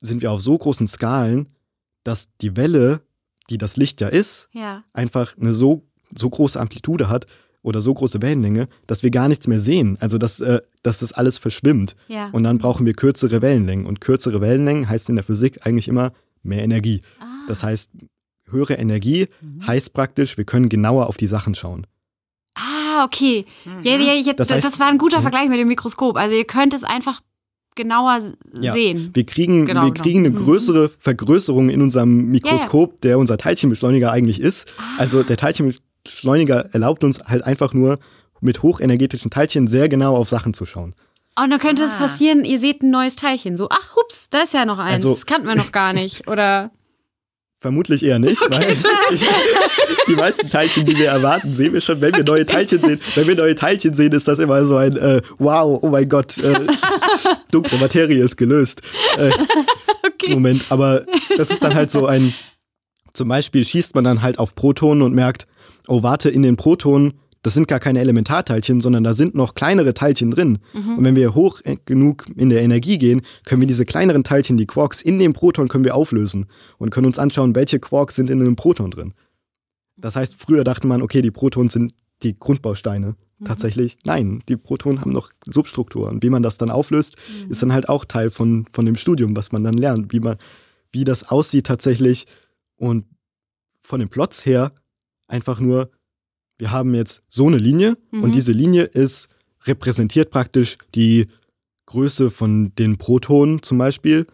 sind 0.01 0.21
wir 0.21 0.31
auf 0.31 0.41
so 0.41 0.57
großen 0.57 0.87
Skalen, 0.87 1.55
dass 2.03 2.35
die 2.41 2.57
Welle, 2.57 3.01
die 3.49 3.57
das 3.57 3.77
Licht 3.77 4.01
ja 4.01 4.09
ist, 4.09 4.49
ja. 4.51 4.83
einfach 4.91 5.37
eine 5.37 5.53
so, 5.53 5.87
so 6.13 6.29
große 6.29 6.59
Amplitude 6.59 7.07
hat, 7.07 7.25
oder 7.65 7.81
so 7.81 7.93
große 7.93 8.21
Wellenlänge, 8.21 8.67
dass 8.85 9.01
wir 9.01 9.09
gar 9.09 9.27
nichts 9.27 9.47
mehr 9.47 9.59
sehen. 9.59 9.97
Also 9.99 10.17
dass, 10.17 10.39
äh, 10.39 10.61
dass 10.83 10.99
das 10.99 11.13
alles 11.13 11.37
verschwimmt. 11.37 11.95
Ja. 12.07 12.29
Und 12.31 12.43
dann 12.43 12.59
brauchen 12.59 12.85
wir 12.85 12.93
kürzere 12.93 13.41
Wellenlängen. 13.41 13.85
Und 13.85 14.01
kürzere 14.01 14.39
Wellenlängen 14.39 14.87
heißt 14.87 15.09
in 15.09 15.15
der 15.15 15.23
Physik 15.23 15.65
eigentlich 15.65 15.87
immer 15.87 16.13
mehr 16.43 16.63
Energie. 16.63 17.01
Ah. 17.19 17.25
Das 17.47 17.63
heißt, 17.63 17.89
höhere 18.49 18.75
Energie 18.75 19.27
mhm. 19.41 19.65
heißt 19.65 19.93
praktisch, 19.93 20.37
wir 20.37 20.45
können 20.45 20.69
genauer 20.69 21.07
auf 21.07 21.17
die 21.17 21.27
Sachen 21.27 21.55
schauen. 21.55 21.87
Ah, 22.53 23.03
okay. 23.03 23.45
Mhm. 23.65 23.81
Ja, 23.81 23.97
ja, 23.97 24.13
ja, 24.13 24.33
das, 24.33 24.51
heißt, 24.51 24.63
das, 24.63 24.79
war 24.79 24.87
ein 24.87 24.99
guter 24.99 25.23
Vergleich 25.23 25.49
mit 25.49 25.57
dem 25.57 25.67
Mikroskop. 25.67 26.15
Also 26.17 26.35
ihr 26.35 26.45
könnt 26.45 26.73
es 26.75 26.83
einfach 26.83 27.21
genauer 27.75 28.35
ja, 28.53 28.71
sehen. 28.71 29.09
Wir 29.13 29.25
kriegen, 29.25 29.65
genau, 29.65 29.81
wir 29.81 29.91
genau. 29.91 30.03
kriegen 30.03 30.19
eine 30.19 30.31
größere 30.31 30.89
Vergrößerung 30.89 31.69
in 31.69 31.81
unserem 31.81 32.29
Mikroskop, 32.29 32.89
ja, 32.89 32.95
ja. 32.95 32.99
der 33.01 33.19
unser 33.19 33.37
Teilchenbeschleuniger 33.37 34.11
eigentlich 34.11 34.39
ist. 34.39 34.67
Ah. 34.77 34.99
Also 34.99 35.23
der 35.23 35.35
Teilchenbeschleuniger 35.35 35.94
Beschleuniger 36.05 36.69
erlaubt 36.73 37.03
uns 37.03 37.19
halt 37.19 37.43
einfach 37.43 37.73
nur 37.73 37.99
mit 38.39 38.63
hochenergetischen 38.63 39.31
Teilchen 39.31 39.67
sehr 39.67 39.89
genau 39.89 40.15
auf 40.15 40.29
Sachen 40.29 40.53
zu 40.53 40.65
schauen. 40.65 40.95
Und 41.37 41.49
dann 41.49 41.59
könnte 41.59 41.83
ah. 41.83 41.87
es 41.87 41.97
passieren, 41.97 42.45
ihr 42.45 42.59
seht 42.59 42.81
ein 42.81 42.91
neues 42.91 43.17
Teilchen. 43.17 43.57
So, 43.57 43.67
ach, 43.69 43.95
hups, 43.95 44.29
da 44.29 44.43
ist 44.43 44.53
ja 44.53 44.65
noch 44.65 44.77
eins. 44.77 45.05
Also, 45.05 45.11
das 45.11 45.25
kannten 45.25 45.47
wir 45.47 45.55
noch 45.55 45.71
gar 45.71 45.91
nicht. 45.91 46.27
Oder. 46.29 46.71
Vermutlich 47.59 48.03
eher 48.03 48.19
nicht, 48.19 48.41
okay, 48.43 48.51
weil 48.51 48.71
ich, 48.73 49.27
die 50.07 50.15
meisten 50.15 50.49
Teilchen, 50.49 50.85
die 50.85 50.95
wir 50.97 51.07
erwarten, 51.07 51.55
sehen 51.55 51.73
wir 51.73 51.81
schon, 51.81 51.99
wenn 51.99 52.13
wir 52.13 52.21
okay. 52.21 52.29
neue 52.29 52.45
Teilchen 52.45 52.83
sehen. 52.83 53.01
Wenn 53.15 53.27
wir 53.27 53.35
neue 53.35 53.55
Teilchen 53.55 53.95
sehen, 53.95 54.11
ist 54.11 54.27
das 54.27 54.37
immer 54.37 54.63
so 54.65 54.75
ein 54.77 54.95
äh, 54.97 55.21
Wow, 55.39 55.79
oh 55.81 55.89
mein 55.89 56.07
Gott, 56.07 56.37
äh, 56.37 56.59
dunkle 57.51 57.79
Materie 57.79 58.23
ist 58.23 58.37
gelöst. 58.37 58.81
Äh, 59.17 59.31
okay. 60.05 60.33
Moment, 60.33 60.65
aber 60.69 61.05
das 61.37 61.49
ist 61.49 61.63
dann 61.63 61.73
halt 61.73 61.89
so 61.89 62.05
ein, 62.05 62.35
zum 63.13 63.29
Beispiel 63.29 63.65
schießt 63.65 63.95
man 63.95 64.03
dann 64.03 64.21
halt 64.21 64.37
auf 64.37 64.53
Protonen 64.53 65.01
und 65.01 65.15
merkt, 65.15 65.47
oh 65.87 66.03
warte, 66.03 66.29
in 66.29 66.41
den 66.41 66.55
Protonen 66.55 67.13
das 67.45 67.53
sind 67.53 67.67
gar 67.67 67.79
keine 67.79 67.99
Elementarteilchen, 67.99 68.81
sondern 68.81 69.03
da 69.03 69.13
sind 69.13 69.35
noch 69.35 69.53
kleinere 69.53 69.93
Teilchen 69.93 70.31
drin. 70.31 70.57
Mhm. 70.73 70.97
Und 70.97 71.05
wenn 71.05 71.15
wir 71.15 71.35
hoch 71.35 71.61
genug 71.85 72.25
in 72.35 72.49
der 72.49 72.63
Energie 72.63 72.97
gehen, 72.97 73.21
können 73.45 73.61
wir 73.61 73.67
diese 73.67 73.85
kleineren 73.85 74.23
Teilchen, 74.23 74.57
die 74.57 74.65
Quarks, 74.65 75.03
in 75.03 75.19
dem 75.19 75.33
Proton 75.33 75.67
können 75.67 75.83
wir 75.83 75.93
auflösen 75.93 76.47
und 76.79 76.89
können 76.89 77.05
uns 77.05 77.19
anschauen, 77.19 77.53
welche 77.53 77.79
Quarks 77.79 78.15
sind 78.15 78.31
in 78.31 78.41
einem 78.41 78.55
Proton 78.55 78.89
drin. 78.89 79.13
Das 79.95 80.15
heißt, 80.15 80.33
früher 80.39 80.63
dachte 80.63 80.87
man, 80.87 81.03
okay, 81.03 81.21
die 81.21 81.29
Protonen 81.29 81.69
sind 81.69 81.93
die 82.23 82.35
Grundbausteine. 82.35 83.15
Mhm. 83.37 83.45
Tatsächlich, 83.45 83.99
nein, 84.05 84.41
die 84.49 84.57
Protonen 84.57 85.01
haben 85.01 85.11
noch 85.11 85.29
Substrukturen. 85.45 86.23
Wie 86.23 86.31
man 86.31 86.41
das 86.41 86.57
dann 86.57 86.71
auflöst, 86.71 87.15
mhm. 87.43 87.51
ist 87.51 87.61
dann 87.61 87.73
halt 87.73 87.89
auch 87.89 88.05
Teil 88.05 88.31
von, 88.31 88.65
von 88.71 88.87
dem 88.87 88.95
Studium, 88.95 89.35
was 89.37 89.51
man 89.51 89.63
dann 89.63 89.75
lernt, 89.75 90.11
wie 90.11 90.19
man, 90.19 90.37
wie 90.91 91.03
das 91.03 91.29
aussieht 91.29 91.67
tatsächlich. 91.67 92.25
Und 92.75 93.05
von 93.83 93.99
den 93.99 94.09
Plots 94.09 94.47
her 94.47 94.71
einfach 95.27 95.59
nur, 95.59 95.91
wir 96.57 96.71
haben 96.71 96.93
jetzt 96.93 97.23
so 97.29 97.47
eine 97.47 97.57
Linie 97.57 97.97
mhm. 98.11 98.23
und 98.23 98.35
diese 98.35 98.51
Linie 98.51 98.83
ist 98.83 99.29
repräsentiert 99.63 100.31
praktisch 100.31 100.77
die 100.93 101.27
Größe 101.87 102.29
von 102.31 102.73
den 102.75 102.97
Protonen 102.97 103.61
zum 103.61 103.77
Beispiel. 103.77 104.27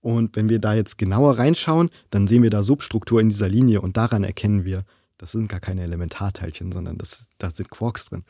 Und 0.00 0.36
wenn 0.36 0.48
wir 0.48 0.58
da 0.58 0.74
jetzt 0.74 0.98
genauer 0.98 1.38
reinschauen, 1.38 1.90
dann 2.10 2.26
sehen 2.26 2.42
wir 2.42 2.50
da 2.50 2.62
Substruktur 2.62 3.20
in 3.20 3.30
dieser 3.30 3.48
Linie 3.48 3.80
und 3.80 3.96
daran 3.96 4.24
erkennen 4.24 4.64
wir, 4.64 4.84
das 5.18 5.30
sind 5.30 5.48
gar 5.48 5.60
keine 5.60 5.82
Elementarteilchen, 5.82 6.72
sondern 6.72 6.96
das, 6.98 7.26
da 7.38 7.50
sind 7.50 7.70
Quarks 7.70 8.06
drin. 8.06 8.24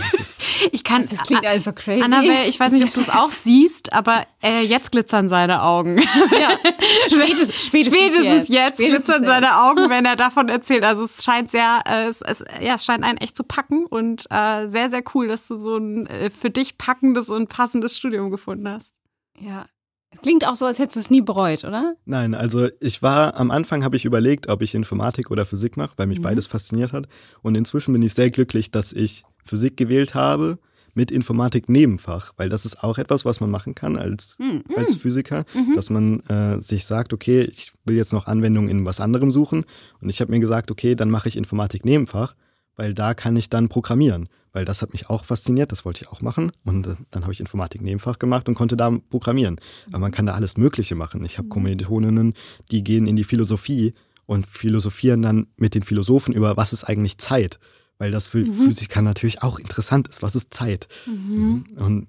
ich 0.72 0.84
kann, 0.84 1.00
das 1.00 1.22
klingt 1.22 1.46
alles 1.46 1.64
so 1.64 1.72
crazy. 1.72 2.02
Annabelle, 2.02 2.46
ich 2.46 2.60
weiß 2.60 2.72
nicht, 2.72 2.84
ob 2.84 2.92
du 2.92 3.00
es 3.00 3.08
auch 3.08 3.30
siehst, 3.30 3.94
aber 3.94 4.26
äh, 4.42 4.62
jetzt 4.62 4.92
glitzern 4.92 5.30
seine 5.30 5.62
Augen. 5.62 5.98
Ja, 5.98 6.50
spätestens, 7.08 7.64
spätestens, 7.64 7.66
spätestens 7.66 8.24
jetzt, 8.24 8.48
jetzt 8.50 8.76
spätestens 8.76 8.86
glitzern 8.86 9.22
jetzt. 9.22 9.26
seine 9.26 9.56
Augen, 9.62 9.88
wenn 9.88 10.04
er 10.04 10.16
davon 10.16 10.50
erzählt. 10.50 10.84
Also 10.84 11.04
es 11.04 11.24
scheint 11.24 11.50
sehr, 11.50 11.82
äh, 11.86 12.08
es, 12.08 12.20
es, 12.20 12.44
ja, 12.60 12.74
es 12.74 12.84
scheint 12.84 13.04
einen 13.04 13.18
echt 13.18 13.34
zu 13.34 13.44
packen 13.44 13.86
und 13.86 14.26
äh, 14.30 14.68
sehr, 14.68 14.90
sehr 14.90 15.02
cool, 15.14 15.28
dass 15.28 15.48
du 15.48 15.56
so 15.56 15.78
ein 15.78 16.06
äh, 16.08 16.28
für 16.28 16.50
dich 16.50 16.76
packendes 16.76 17.30
und 17.30 17.48
passendes 17.48 17.96
Studium 17.96 18.30
gefunden 18.30 18.68
hast. 18.68 18.94
Ja, 19.38 19.66
es 20.10 20.20
klingt 20.22 20.46
auch 20.46 20.54
so, 20.54 20.64
als 20.64 20.78
hättest 20.78 20.96
du 20.96 21.00
es 21.00 21.10
nie 21.10 21.20
bereut, 21.20 21.64
oder? 21.64 21.94
Nein, 22.06 22.34
also 22.34 22.68
ich 22.80 23.02
war 23.02 23.36
am 23.36 23.50
Anfang 23.50 23.84
habe 23.84 23.96
ich 23.96 24.04
überlegt, 24.04 24.48
ob 24.48 24.62
ich 24.62 24.74
Informatik 24.74 25.30
oder 25.30 25.44
Physik 25.44 25.76
mache, 25.76 25.92
weil 25.96 26.06
mich 26.06 26.18
mhm. 26.18 26.22
beides 26.22 26.46
fasziniert 26.46 26.92
hat. 26.92 27.08
Und 27.42 27.56
inzwischen 27.56 27.92
bin 27.92 28.02
ich 28.02 28.14
sehr 28.14 28.30
glücklich, 28.30 28.70
dass 28.70 28.92
ich 28.92 29.24
Physik 29.44 29.76
gewählt 29.76 30.14
habe 30.14 30.58
mit 30.94 31.10
Informatik 31.10 31.68
Nebenfach, 31.68 32.32
weil 32.38 32.48
das 32.48 32.64
ist 32.64 32.82
auch 32.82 32.98
etwas, 32.98 33.24
was 33.24 33.40
man 33.40 33.50
machen 33.50 33.74
kann 33.74 33.96
als, 33.96 34.38
mhm. 34.38 34.64
als 34.74 34.96
Physiker, 34.96 35.44
mhm. 35.54 35.74
dass 35.74 35.90
man 35.90 36.20
äh, 36.20 36.60
sich 36.60 36.86
sagt, 36.86 37.12
okay, 37.12 37.42
ich 37.42 37.70
will 37.84 37.96
jetzt 37.96 38.12
noch 38.12 38.26
Anwendungen 38.26 38.70
in 38.70 38.86
was 38.86 39.00
anderem 39.00 39.30
suchen. 39.30 39.64
Und 40.00 40.08
ich 40.08 40.20
habe 40.20 40.30
mir 40.30 40.40
gesagt, 40.40 40.70
okay, 40.70 40.94
dann 40.94 41.10
mache 41.10 41.28
ich 41.28 41.36
Informatik 41.36 41.84
Nebenfach, 41.84 42.34
weil 42.78 42.94
da 42.94 43.12
kann 43.12 43.36
ich 43.36 43.50
dann 43.50 43.68
programmieren 43.68 44.30
weil 44.52 44.64
das 44.64 44.82
hat 44.82 44.92
mich 44.92 45.08
auch 45.08 45.24
fasziniert, 45.24 45.70
das 45.70 45.84
wollte 45.84 46.02
ich 46.02 46.08
auch 46.08 46.20
machen. 46.20 46.50
Und 46.64 46.86
äh, 46.86 46.96
dann 47.10 47.22
habe 47.22 47.32
ich 47.32 47.38
Informatik 47.38 47.80
Nebenfach 47.80 48.18
gemacht 48.18 48.48
und 48.48 48.54
konnte 48.54 48.76
da 48.76 48.90
programmieren. 49.10 49.60
Aber 49.88 50.00
man 50.00 50.10
kann 50.10 50.26
da 50.26 50.32
alles 50.32 50.56
Mögliche 50.56 50.96
machen. 50.96 51.24
Ich 51.24 51.38
habe 51.38 51.46
mhm. 51.46 51.50
Kommilitoninnen, 51.50 52.34
die 52.70 52.82
gehen 52.82 53.06
in 53.06 53.16
die 53.16 53.24
Philosophie 53.24 53.94
und 54.26 54.46
philosophieren 54.46 55.22
dann 55.22 55.46
mit 55.56 55.74
den 55.76 55.84
Philosophen 55.84 56.34
über, 56.34 56.56
was 56.56 56.72
ist 56.72 56.82
eigentlich 56.82 57.18
Zeit? 57.18 57.60
Weil 57.98 58.10
das 58.10 58.26
für 58.26 58.38
mhm. 58.38 58.52
Physiker 58.52 59.02
natürlich 59.02 59.42
auch 59.42 59.60
interessant 59.60 60.08
ist. 60.08 60.22
Was 60.22 60.34
ist 60.34 60.52
Zeit? 60.52 60.88
Mhm. 61.06 61.66
mhm. 61.76 61.76
Und 61.76 62.08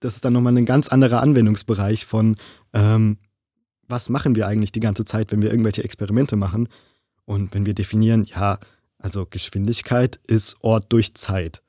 das 0.00 0.14
ist 0.14 0.24
dann 0.24 0.34
nochmal 0.34 0.56
ein 0.56 0.66
ganz 0.66 0.88
anderer 0.88 1.20
Anwendungsbereich 1.22 2.06
von, 2.06 2.36
ähm, 2.72 3.18
was 3.88 4.08
machen 4.08 4.34
wir 4.34 4.46
eigentlich 4.46 4.72
die 4.72 4.80
ganze 4.80 5.04
Zeit, 5.04 5.32
wenn 5.32 5.42
wir 5.42 5.50
irgendwelche 5.50 5.84
Experimente 5.84 6.36
machen? 6.36 6.68
Und 7.24 7.54
wenn 7.54 7.66
wir 7.66 7.74
definieren, 7.74 8.24
ja, 8.24 8.58
also 9.06 9.24
Geschwindigkeit 9.24 10.18
ist 10.26 10.56
Ort 10.62 10.86
durch 10.88 11.14
Zeit. 11.14 11.62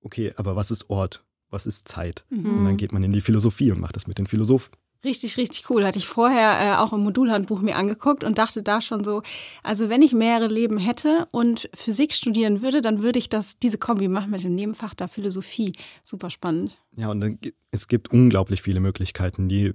Okay, 0.00 0.32
aber 0.36 0.56
was 0.56 0.70
ist 0.70 0.88
Ort? 0.88 1.22
Was 1.50 1.66
ist 1.66 1.86
Zeit? 1.86 2.24
Mhm. 2.30 2.60
Und 2.60 2.64
dann 2.64 2.76
geht 2.78 2.94
man 2.94 3.04
in 3.04 3.12
die 3.12 3.20
Philosophie 3.20 3.70
und 3.70 3.78
macht 3.78 3.94
das 3.94 4.06
mit 4.06 4.16
den 4.16 4.26
Philosophen. 4.26 4.72
Richtig, 5.04 5.36
richtig 5.36 5.68
cool. 5.68 5.84
Hatte 5.84 5.98
ich 5.98 6.06
vorher 6.06 6.60
äh, 6.62 6.76
auch 6.78 6.94
im 6.94 7.00
Modulhandbuch 7.00 7.60
mir 7.60 7.76
angeguckt 7.76 8.24
und 8.24 8.38
dachte 8.38 8.62
da 8.62 8.80
schon 8.80 9.04
so, 9.04 9.22
also 9.62 9.90
wenn 9.90 10.00
ich 10.00 10.14
mehrere 10.14 10.46
Leben 10.46 10.78
hätte 10.78 11.28
und 11.30 11.68
Physik 11.74 12.14
studieren 12.14 12.62
würde, 12.62 12.80
dann 12.80 13.02
würde 13.02 13.18
ich 13.18 13.28
das, 13.28 13.58
diese 13.58 13.76
Kombi 13.76 14.08
machen 14.08 14.30
mit 14.30 14.42
dem 14.42 14.54
Nebenfach 14.54 14.94
da 14.94 15.08
Philosophie. 15.08 15.72
Super 16.02 16.30
spannend. 16.30 16.78
Ja, 16.96 17.10
und 17.10 17.20
dann, 17.20 17.38
es 17.70 17.86
gibt 17.86 18.10
unglaublich 18.12 18.62
viele 18.62 18.80
Möglichkeiten. 18.80 19.50
Die 19.50 19.74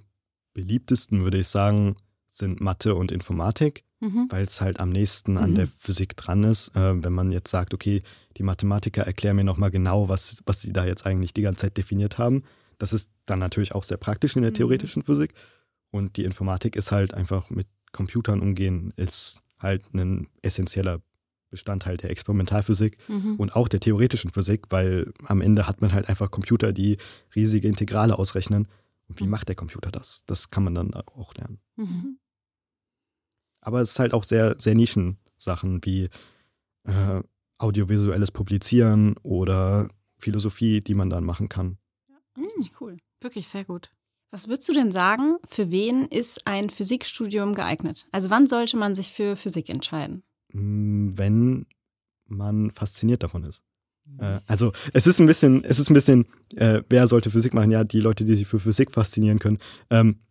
beliebtesten, 0.56 1.24
würde 1.24 1.38
ich 1.38 1.48
sagen, 1.48 1.96
sind 2.32 2.60
Mathe 2.60 2.96
und 2.96 3.12
Informatik 3.12 3.84
mhm. 4.00 4.28
weil 4.30 4.46
es 4.46 4.62
halt 4.62 4.80
am 4.80 4.90
nächsten 4.90 5.38
an 5.38 5.52
mhm. 5.52 5.56
der 5.56 5.68
Physik 5.78 6.16
dran 6.18 6.44
ist. 6.44 6.76
Äh, 6.76 7.04
wenn 7.04 7.14
man 7.14 7.32
jetzt 7.32 7.50
sagt, 7.50 7.74
okay, 7.74 8.04
die 8.38 8.44
Mathematiker 8.44 9.04
erklären 9.04 9.36
mir 9.36 9.44
nochmal 9.44 9.72
genau, 9.72 10.10
was, 10.10 10.42
was 10.46 10.62
sie 10.62 10.74
da 10.74 10.86
jetzt 10.86 11.06
eigentlich 11.06 11.34
die 11.34 11.42
ganze 11.42 11.62
Zeit 11.62 11.78
definiert 11.78 12.18
haben. 12.18 12.44
Das 12.78 12.94
ist 12.94 13.10
dann 13.26 13.40
natürlich 13.40 13.74
auch 13.74 13.84
sehr 13.84 13.98
praktisch 13.98 14.36
in 14.36 14.44
der 14.44 14.52
mhm. 14.52 14.56
theoretischen 14.56 15.04
Physik. 15.04 15.34
Und 15.90 16.18
die 16.18 16.26
Informatik 16.26 16.76
ist 16.76 16.92
halt 16.92 17.14
einfach 17.14 17.50
mit 17.50 17.68
Computern 17.92 18.42
umgehen, 18.42 18.94
ist 18.98 19.42
halt 19.58 19.94
ein 19.94 20.28
essentieller 20.42 21.02
Bestandteil 21.50 21.98
der 21.98 22.12
Experimentalphysik 22.12 22.98
mhm. 23.08 23.36
und 23.38 23.56
auch 23.56 23.70
der 23.70 23.80
theoretischen 23.80 24.32
Physik, 24.32 24.66
weil 24.70 25.14
am 25.24 25.42
Ende 25.42 25.66
hat 25.66 25.82
man 25.82 25.94
halt 25.94 26.10
einfach 26.10 26.30
Computer, 26.30 26.74
die 26.74 26.98
riesige 27.36 27.68
Integrale 27.68 28.20
ausrechnen. 28.20 28.68
Und 29.08 29.20
wie 29.20 29.24
mhm. 29.24 29.30
macht 29.30 29.48
der 29.48 29.56
Computer 29.56 29.90
das? 29.90 30.24
Das 30.26 30.50
kann 30.50 30.66
man 30.66 30.76
dann 30.76 30.94
auch 30.94 31.34
lernen. 31.36 31.60
Mhm. 31.78 32.20
Aber 33.68 33.82
es 33.82 33.92
ist 33.92 34.00
halt 34.00 34.14
auch 34.14 34.24
sehr, 34.24 34.56
sehr 34.60 34.76
Nischensachen 34.76 35.82
wie 35.84 36.08
äh, 36.86 37.22
audiovisuelles 37.58 38.32
Publizieren 38.32 39.18
oder 39.24 39.90
Philosophie, 40.18 40.80
die 40.80 40.94
man 40.94 41.10
dann 41.10 41.26
machen 41.26 41.50
kann. 41.50 41.78
Ja, 42.08 42.16
richtig 42.42 42.70
hm. 42.70 42.78
cool. 42.80 42.98
Wirklich 43.20 43.46
sehr 43.50 43.66
gut. 43.66 43.92
Was 44.32 44.48
würdest 44.48 44.70
du 44.70 44.74
denn 44.74 44.94
sagen, 44.94 45.36
für 45.50 45.70
wen 45.70 46.06
ist 46.06 46.48
ein 46.48 46.70
Physikstudium 46.70 47.56
geeignet? 47.56 48.08
Also 48.14 48.30
wann 48.30 48.48
sollte 48.48 48.78
man 48.78 48.96
sich 48.96 49.12
für 49.12 49.36
Physik 49.36 49.68
entscheiden? 49.68 50.24
Hm, 50.54 51.18
wenn 51.18 51.66
man 52.26 52.72
fasziniert 52.72 53.22
davon 53.22 53.44
ist. 53.44 53.64
Äh, 54.18 54.40
also 54.46 54.72
es 54.94 55.08
ist 55.08 55.20
ein 55.20 55.26
bisschen, 55.26 55.66
es 55.66 55.78
ist 55.78 55.90
ein 55.90 55.94
bisschen, 55.94 56.26
äh, 56.56 56.84
wer 56.88 57.06
sollte 57.10 57.32
Physik 57.32 57.54
machen? 57.54 57.72
Ja, 57.72 57.84
die 57.84 58.00
Leute, 58.00 58.24
die 58.24 58.36
sich 58.36 58.48
für 58.48 58.62
Physik 58.62 58.92
faszinieren 58.92 59.40
können. 59.40 59.58
Ähm, 59.90 60.22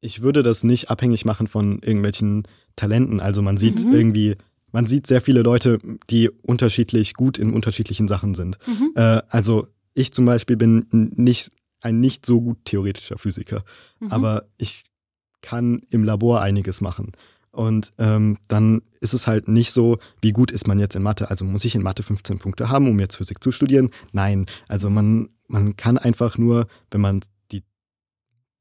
ich 0.00 0.22
würde 0.22 0.42
das 0.42 0.64
nicht 0.64 0.90
abhängig 0.90 1.24
machen 1.24 1.46
von 1.46 1.80
irgendwelchen 1.82 2.44
Talenten. 2.76 3.20
Also 3.20 3.42
man 3.42 3.56
sieht 3.56 3.84
mhm. 3.84 3.92
irgendwie, 3.92 4.36
man 4.72 4.86
sieht 4.86 5.06
sehr 5.06 5.20
viele 5.20 5.42
Leute, 5.42 5.78
die 6.10 6.30
unterschiedlich 6.30 7.14
gut 7.14 7.38
in 7.38 7.52
unterschiedlichen 7.52 8.08
Sachen 8.08 8.34
sind. 8.34 8.58
Mhm. 8.66 8.92
Äh, 8.94 9.22
also 9.28 9.68
ich 9.94 10.12
zum 10.12 10.24
Beispiel 10.24 10.56
bin 10.56 10.86
nicht 11.16 11.50
ein 11.80 12.00
nicht 12.00 12.26
so 12.26 12.40
gut 12.40 12.64
theoretischer 12.64 13.18
Physiker, 13.18 13.64
mhm. 14.00 14.10
aber 14.10 14.44
ich 14.56 14.84
kann 15.42 15.80
im 15.90 16.04
Labor 16.04 16.40
einiges 16.40 16.80
machen. 16.80 17.12
Und 17.50 17.92
ähm, 17.98 18.38
dann 18.46 18.82
ist 19.00 19.14
es 19.14 19.26
halt 19.26 19.48
nicht 19.48 19.72
so, 19.72 19.98
wie 20.20 20.32
gut 20.32 20.52
ist 20.52 20.66
man 20.66 20.78
jetzt 20.78 20.94
in 20.94 21.02
Mathe. 21.02 21.30
Also 21.30 21.44
muss 21.44 21.64
ich 21.64 21.74
in 21.74 21.82
Mathe 21.82 22.02
15 22.02 22.38
Punkte 22.38 22.68
haben, 22.68 22.88
um 22.88 22.98
jetzt 23.00 23.16
Physik 23.16 23.42
zu 23.42 23.50
studieren? 23.52 23.90
Nein. 24.12 24.46
Also 24.68 24.90
man, 24.90 25.30
man 25.48 25.76
kann 25.76 25.98
einfach 25.98 26.38
nur, 26.38 26.68
wenn 26.90 27.00
man 27.00 27.20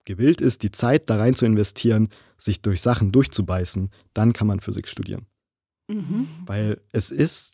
gewillt 0.07 0.41
ist, 0.41 0.63
die 0.63 0.71
Zeit 0.71 1.09
da 1.09 1.17
rein 1.17 1.35
zu 1.35 1.45
investieren, 1.45 2.09
sich 2.37 2.61
durch 2.61 2.81
Sachen 2.81 3.11
durchzubeißen, 3.11 3.91
dann 4.13 4.33
kann 4.33 4.47
man 4.47 4.61
Physik 4.61 4.87
studieren. 4.87 5.27
Mhm. 5.87 6.27
Weil 6.45 6.81
es 6.91 7.11
ist 7.11 7.53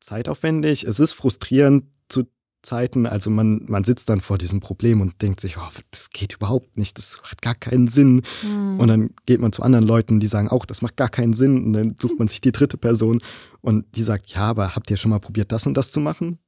zeitaufwendig, 0.00 0.84
es 0.84 0.98
ist 0.98 1.12
frustrierend 1.12 1.84
zu 2.08 2.24
Zeiten, 2.62 3.06
also 3.06 3.30
man, 3.30 3.64
man 3.68 3.84
sitzt 3.84 4.08
dann 4.08 4.20
vor 4.20 4.38
diesem 4.38 4.60
Problem 4.60 5.00
und 5.00 5.22
denkt 5.22 5.40
sich, 5.40 5.58
oh, 5.58 5.68
das 5.90 6.10
geht 6.10 6.34
überhaupt 6.34 6.76
nicht, 6.76 6.98
das 6.98 7.20
hat 7.22 7.40
gar 7.42 7.54
keinen 7.54 7.86
Sinn. 7.86 8.22
Mhm. 8.42 8.80
Und 8.80 8.88
dann 8.88 9.10
geht 9.26 9.40
man 9.40 9.52
zu 9.52 9.62
anderen 9.62 9.86
Leuten, 9.86 10.18
die 10.18 10.26
sagen 10.26 10.48
auch, 10.48 10.66
das 10.66 10.82
macht 10.82 10.96
gar 10.96 11.08
keinen 11.08 11.34
Sinn. 11.34 11.66
Und 11.66 11.72
dann 11.74 11.96
sucht 12.00 12.18
man 12.18 12.28
sich 12.28 12.40
die 12.40 12.52
dritte 12.52 12.76
Person 12.76 13.20
und 13.60 13.84
die 13.96 14.02
sagt, 14.02 14.30
ja, 14.30 14.42
aber 14.42 14.74
habt 14.74 14.90
ihr 14.90 14.96
schon 14.96 15.10
mal 15.10 15.20
probiert, 15.20 15.52
das 15.52 15.66
und 15.66 15.74
das 15.74 15.90
zu 15.90 16.00
machen? 16.00 16.38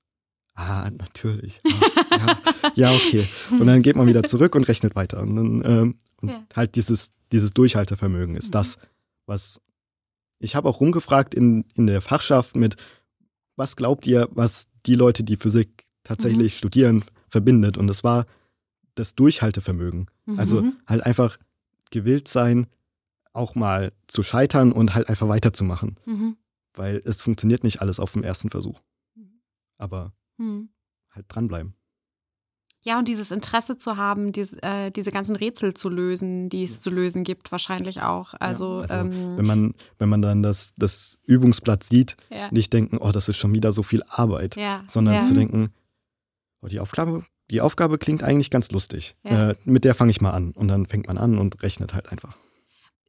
Ah, 0.55 0.91
natürlich. 0.91 1.61
Ah, 1.64 2.16
ja, 2.16 2.39
ja, 2.75 2.93
okay. 2.93 3.27
Und 3.51 3.66
dann 3.66 3.83
geht 3.83 3.97
man 3.97 4.07
wieder 4.07 4.23
zurück 4.23 4.55
und 4.55 4.68
rechnet 4.68 4.95
weiter. 4.95 5.21
Und 5.21 5.37
dann 5.37 5.62
ähm, 5.64 5.95
und 6.21 6.29
ja. 6.29 6.47
halt 6.55 6.77
dieses, 6.77 7.11
dieses 7.33 7.53
Durchhaltevermögen 7.53 8.35
ist 8.35 8.49
mhm. 8.49 8.53
das, 8.53 8.79
was 9.27 9.61
ich 10.39 10.55
habe 10.57 10.68
auch 10.68 10.81
rumgefragt 10.81 11.35
in, 11.35 11.64
in 11.75 11.87
der 11.87 12.01
Fachschaft 12.01 12.57
mit, 12.57 12.77
was 13.57 13.77
glaubt 13.77 14.07
ihr, 14.07 14.29
was 14.33 14.68
die 14.87 14.95
Leute, 14.95 15.23
die 15.23 15.37
Physik 15.37 15.87
tatsächlich 16.03 16.55
mhm. 16.55 16.57
studieren, 16.57 17.05
verbindet? 17.29 17.77
Und 17.77 17.87
das 17.87 18.03
war 18.03 18.27
das 18.95 19.14
Durchhaltevermögen. 19.14 20.07
Also 20.37 20.62
mhm. 20.62 20.68
Also 20.68 20.79
halt 20.87 21.03
einfach 21.03 21.39
gewillt 21.91 22.29
sein, 22.29 22.66
auch 23.33 23.55
mal 23.55 23.93
zu 24.07 24.23
scheitern 24.23 24.73
und 24.73 24.95
halt 24.95 25.09
einfach 25.09 25.29
weiterzumachen. 25.29 25.99
Mhm. 26.07 26.37
Weil 26.75 27.03
es 27.05 27.21
funktioniert 27.23 27.64
nicht 27.64 27.81
alles 27.81 28.01
auf 28.01 28.12
dem 28.12 28.23
ersten 28.23 28.51
Versuch. 28.51 28.81
Aber 29.77 30.12
Mhm. 30.41 30.71
halt 31.11 31.27
dranbleiben. 31.29 31.75
Ja, 32.83 32.99
und 32.99 33.09
dieses 33.09 33.31
Interesse 33.31 33.76
zu 33.76 33.99
haben, 33.99 34.33
dies, 34.33 34.55
äh, 34.62 34.91
diese 34.91 35.11
ganzen 35.11 35.37
Rätsel 35.37 35.74
zu 35.74 35.91
lösen, 35.91 36.49
die 36.49 36.64
es 36.64 36.81
zu 36.81 36.89
lösen 36.89 37.24
gibt, 37.24 37.53
wahrscheinlich 37.53 38.03
auch. 38.03 38.33
Also, 38.41 38.81
also, 38.81 38.95
ähm, 38.95 39.37
Wenn 39.37 39.47
man, 39.47 39.74
wenn 39.99 40.09
man 40.09 40.22
dann 40.22 40.43
das, 40.43 40.72
das 40.78 41.18
Übungsblatt 41.26 41.85
sieht, 41.85 42.16
ja. 42.31 42.49
nicht 42.51 42.72
denken, 42.72 42.97
oh, 42.99 43.12
das 43.12 43.28
ist 43.28 43.37
schon 43.37 43.53
wieder 43.53 43.72
so 43.72 43.83
viel 43.83 44.03
Arbeit, 44.09 44.57
ja. 44.57 44.83
sondern 44.87 45.16
ja. 45.16 45.20
zu 45.20 45.35
denken, 45.35 45.68
oh, 46.62 46.68
die 46.68 46.81
Aufgabe, 46.81 47.24
die 47.51 47.61
Aufgabe 47.61 47.99
klingt 47.99 48.22
eigentlich 48.22 48.51
ganz 48.51 48.70
lustig. 48.70 49.14
Ja. 49.24 49.51
Äh, 49.51 49.55
mit 49.64 49.85
der 49.85 49.95
fange 49.95 50.11
ich 50.11 50.22
mal 50.22 50.31
an. 50.31 50.53
Und 50.53 50.68
dann 50.68 50.87
fängt 50.87 51.07
man 51.07 51.18
an 51.18 51.39
und 51.39 51.62
rechnet 51.62 51.93
halt 51.93 52.11
einfach. 52.11 52.35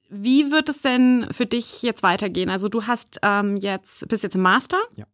Wie 0.09 0.51
wird 0.51 0.67
es 0.67 0.81
denn 0.81 1.27
für 1.31 1.45
dich 1.45 1.81
jetzt 1.83 2.03
weitergehen? 2.03 2.49
Also 2.49 2.67
du 2.67 2.87
hast 2.87 3.19
ähm, 3.21 3.55
jetzt, 3.55 4.05
bist 4.09 4.23
jetzt 4.23 4.35
im 4.35 4.41
Master. 4.41 4.81
Ja. 4.97 5.05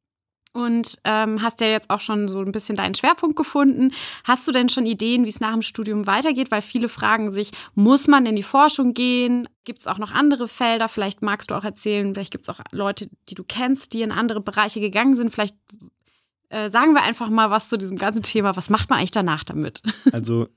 Und 0.58 0.97
ähm, 1.03 1.43
hast 1.43 1.62
ja 1.62 1.68
jetzt 1.68 1.91
auch 1.91 1.99
schon 1.99 2.28
so 2.28 2.39
ein 2.39 2.51
bisschen 2.51 2.76
deinen 2.76 2.95
Schwerpunkt 2.95 3.36
gefunden. 3.36 3.91
Hast 4.24 4.47
du 4.47 4.51
denn 4.51 4.70
schon 4.70 4.88
Ideen, 4.88 5.24
wie 5.24 5.30
es 5.30 5.39
nach 5.39 5.53
dem 5.53 5.62
Studium 5.62 6.08
weitergeht? 6.08 6.49
Weil 6.49 6.64
viele 6.64 6.89
fragen 6.89 7.30
sich, 7.30 7.51
muss 7.76 8.08
man 8.08 8.26
in 8.26 8.36
die 8.36 8.41
Forschung 8.41 8.95
gehen? 8.95 9.47
Gibt 9.66 9.82
es 9.82 9.88
auch 9.88 9.99
noch 9.99 10.12
andere 10.12 10.47
Felder? 10.47 10.88
Vielleicht 10.88 11.22
magst 11.22 11.51
du 11.51 11.55
auch 11.55 11.64
erzählen, 11.64 12.12
vielleicht 12.12 12.32
gibt 12.32 12.45
es 12.45 12.49
auch 12.49 12.60
Leute, 12.72 13.08
die 13.30 13.36
du 13.36 13.43
kennst, 13.43 13.93
die 13.93 14.01
in 14.01 14.12
andere 14.12 14.41
Bereiche 14.41 14.80
gegangen 14.80 15.16
sind. 15.16 15.32
Vielleicht 15.32 15.55
äh, 16.49 16.70
sagen 16.70 16.93
wir 16.93 17.03
einfach 17.03 17.30
mal 17.30 17.51
was 17.51 17.70
zu 17.70 17.78
diesem 17.78 17.97
ganzen 17.97 18.24
Thema. 18.24 18.58
Was 18.58 18.72
macht 18.72 18.89
man 18.89 18.97
eigentlich 18.97 19.12
danach 19.12 19.43
damit? 19.43 19.84
Also 20.12 20.47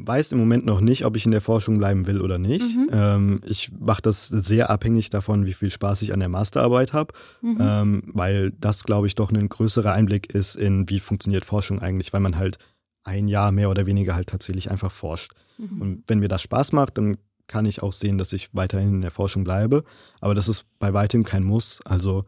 weiß 0.00 0.32
im 0.32 0.38
Moment 0.38 0.64
noch 0.64 0.80
nicht, 0.80 1.04
ob 1.04 1.16
ich 1.16 1.24
in 1.26 1.32
der 1.32 1.40
Forschung 1.40 1.78
bleiben 1.78 2.06
will 2.06 2.20
oder 2.20 2.38
nicht. 2.38 2.62
Mhm. 2.76 2.88
Ähm, 2.92 3.40
ich 3.46 3.70
mache 3.78 4.00
das 4.02 4.26
sehr 4.26 4.70
abhängig 4.70 5.10
davon, 5.10 5.44
wie 5.44 5.52
viel 5.52 5.70
Spaß 5.70 6.02
ich 6.02 6.12
an 6.12 6.20
der 6.20 6.28
Masterarbeit 6.28 6.92
habe, 6.92 7.12
Mhm. 7.42 7.58
ähm, 7.60 8.02
weil 8.06 8.52
das, 8.52 8.84
glaube 8.84 9.06
ich, 9.08 9.14
doch 9.16 9.30
ein 9.32 9.48
größerer 9.48 9.92
Einblick 9.92 10.32
ist 10.34 10.54
in, 10.54 10.88
wie 10.88 11.00
funktioniert 11.00 11.44
Forschung 11.44 11.80
eigentlich, 11.80 12.12
weil 12.12 12.20
man 12.20 12.36
halt 12.36 12.58
ein 13.04 13.26
Jahr 13.28 13.50
mehr 13.52 13.70
oder 13.70 13.86
weniger 13.86 14.14
halt 14.14 14.28
tatsächlich 14.28 14.70
einfach 14.70 14.92
forscht. 14.92 15.32
Mhm. 15.58 15.82
Und 15.82 16.02
wenn 16.06 16.20
mir 16.20 16.28
das 16.28 16.42
Spaß 16.42 16.72
macht, 16.72 16.96
dann 16.98 17.16
kann 17.48 17.66
ich 17.66 17.82
auch 17.82 17.92
sehen, 17.92 18.18
dass 18.18 18.32
ich 18.32 18.50
weiterhin 18.54 18.94
in 18.96 19.00
der 19.00 19.10
Forschung 19.10 19.42
bleibe. 19.42 19.82
Aber 20.20 20.34
das 20.34 20.48
ist 20.48 20.64
bei 20.78 20.92
weitem 20.92 21.24
kein 21.24 21.42
Muss. 21.42 21.80
Also 21.84 22.24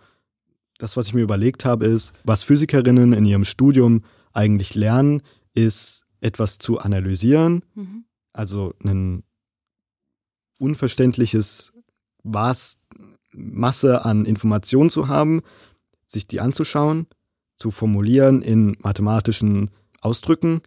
das, 0.78 0.96
was 0.96 1.06
ich 1.08 1.14
mir 1.14 1.20
überlegt 1.20 1.64
habe, 1.64 1.84
ist, 1.84 2.12
was 2.24 2.42
Physikerinnen 2.42 3.12
in 3.12 3.26
ihrem 3.26 3.44
Studium 3.44 4.02
eigentlich 4.32 4.74
lernen, 4.74 5.22
ist 5.52 6.02
etwas 6.20 6.58
zu 6.58 6.78
analysieren, 6.78 7.64
Mhm. 7.74 8.04
also 8.32 8.74
ein 8.84 9.24
unverständliches 10.58 11.72
was 12.22 12.78
Masse 13.32 14.04
an 14.04 14.26
Informationen 14.26 14.90
zu 14.90 15.08
haben, 15.08 15.42
sich 16.06 16.26
die 16.26 16.40
anzuschauen, 16.40 17.06
zu 17.56 17.70
formulieren 17.70 18.42
in 18.42 18.76
mathematischen 18.80 19.70
Ausdrücken 20.00 20.60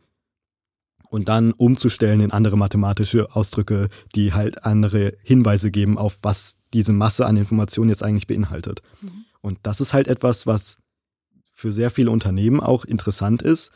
und 1.10 1.30
dann 1.30 1.52
umzustellen 1.52 2.22
in 2.22 2.32
andere 2.32 2.58
mathematische 2.58 3.36
Ausdrücke, 3.36 3.90
die 4.16 4.34
halt 4.34 4.64
andere 4.66 5.14
Hinweise 5.22 5.70
geben 5.70 5.98
auf 5.98 6.18
was 6.24 6.56
diese 6.74 6.94
Masse 6.94 7.26
an 7.26 7.38
Informationen 7.38 7.90
jetzt 7.90 8.04
eigentlich 8.04 8.28
beinhaltet. 8.28 8.82
Mhm. 9.02 9.26
Und 9.42 9.60
das 9.64 9.82
ist 9.82 9.94
halt 9.94 10.08
etwas, 10.08 10.48
was 10.48 10.78
für 11.52 11.72
sehr 11.72 11.92
viele 11.92 12.10
Unternehmen 12.10 12.60
auch 12.60 12.86
interessant 12.86 13.42
ist, 13.42 13.72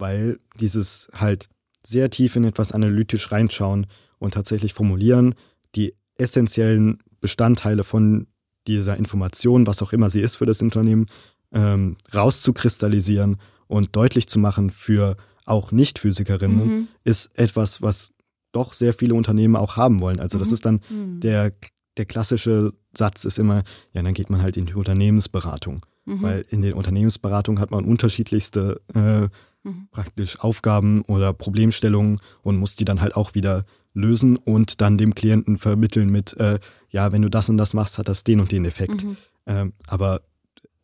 weil 0.00 0.38
dieses 0.58 1.08
halt 1.14 1.48
sehr 1.86 2.10
tief 2.10 2.36
in 2.36 2.44
etwas 2.44 2.72
analytisch 2.72 3.30
reinschauen 3.32 3.86
und 4.18 4.34
tatsächlich 4.34 4.74
formulieren, 4.74 5.34
die 5.76 5.94
essentiellen 6.18 6.98
Bestandteile 7.20 7.84
von 7.84 8.26
dieser 8.66 8.96
Information, 8.96 9.66
was 9.66 9.82
auch 9.82 9.92
immer 9.92 10.10
sie 10.10 10.20
ist 10.20 10.36
für 10.36 10.46
das 10.46 10.60
Unternehmen, 10.62 11.06
ähm, 11.52 11.96
rauszukristallisieren 12.14 13.36
und 13.66 13.94
deutlich 13.96 14.26
zu 14.28 14.38
machen 14.38 14.70
für 14.70 15.16
auch 15.46 15.72
Nicht-Physikerinnen, 15.72 16.64
Mhm. 16.66 16.88
ist 17.04 17.38
etwas, 17.38 17.82
was 17.82 18.12
doch 18.52 18.72
sehr 18.72 18.92
viele 18.92 19.14
Unternehmen 19.14 19.56
auch 19.56 19.76
haben 19.76 20.00
wollen. 20.00 20.20
Also 20.20 20.38
das 20.38 20.48
Mhm. 20.48 20.54
ist 20.54 20.64
dann 20.66 20.80
Mhm. 20.90 21.20
der, 21.20 21.52
der 21.96 22.04
klassische 22.04 22.72
Satz 22.96 23.24
ist 23.24 23.38
immer, 23.38 23.62
ja, 23.92 24.02
dann 24.02 24.14
geht 24.14 24.30
man 24.30 24.42
halt 24.42 24.56
in 24.56 24.66
die 24.66 24.74
Unternehmensberatung. 24.74 25.86
Mhm. 26.04 26.22
Weil 26.22 26.44
in 26.50 26.62
den 26.62 26.72
Unternehmensberatungen 26.74 27.60
hat 27.60 27.70
man 27.70 27.84
unterschiedlichste 27.84 28.80
äh, 28.94 29.28
Mhm. 29.62 29.88
praktisch 29.90 30.40
Aufgaben 30.40 31.02
oder 31.02 31.32
Problemstellungen 31.32 32.18
und 32.42 32.56
muss 32.56 32.76
die 32.76 32.84
dann 32.84 33.00
halt 33.00 33.14
auch 33.16 33.34
wieder 33.34 33.64
lösen 33.92 34.36
und 34.36 34.80
dann 34.80 34.96
dem 34.98 35.14
Klienten 35.14 35.58
vermitteln 35.58 36.10
mit, 36.10 36.34
äh, 36.38 36.58
ja, 36.90 37.12
wenn 37.12 37.22
du 37.22 37.28
das 37.28 37.48
und 37.48 37.56
das 37.58 37.74
machst, 37.74 37.98
hat 37.98 38.08
das 38.08 38.24
den 38.24 38.40
und 38.40 38.52
den 38.52 38.64
Effekt. 38.64 39.04
Mhm. 39.04 39.16
Ähm, 39.46 39.72
aber 39.86 40.22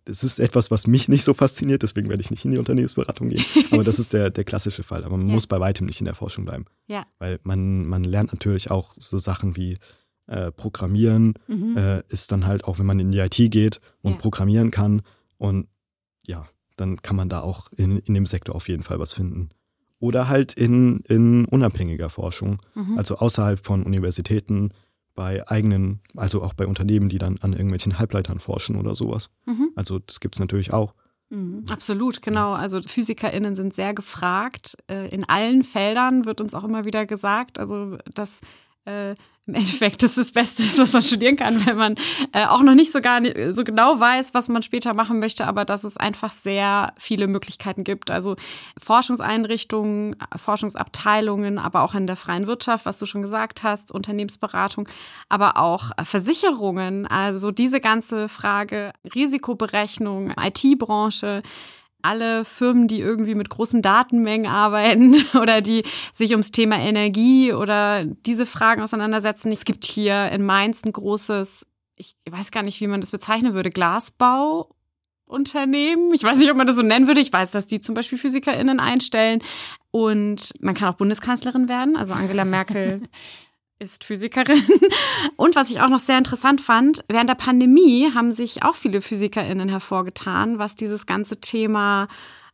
es 0.05 0.23
ist 0.25 0.39
etwas, 0.41 0.71
was 0.71 0.87
mich 0.87 1.09
nicht 1.09 1.25
so 1.25 1.33
fasziniert, 1.35 1.83
deswegen 1.83 2.09
werde 2.09 2.21
ich 2.21 2.31
nicht 2.31 2.45
in 2.45 2.51
die 2.51 2.59
Unternehmensberatung 2.59 3.29
gehen. 3.29 3.45
Aber 3.71 3.83
das 3.85 3.99
ist 3.99 4.13
der, 4.13 4.31
der 4.31 4.45
klassische 4.45 4.83
Fall. 4.83 5.05
Aber 5.05 5.17
man 5.17 5.29
Ja. 5.29 5.35
muss 5.35 5.47
bei 5.47 5.59
weitem 5.59 5.87
nicht 5.87 6.01
in 6.01 6.05
der 6.05 6.15
Forschung 6.15 6.45
bleiben. 6.45 6.65
Ja. 6.87 7.07
Weil 7.19 7.39
man, 7.45 7.87
man 7.87 8.05
lernt 8.05 8.33
natürlich 8.33 8.71
auch 8.71 8.95
so 8.99 9.19
Sachen 9.19 9.57
wie 9.57 9.77
äh, 10.29 10.51
Programmieren, 10.53 11.35
Mhm. 11.49 11.77
äh, 11.77 12.03
ist 12.09 12.31
dann 12.33 12.47
halt 12.47 12.65
auch, 12.65 12.79
wenn 12.81 12.87
man 12.87 12.99
in 13.01 13.13
die 13.13 13.19
IT 13.19 13.37
geht 13.51 13.81
und 14.03 14.13
Ja. 14.13 14.19
programmieren 14.19 14.71
kann. 14.73 15.03
Und 15.39 15.69
ja, 16.25 16.47
dann 16.77 17.01
kann 17.03 17.17
man 17.17 17.29
da 17.29 17.41
auch 17.41 17.69
in, 17.77 17.99
in 17.99 18.15
dem 18.15 18.27
Sektor 18.27 18.55
auf 18.55 18.69
jeden 18.69 18.83
Fall 18.83 18.99
was 18.99 19.13
finden. 19.13 19.49
Oder 19.99 20.29
halt 20.29 20.53
in, 20.53 20.99
in 21.09 21.47
unabhängiger 21.47 22.11
Forschung, 22.11 22.61
Mhm. 22.75 22.99
also 22.99 23.17
außerhalb 23.17 23.65
von 23.65 23.83
Universitäten, 23.83 24.71
bei 25.15 25.49
eigenen, 25.49 26.01
also 26.15 26.43
auch 26.43 26.53
bei 26.53 26.67
Unternehmen, 26.67 27.09
die 27.09 27.17
dann 27.17 27.39
an 27.39 27.53
irgendwelchen 27.55 27.99
Halbleitern 27.99 28.39
forschen 28.39 28.77
oder 28.77 28.95
sowas. 28.95 29.31
Mhm. 29.47 29.71
Also 29.75 29.99
das 30.01 30.21
gibt 30.21 30.35
es 30.37 30.41
natürlich 30.41 30.75
auch. 30.75 30.95
Mhm. 31.31 31.65
Absolut, 31.71 32.21
genau. 32.21 32.53
Also 32.53 32.83
PhysikerInnen 32.83 33.55
sind 33.55 33.73
sehr 33.73 33.95
gefragt. 33.95 34.77
Äh, 34.91 35.09
In 35.09 35.25
allen 35.25 35.65
Feldern 35.65 36.27
wird 36.27 36.43
uns 36.43 36.55
auch 36.55 36.65
immer 36.65 36.85
wieder 36.85 37.07
gesagt, 37.07 37.59
also 37.59 37.97
dass 38.15 38.41
äh, 38.87 39.15
im 39.47 39.55
Endeffekt 39.55 40.03
das 40.03 40.17
das 40.17 40.33
Beste 40.33 40.63
ist, 40.63 40.79
was 40.81 40.93
man 40.93 41.03
studieren 41.03 41.37
kann, 41.37 41.65
wenn 41.67 41.77
man 41.77 41.95
äh, 42.33 42.47
auch 42.47 42.63
noch 42.63 42.75
nicht 42.75 42.91
so 42.91 43.01
gar 43.01 43.21
nicht, 43.21 43.37
so 43.51 43.63
genau 43.63 43.99
weiß, 44.01 44.35
was 44.35 44.49
man 44.49 44.63
später 44.63 44.95
machen 44.95 45.21
möchte, 45.21 45.47
aber 45.47 45.65
dass 45.65 45.85
es 45.85 45.97
einfach 45.97 46.33
sehr 46.33 46.93
viele 46.97 47.29
Möglichkeiten 47.29 47.85
gibt. 47.85 48.11
Also 48.11 48.37
Forschungseinrichtungen, 48.79 50.17
Forschungsabteilungen, 50.35 51.59
aber 51.59 51.83
auch 51.83 51.95
in 51.95 52.07
der 52.07 52.17
freien 52.17 52.47
Wirtschaft, 52.47 52.87
was 52.87 52.99
du 52.99 53.07
schon 53.07 53.23
gesagt 53.23 53.63
hast, 53.63 53.93
Unternehmensberatung, 53.93 54.89
aber 55.29 55.59
auch 55.59 55.93
Versicherungen. 56.03 57.07
Also 57.07 57.53
diese 57.53 57.81
ganze 57.81 58.29
Frage 58.29 58.93
Risikoberechnung, 59.15 60.33
IT-Branche, 60.37 61.43
alle 62.07 62.45
Firmen, 62.45 62.89
die 62.89 63.01
irgendwie 63.01 63.35
mit 63.35 63.51
großen 63.51 63.83
Datenmengen 63.83 64.51
arbeiten 64.51 65.27
oder 65.41 65.61
die 65.61 65.85
sich 66.13 66.31
ums 66.31 66.53
Thema 66.53 66.79
Energie 66.79 67.53
oder 67.53 68.05
diese 68.05 68.47
Fragen 68.47 68.83
auseinandersetzen. 68.83 69.51
Es 69.53 69.65
gibt 69.65 69.85
hier 69.85 70.31
in 70.31 70.45
Mainz 70.45 70.85
ein 70.85 70.93
großes, 70.93 71.67
ich 71.97 72.15
weiß 72.31 72.53
gar 72.53 72.63
nicht, 72.63 72.81
wie 72.81 72.87
man 72.87 73.01
das 73.01 73.11
bezeichnen 73.11 73.55
würde, 73.55 73.71
Glasbauunternehmen. 73.71 76.15
Ich 76.15 76.23
weiß 76.23 76.39
nicht, 76.39 76.51
ob 76.51 76.57
man 76.57 76.67
das 76.67 76.77
so 76.77 76.83
nennen 76.83 77.09
würde. 77.09 77.21
Ich 77.21 77.33
weiß, 77.33 77.51
dass 77.51 77.67
die 77.67 77.81
zum 77.81 77.95
Beispiel 77.95 78.19
PhysikerInnen 78.19 78.81
einstellen. 78.81 79.43
Und 79.91 80.53
man 80.61 80.75
kann 80.75 80.89
auch 80.89 80.97
Bundeskanzlerin 80.97 81.69
werden. 81.69 81.97
Also 81.97 82.13
Angela 82.13 82.45
Merkel 82.45 83.03
ist 83.79 84.05
Physikerin. 84.05 84.63
Und 85.37 85.57
was 85.57 85.71
ich 85.71 85.81
auch 85.81 85.89
noch 85.89 86.01
sehr 86.01 86.19
interessant 86.19 86.61
fand, 86.61 87.05
während 87.09 87.29
der 87.29 87.35
Pandemie 87.35 88.11
haben 88.15 88.33
sich 88.33 88.63
auch 88.63 88.75
viele 88.75 89.01
PhysikerInnen 89.01 89.69
hervorgetan, 89.69 90.59
was 90.59 90.77
dieses 90.77 91.07
ganze 91.07 91.41
Thema 91.41 92.09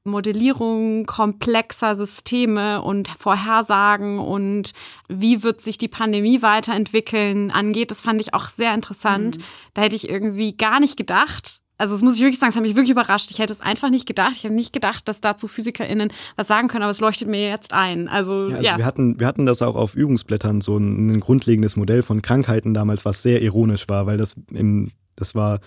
Modellierung 0.04 1.06
komplexer 1.06 1.94
Systeme 1.94 2.82
und 2.82 3.06
Vorhersagen 3.06 4.18
und 4.18 4.72
wie 5.08 5.44
wird 5.44 5.60
sich 5.60 5.78
die 5.78 5.88
Pandemie 5.88 6.42
weiterentwickeln 6.42 7.52
angeht. 7.52 7.92
Das 7.92 8.00
fand 8.00 8.20
ich 8.20 8.34
auch 8.34 8.46
sehr 8.46 8.74
interessant. 8.74 9.38
Mhm. 9.38 9.42
Da 9.74 9.82
hätte 9.82 9.94
ich 9.94 10.08
irgendwie 10.08 10.56
gar 10.56 10.80
nicht 10.80 10.96
gedacht. 10.96 11.61
Also 11.82 11.94
das 11.94 12.02
muss 12.02 12.14
ich 12.14 12.20
wirklich 12.22 12.38
sagen, 12.38 12.50
das 12.50 12.56
hat 12.56 12.62
mich 12.62 12.76
wirklich 12.76 12.90
überrascht. 12.90 13.30
Ich 13.32 13.40
hätte 13.40 13.52
es 13.52 13.60
einfach 13.60 13.90
nicht 13.90 14.06
gedacht. 14.06 14.34
Ich 14.36 14.44
habe 14.44 14.54
nicht 14.54 14.72
gedacht, 14.72 15.08
dass 15.08 15.20
dazu 15.20 15.48
PhysikerInnen 15.48 16.12
was 16.36 16.46
sagen 16.46 16.68
können, 16.68 16.84
aber 16.84 16.92
es 16.92 17.00
leuchtet 17.00 17.26
mir 17.26 17.48
jetzt 17.48 17.72
ein. 17.72 18.06
Also 18.08 18.48
Ja, 18.50 18.60
ja. 18.60 18.70
also 18.70 18.78
Wir, 18.78 18.86
hatten, 18.86 19.18
wir 19.20 19.26
hatten 19.26 19.46
das 19.46 19.62
auch 19.62 19.74
auf 19.74 19.96
Übungsblättern, 19.96 20.60
so 20.60 20.76
ein, 20.78 21.10
ein 21.10 21.18
grundlegendes 21.20 21.74
Modell 21.76 22.02
von 22.04 22.22
Krankheiten 22.22 22.72
damals, 22.72 23.04
was 23.04 23.22
sehr 23.22 23.42
ironisch 23.42 23.88
war, 23.88 24.06
weil 24.06 24.16
das 24.16 24.36
im, 24.52 24.92
das 25.16 25.34
war 25.34 25.58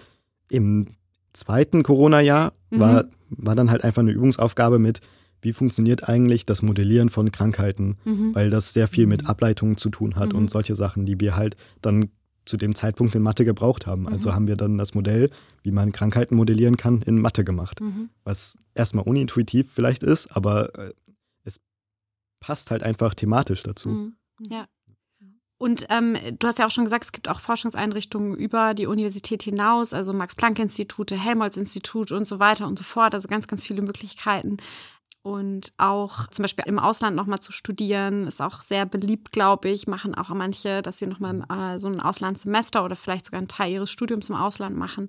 im 0.49 0.95
zweiten 1.33 1.83
Corona-Jahr, 1.83 2.53
Mhm. 2.71 2.79
war, 2.79 3.05
war 3.29 3.55
dann 3.55 3.69
halt 3.69 3.83
einfach 3.83 4.01
eine 4.01 4.11
Übungsaufgabe 4.11 4.79
mit, 4.79 5.01
wie 5.41 5.51
funktioniert 5.53 6.07
eigentlich 6.07 6.45
das 6.45 6.61
Modellieren 6.61 7.09
von 7.09 7.31
Krankheiten, 7.31 7.97
Mhm. 8.05 8.33
weil 8.33 8.49
das 8.49 8.71
sehr 8.73 8.87
viel 8.87 9.05
mit 9.05 9.27
Ableitungen 9.27 9.75
zu 9.77 9.89
tun 9.89 10.15
hat 10.15 10.29
Mhm. 10.31 10.39
und 10.39 10.49
solche 10.49 10.75
Sachen, 10.77 11.05
die 11.05 11.19
wir 11.19 11.35
halt 11.35 11.57
dann 11.81 12.09
zu 12.45 12.57
dem 12.57 12.75
Zeitpunkt 12.75 13.15
in 13.15 13.21
Mathe 13.23 13.45
gebraucht 13.45 13.87
haben. 13.87 14.07
Also 14.07 14.29
Mhm. 14.29 14.33
haben 14.35 14.47
wir 14.47 14.55
dann 14.55 14.77
das 14.77 14.93
Modell, 14.93 15.29
wie 15.63 15.71
man 15.71 15.91
Krankheiten 15.91 16.35
modellieren 16.35 16.77
kann, 16.77 17.01
in 17.01 17.19
Mathe 17.19 17.43
gemacht 17.43 17.81
Mhm. 17.81 18.09
was 18.23 18.57
erstmal 18.73 19.05
unintuitiv 19.05 19.71
vielleicht 19.71 20.03
ist, 20.03 20.27
aber 20.35 20.77
äh, 20.77 20.93
es 21.43 21.59
passt 22.39 22.71
halt 22.71 22.83
einfach 22.83 23.13
thematisch 23.13 23.63
dazu. 23.63 23.89
Mhm. 23.89 24.15
Ja. 24.49 24.67
Und 25.57 25.85
ähm, 25.89 26.17
du 26.37 26.47
hast 26.47 26.59
ja 26.59 26.67
auch 26.67 26.71
schon 26.71 26.83
gesagt, 26.83 27.05
es 27.05 27.11
gibt 27.13 27.29
auch 27.29 27.39
Forschungseinrichtungen 27.39 28.35
über 28.35 28.73
die 28.73 28.87
Universität 28.87 29.41
hinaus, 29.41 29.93
also 29.93 30.11
Max-Planck-Institute, 30.11 31.15
Helmholtz-Institut 31.17 32.11
und 32.11 32.25
so 32.27 32.39
weiter 32.39 32.67
und 32.67 32.77
so 32.77 32.83
fort. 32.83 33.13
Also 33.13 33.29
ganz, 33.29 33.47
ganz 33.47 33.65
viele 33.65 33.81
Möglichkeiten. 33.81 34.57
Und 35.25 35.73
auch 35.79 36.27
zum 36.27 36.43
Beispiel 36.43 36.65
im 36.67 36.77
Ausland 36.77 37.15
nochmal 37.15 37.39
zu 37.39 37.51
studieren, 37.51 38.27
ist 38.27 38.43
auch 38.43 38.59
sehr 38.59 38.85
beliebt, 38.85 39.31
glaube 39.31 39.69
ich. 39.69 39.87
Machen 39.87 40.13
auch 40.13 40.29
manche, 40.29 40.83
dass 40.83 40.99
sie 40.99 41.07
nochmal 41.07 41.41
äh, 41.49 41.79
so 41.79 41.87
ein 41.87 41.99
Auslandssemester 41.99 42.85
oder 42.85 42.95
vielleicht 42.95 43.25
sogar 43.25 43.39
einen 43.39 43.47
Teil 43.47 43.71
ihres 43.71 43.89
Studiums 43.89 44.29
im 44.29 44.35
Ausland 44.35 44.77
machen. 44.77 45.07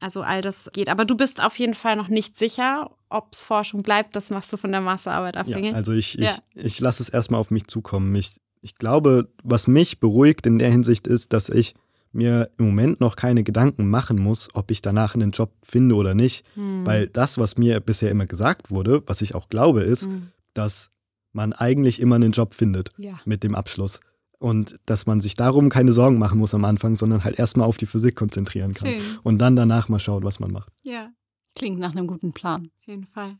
Also 0.00 0.22
all 0.22 0.40
das 0.40 0.70
geht. 0.72 0.88
Aber 0.88 1.04
du 1.04 1.16
bist 1.16 1.40
auf 1.40 1.56
jeden 1.56 1.74
Fall 1.74 1.94
noch 1.94 2.08
nicht 2.08 2.36
sicher, 2.36 2.90
ob 3.08 3.28
es 3.32 3.44
Forschung 3.44 3.84
bleibt. 3.84 4.16
Das 4.16 4.30
machst 4.30 4.52
du 4.52 4.56
von 4.56 4.72
der 4.72 4.80
Masterarbeit 4.80 5.36
abhängig. 5.36 5.70
Ja, 5.70 5.76
also 5.76 5.92
ich, 5.92 6.14
ja. 6.14 6.34
ich, 6.56 6.64
ich 6.64 6.80
lasse 6.80 7.04
es 7.04 7.08
erstmal 7.08 7.38
auf 7.38 7.52
mich 7.52 7.68
zukommen. 7.68 8.12
Ich, 8.16 8.40
ich 8.60 8.74
glaube, 8.74 9.28
was 9.44 9.68
mich 9.68 10.00
beruhigt 10.00 10.46
in 10.46 10.58
der 10.58 10.72
Hinsicht 10.72 11.06
ist, 11.06 11.32
dass 11.32 11.48
ich 11.48 11.76
mir 12.14 12.50
im 12.58 12.66
Moment 12.66 13.00
noch 13.00 13.16
keine 13.16 13.42
Gedanken 13.42 13.88
machen 13.88 14.18
muss, 14.20 14.48
ob 14.54 14.70
ich 14.70 14.82
danach 14.82 15.14
einen 15.14 15.32
Job 15.32 15.52
finde 15.62 15.94
oder 15.94 16.14
nicht. 16.14 16.44
Hm. 16.54 16.86
Weil 16.86 17.08
das, 17.08 17.38
was 17.38 17.58
mir 17.58 17.80
bisher 17.80 18.10
immer 18.10 18.26
gesagt 18.26 18.70
wurde, 18.70 19.02
was 19.06 19.22
ich 19.22 19.34
auch 19.34 19.48
glaube, 19.48 19.82
ist, 19.82 20.04
hm. 20.04 20.28
dass 20.54 20.90
man 21.32 21.52
eigentlich 21.52 22.00
immer 22.00 22.16
einen 22.16 22.32
Job 22.32 22.54
findet 22.54 22.90
ja. 22.96 23.20
mit 23.24 23.42
dem 23.42 23.54
Abschluss. 23.54 24.00
Und 24.38 24.78
dass 24.84 25.06
man 25.06 25.20
sich 25.20 25.36
darum 25.36 25.70
keine 25.70 25.92
Sorgen 25.92 26.18
machen 26.18 26.38
muss 26.38 26.54
am 26.54 26.64
Anfang, 26.64 26.96
sondern 26.96 27.24
halt 27.24 27.38
erstmal 27.38 27.66
auf 27.66 27.78
die 27.78 27.86
Physik 27.86 28.14
konzentrieren 28.14 28.74
kann. 28.74 28.88
Schön. 28.88 29.02
Und 29.22 29.38
dann 29.38 29.56
danach 29.56 29.88
mal 29.88 29.98
schaut, 29.98 30.22
was 30.22 30.38
man 30.38 30.52
macht. 30.52 30.72
Ja. 30.82 31.10
Klingt 31.54 31.78
nach 31.78 31.92
einem 31.92 32.06
guten 32.06 32.32
Plan. 32.32 32.70
Auf 32.80 32.86
jeden 32.86 33.06
Fall. 33.06 33.36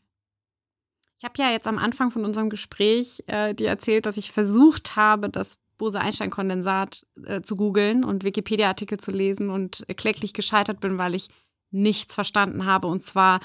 Ich 1.17 1.23
habe 1.23 1.33
ja 1.37 1.51
jetzt 1.51 1.67
am 1.67 1.77
Anfang 1.77 2.11
von 2.11 2.25
unserem 2.25 2.49
Gespräch 2.49 3.23
äh, 3.27 3.53
dir 3.53 3.67
erzählt, 3.67 4.05
dass 4.05 4.17
ich 4.17 4.31
versucht 4.31 4.95
habe, 4.95 5.29
das 5.29 5.57
Bose-Einstein-Kondensat 5.77 7.05
äh, 7.25 7.41
zu 7.41 7.55
googeln 7.55 8.03
und 8.03 8.23
Wikipedia-Artikel 8.23 8.99
zu 8.99 9.11
lesen 9.11 9.49
und 9.49 9.85
kläglich 9.95 10.33
gescheitert 10.33 10.79
bin, 10.79 10.97
weil 10.97 11.15
ich 11.15 11.29
nichts 11.71 12.13
verstanden 12.13 12.65
habe. 12.65 12.87
Und 12.87 13.01
zwar, 13.01 13.39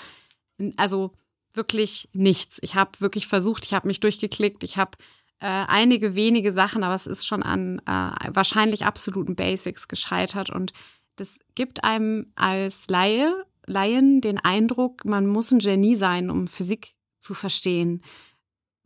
also 0.77 1.13
wirklich 1.55 2.09
nichts. 2.13 2.59
Ich 2.63 2.75
habe 2.75 2.93
wirklich 3.01 3.27
versucht, 3.27 3.65
ich 3.65 3.75
habe 3.75 3.89
mich 3.89 4.01
durchgeklickt, 4.01 4.63
ich 4.63 4.77
habe 4.77 4.97
äh, 5.41 5.47
einige 5.47 6.15
wenige 6.15 6.53
Sachen, 6.53 6.85
aber 6.85 6.95
es 6.95 7.07
ist 7.07 7.27
schon 7.27 7.43
an 7.43 7.81
äh, 7.87 8.31
wahrscheinlich 8.35 8.85
absoluten 8.85 9.35
Basics 9.35 9.89
gescheitert. 9.89 10.51
Und 10.51 10.73
das 11.17 11.41
gibt 11.55 11.83
einem 11.83 12.33
als 12.37 12.89
Laie, 12.89 13.35
Laien 13.67 14.21
den 14.21 14.39
Eindruck, 14.39 15.05
man 15.05 15.27
muss 15.27 15.51
ein 15.51 15.59
Genie 15.59 15.97
sein, 15.97 16.31
um 16.31 16.47
Physik 16.47 16.95
zu 17.19 17.35
verstehen. 17.35 18.03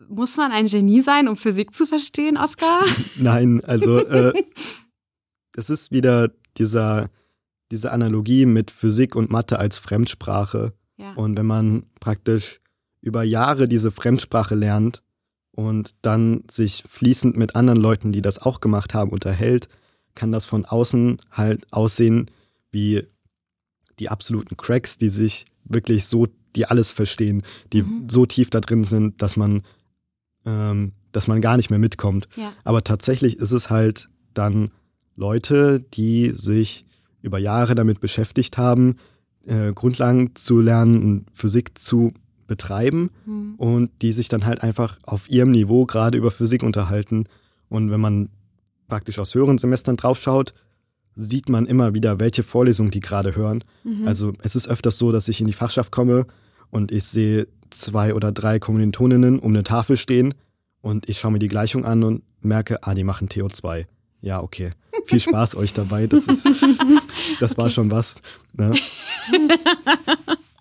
Muss 0.08 0.36
man 0.36 0.52
ein 0.52 0.66
Genie 0.66 1.00
sein, 1.00 1.28
um 1.28 1.36
Physik 1.36 1.72
zu 1.72 1.86
verstehen, 1.86 2.36
Oskar? 2.36 2.84
Nein, 3.16 3.62
also 3.64 3.98
äh, 4.06 4.32
es 5.56 5.70
ist 5.70 5.92
wieder 5.92 6.30
dieser, 6.56 7.10
diese 7.70 7.92
Analogie 7.92 8.46
mit 8.46 8.70
Physik 8.70 9.16
und 9.16 9.30
Mathe 9.30 9.58
als 9.58 9.78
Fremdsprache. 9.78 10.72
Ja. 10.96 11.14
Und 11.14 11.36
wenn 11.36 11.46
man 11.46 11.86
praktisch 12.00 12.60
über 13.00 13.22
Jahre 13.22 13.68
diese 13.68 13.90
Fremdsprache 13.90 14.54
lernt 14.54 15.02
und 15.52 15.94
dann 16.02 16.44
sich 16.50 16.84
fließend 16.88 17.36
mit 17.36 17.54
anderen 17.54 17.80
Leuten, 17.80 18.12
die 18.12 18.22
das 18.22 18.38
auch 18.38 18.60
gemacht 18.60 18.94
haben, 18.94 19.10
unterhält, 19.10 19.68
kann 20.14 20.32
das 20.32 20.46
von 20.46 20.64
außen 20.64 21.20
halt 21.30 21.66
aussehen 21.72 22.30
wie 22.70 23.06
die 23.98 24.08
absoluten 24.08 24.56
Cracks, 24.56 24.98
die 24.98 25.08
sich 25.08 25.46
wirklich 25.64 26.06
so, 26.06 26.26
die 26.56 26.66
alles 26.66 26.90
verstehen, 26.90 27.42
die 27.72 27.82
mhm. 27.82 28.08
so 28.08 28.26
tief 28.26 28.50
da 28.50 28.60
drin 28.60 28.84
sind, 28.84 29.22
dass 29.22 29.36
man 29.36 29.62
dass 30.44 31.26
man 31.26 31.40
gar 31.40 31.56
nicht 31.56 31.70
mehr 31.70 31.78
mitkommt. 31.78 32.28
Ja. 32.36 32.52
Aber 32.64 32.84
tatsächlich 32.84 33.38
ist 33.38 33.52
es 33.52 33.70
halt 33.70 34.08
dann 34.34 34.70
Leute, 35.16 35.80
die 35.94 36.32
sich 36.34 36.84
über 37.22 37.38
Jahre 37.38 37.74
damit 37.74 38.00
beschäftigt 38.00 38.58
haben, 38.58 38.96
äh, 39.46 39.72
Grundlagen 39.72 40.34
zu 40.34 40.60
lernen 40.60 41.02
und 41.02 41.26
Physik 41.32 41.78
zu 41.78 42.12
betreiben 42.46 43.10
mhm. 43.24 43.54
und 43.56 43.90
die 44.02 44.12
sich 44.12 44.28
dann 44.28 44.44
halt 44.44 44.62
einfach 44.62 44.98
auf 45.04 45.30
ihrem 45.30 45.50
Niveau 45.50 45.86
gerade 45.86 46.18
über 46.18 46.30
Physik 46.30 46.62
unterhalten. 46.62 47.24
Und 47.68 47.90
wenn 47.90 48.00
man 48.00 48.28
praktisch 48.88 49.18
aus 49.18 49.34
höheren 49.34 49.58
Semestern 49.58 49.96
draufschaut, 49.96 50.52
sieht 51.16 51.48
man 51.48 51.66
immer 51.66 51.94
wieder, 51.94 52.20
welche 52.20 52.42
Vorlesungen 52.42 52.90
die 52.90 53.00
gerade 53.00 53.36
hören. 53.36 53.64
Mhm. 53.84 54.06
Also 54.06 54.32
es 54.42 54.56
ist 54.56 54.68
öfters 54.68 54.98
so, 54.98 55.12
dass 55.12 55.28
ich 55.28 55.40
in 55.40 55.46
die 55.46 55.52
Fachschaft 55.52 55.92
komme 55.92 56.26
und 56.70 56.92
ich 56.92 57.04
sehe 57.04 57.46
zwei 57.78 58.14
oder 58.14 58.32
drei 58.32 58.58
Kommilitoninnen 58.58 59.38
um 59.38 59.52
eine 59.52 59.64
Tafel 59.64 59.96
stehen 59.96 60.34
und 60.80 61.08
ich 61.08 61.18
schaue 61.18 61.32
mir 61.32 61.38
die 61.38 61.48
Gleichung 61.48 61.84
an 61.84 62.04
und 62.04 62.22
merke, 62.40 62.82
ah, 62.82 62.94
die 62.94 63.04
machen 63.04 63.28
TO2. 63.28 63.86
Ja, 64.20 64.42
okay. 64.42 64.72
Viel 65.06 65.20
Spaß 65.20 65.56
euch 65.56 65.74
dabei. 65.74 66.06
Das, 66.06 66.26
ist, 66.26 66.46
das 67.40 67.52
okay. 67.52 67.62
war 67.62 67.70
schon 67.70 67.90
was. 67.90 68.20
Ne? 68.54 68.72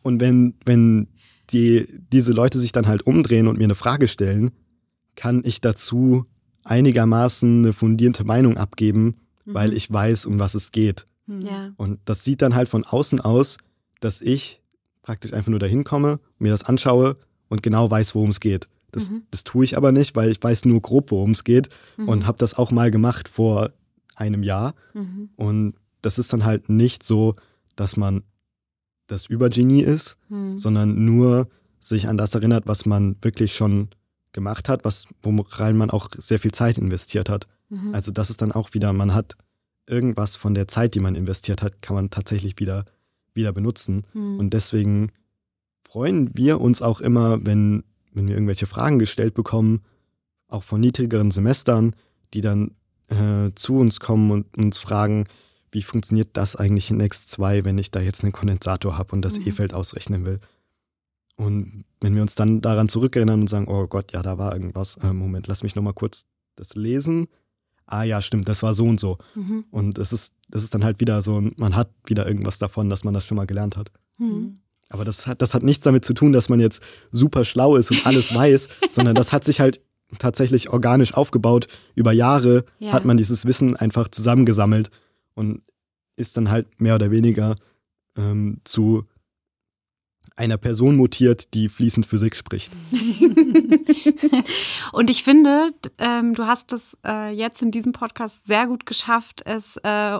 Und 0.02 0.20
wenn, 0.20 0.56
wenn 0.66 1.08
die, 1.50 1.88
diese 2.12 2.34
Leute 2.34 2.60
sich 2.60 2.72
dann 2.72 2.88
halt 2.88 3.08
umdrehen 3.08 3.48
und 3.48 3.58
mir 3.58 3.66
eine 3.66 3.76
Frage 3.76 4.08
stellen, 4.08 4.52
kann 5.16 5.44
ich 5.46 5.62
dazu 5.62 6.26
einigermaßen 6.64 7.60
eine 7.60 7.74
fundierte 7.74 8.24
Meinung 8.24 8.58
abgeben, 8.58 9.18
mhm. 9.46 9.54
weil 9.54 9.74
ich 9.74 9.92
weiß, 9.92 10.26
um 10.26 10.40
was 10.40 10.56
es 10.56 10.72
geht. 10.72 11.06
Ja. 11.28 11.72
Und 11.78 12.00
das 12.06 12.24
sieht 12.24 12.42
dann 12.42 12.56
halt 12.56 12.70
von 12.70 12.86
außen 12.86 13.22
aus, 13.22 13.58
dass 14.00 14.22
ich 14.22 14.62
praktisch 15.04 15.34
einfach 15.34 15.50
nur 15.50 15.60
dahin 15.60 15.84
komme, 15.84 16.20
mir 16.40 16.52
das 16.52 16.64
anschaue 16.64 17.18
und 17.50 17.62
genau 17.62 17.92
weiß, 17.92 18.16
worum 18.16 18.32
es 18.32 18.40
geht. 18.40 18.68
Das, 18.92 19.12
mhm. 19.12 19.24
das 19.32 19.44
tue 19.44 19.66
ich 19.66 19.78
aber 19.78 19.92
nicht, 19.92 20.16
weil 20.16 20.32
ich 20.32 20.42
weiß 20.42 20.66
nur 20.66 20.82
grob, 20.82 21.12
worum 21.12 21.32
es 21.32 21.44
geht 21.44 21.70
mhm. 21.98 22.10
und 22.10 22.26
habe 22.26 22.38
das 22.40 22.56
auch 22.56 22.72
mal 22.72 22.90
gemacht 22.90 23.28
vor 23.28 23.72
einem 24.16 24.44
Jahr. 24.44 24.74
Mhm. 24.94 25.30
Und 25.36 25.76
das 26.02 26.18
ist 26.20 26.34
dann 26.34 26.46
halt 26.46 26.70
nicht 26.70 27.04
so, 27.04 27.36
dass 27.76 27.98
man 27.98 28.24
das 29.08 29.28
Übergenie 29.28 29.82
ist, 29.82 30.18
mhm. 30.30 30.58
sondern 30.58 31.06
nur 31.06 31.48
sich 31.80 32.08
an 32.08 32.18
das 32.18 32.34
erinnert, 32.36 32.68
was 32.68 32.86
man 32.86 33.18
wirklich 33.22 33.54
schon 33.54 33.90
gemacht 34.32 34.70
hat, 34.70 34.86
was, 34.86 35.08
worein 35.22 35.78
man 35.78 35.90
auch 35.90 36.10
sehr 36.18 36.40
viel 36.40 36.52
Zeit 36.52 36.78
investiert 36.78 37.30
hat. 37.30 37.48
Mhm. 37.70 37.94
Also 37.94 38.12
das 38.12 38.30
ist 38.30 38.42
dann 38.42 38.52
auch 38.52 38.74
wieder, 38.74 38.94
man 38.94 39.14
hat 39.14 39.36
irgendwas 39.86 40.36
von 40.36 40.54
der 40.54 40.68
Zeit, 40.68 40.96
die 40.96 41.00
man 41.00 41.16
investiert 41.16 41.62
hat, 41.62 41.82
kann 41.82 41.96
man 41.96 42.10
tatsächlich 42.10 42.60
wieder 42.60 42.86
wieder 43.34 43.54
benutzen. 43.54 44.06
Mhm. 44.14 44.40
Und 44.40 44.54
deswegen 44.54 45.12
freuen 45.84 46.32
wir 46.34 46.62
uns 46.62 46.82
auch 46.82 47.02
immer, 47.02 47.46
wenn, 47.46 47.84
wenn 48.14 48.28
wir 48.28 48.36
irgendwelche 48.36 48.66
Fragen 48.66 49.00
gestellt 49.00 49.34
bekommen, 49.34 49.82
auch 50.48 50.64
von 50.64 50.80
niedrigeren 50.80 51.32
Semestern, 51.32 51.96
die 52.34 52.42
dann 52.42 52.72
äh, 53.08 53.52
zu 53.56 53.78
uns 53.78 54.00
kommen 54.00 54.32
und 54.32 54.58
uns 54.58 54.80
fragen, 54.80 55.26
wie 55.72 55.82
funktioniert 55.82 56.30
das 56.34 56.56
eigentlich 56.56 56.92
in 56.92 57.02
X2, 57.02 57.66
wenn 57.66 57.78
ich 57.78 57.92
da 57.92 58.00
jetzt 58.00 58.24
einen 58.24 58.32
Kondensator 58.32 58.98
habe 58.98 59.14
und 59.14 59.24
das 59.24 59.40
mhm. 59.40 59.48
E-Feld 59.48 59.74
ausrechnen 59.74 60.26
will. 60.26 60.40
Und 61.36 61.86
wenn 62.00 62.14
wir 62.16 62.22
uns 62.22 62.36
dann 62.36 62.62
daran 62.62 62.90
zurückerinnern 62.90 63.42
und 63.42 63.48
sagen, 63.48 63.68
oh 63.68 63.88
Gott, 63.88 64.12
ja, 64.12 64.22
da 64.22 64.38
war 64.38 64.54
irgendwas, 64.54 64.98
äh, 64.98 65.12
Moment, 65.12 65.48
lass 65.48 65.64
mich 65.64 65.76
nochmal 65.76 65.94
kurz 65.94 66.26
das 66.56 66.76
lesen 66.76 67.28
ah 67.86 68.04
ja, 68.04 68.22
stimmt, 68.22 68.48
das 68.48 68.64
war 68.64 68.74
so 68.74 68.86
und 68.86 69.00
so. 69.00 69.18
Mhm. 69.36 69.66
Und 69.72 69.98
das 69.98 70.14
ist, 70.14 70.34
das 70.50 70.64
ist 70.64 70.74
dann 70.74 70.84
halt 70.84 71.00
wieder 71.00 71.22
so, 71.22 71.42
man 71.58 71.76
hat 71.76 71.90
wieder 72.06 72.28
irgendwas 72.28 72.60
davon, 72.60 72.90
dass 72.90 73.04
man 73.04 73.14
das 73.14 73.26
schon 73.26 73.38
mal 73.38 73.48
gelernt 73.48 73.78
hat. 73.78 73.92
Mhm. 74.18 74.56
Aber 74.90 75.06
das 75.06 75.26
hat, 75.26 75.42
das 75.42 75.54
hat 75.54 75.64
nichts 75.64 75.84
damit 75.84 76.06
zu 76.06 76.14
tun, 76.14 76.32
dass 76.34 76.50
man 76.50 76.60
jetzt 76.60 76.82
super 77.12 77.46
schlau 77.46 77.76
ist 77.76 77.92
und 77.92 78.06
alles 78.06 78.34
weiß, 78.36 78.70
sondern 78.92 79.16
das 79.16 79.34
hat 79.34 79.44
sich 79.44 79.60
halt 79.60 79.82
tatsächlich 80.20 80.70
organisch 80.70 81.14
aufgebaut. 81.14 81.68
Über 81.96 82.12
Jahre 82.12 82.66
ja. 82.80 82.94
hat 82.94 83.06
man 83.06 83.18
dieses 83.18 83.46
Wissen 83.46 83.76
einfach 83.76 84.08
zusammengesammelt 84.08 84.92
und 85.34 85.62
ist 86.16 86.38
dann 86.38 86.52
halt 86.52 86.80
mehr 86.80 86.96
oder 86.96 87.10
weniger 87.10 87.56
ähm, 88.16 88.62
zu 88.64 89.06
einer 90.36 90.58
Person 90.58 90.96
mutiert, 90.96 91.54
die 91.54 91.70
fließend 91.70 92.06
Physik 92.06 92.36
spricht. 92.36 92.72
und 94.92 95.10
ich 95.10 95.24
finde, 95.24 95.72
ähm, 95.98 96.34
du 96.34 96.46
hast 96.46 96.74
es 96.74 96.98
äh, 97.06 97.32
jetzt 97.32 97.62
in 97.62 97.72
diesem 97.72 97.92
Podcast 97.92 98.46
sehr 98.46 98.68
gut 98.68 98.86
geschafft, 98.86 99.42
es 99.46 99.78
äh, 99.84 100.20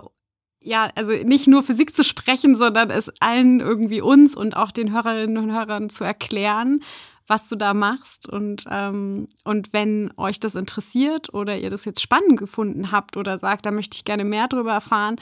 ja, 0.66 0.90
also 0.94 1.12
nicht 1.12 1.46
nur 1.46 1.62
Physik 1.62 1.94
zu 1.94 2.02
sprechen, 2.02 2.56
sondern 2.56 2.90
es 2.90 3.12
allen 3.20 3.60
irgendwie 3.60 4.00
uns 4.00 4.34
und 4.34 4.56
auch 4.56 4.72
den 4.72 4.92
Hörerinnen 4.92 5.36
und 5.36 5.52
Hörern 5.52 5.90
zu 5.90 6.04
erklären, 6.04 6.82
was 7.26 7.48
du 7.48 7.56
da 7.56 7.74
machst. 7.74 8.28
Und, 8.28 8.64
ähm, 8.70 9.28
und 9.44 9.72
wenn 9.72 10.12
euch 10.16 10.40
das 10.40 10.54
interessiert 10.54 11.32
oder 11.32 11.56
ihr 11.56 11.70
das 11.70 11.84
jetzt 11.84 12.02
spannend 12.02 12.38
gefunden 12.38 12.92
habt 12.92 13.16
oder 13.16 13.38
sagt, 13.38 13.66
da 13.66 13.70
möchte 13.70 13.96
ich 13.96 14.04
gerne 14.04 14.24
mehr 14.24 14.48
darüber 14.48 14.72
erfahren, 14.72 15.16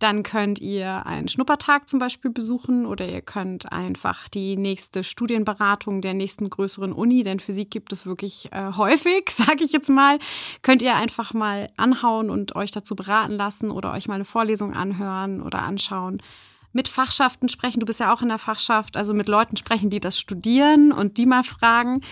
dann 0.00 0.24
könnt 0.24 0.60
ihr 0.60 1.06
einen 1.06 1.28
Schnuppertag 1.28 1.88
zum 1.88 1.98
Beispiel 2.00 2.30
besuchen 2.30 2.84
oder 2.84 3.08
ihr 3.08 3.22
könnt 3.22 3.72
einfach 3.72 4.28
die 4.28 4.56
nächste 4.56 5.04
Studienberatung 5.04 6.00
der 6.00 6.14
nächsten 6.14 6.50
größeren 6.50 6.92
Uni, 6.92 7.22
denn 7.22 7.38
Physik 7.38 7.70
gibt 7.70 7.92
es 7.92 8.04
wirklich 8.04 8.50
äh, 8.52 8.72
häufig, 8.76 9.30
sage 9.30 9.62
ich 9.62 9.72
jetzt 9.72 9.88
mal, 9.88 10.18
könnt 10.62 10.82
ihr 10.82 10.96
einfach 10.96 11.32
mal 11.32 11.70
anhauen 11.76 12.30
und 12.30 12.56
euch 12.56 12.72
dazu 12.72 12.96
beraten 12.96 13.34
lassen 13.34 13.70
oder 13.70 13.92
euch 13.92 14.08
mal 14.08 14.14
eine 14.14 14.24
Vorlesung 14.24 14.74
anhören 14.74 15.40
oder 15.40 15.62
anschauen 15.62 16.20
mit 16.74 16.88
Fachschaften 16.88 17.48
sprechen. 17.48 17.80
Du 17.80 17.86
bist 17.86 18.00
ja 18.00 18.12
auch 18.12 18.20
in 18.20 18.28
der 18.28 18.38
Fachschaft, 18.38 18.96
also 18.96 19.14
mit 19.14 19.28
Leuten 19.28 19.56
sprechen, 19.56 19.88
die 19.88 20.00
das 20.00 20.18
studieren 20.18 20.92
und 20.92 21.16
die 21.16 21.24
mal 21.24 21.44
fragen. 21.44 22.02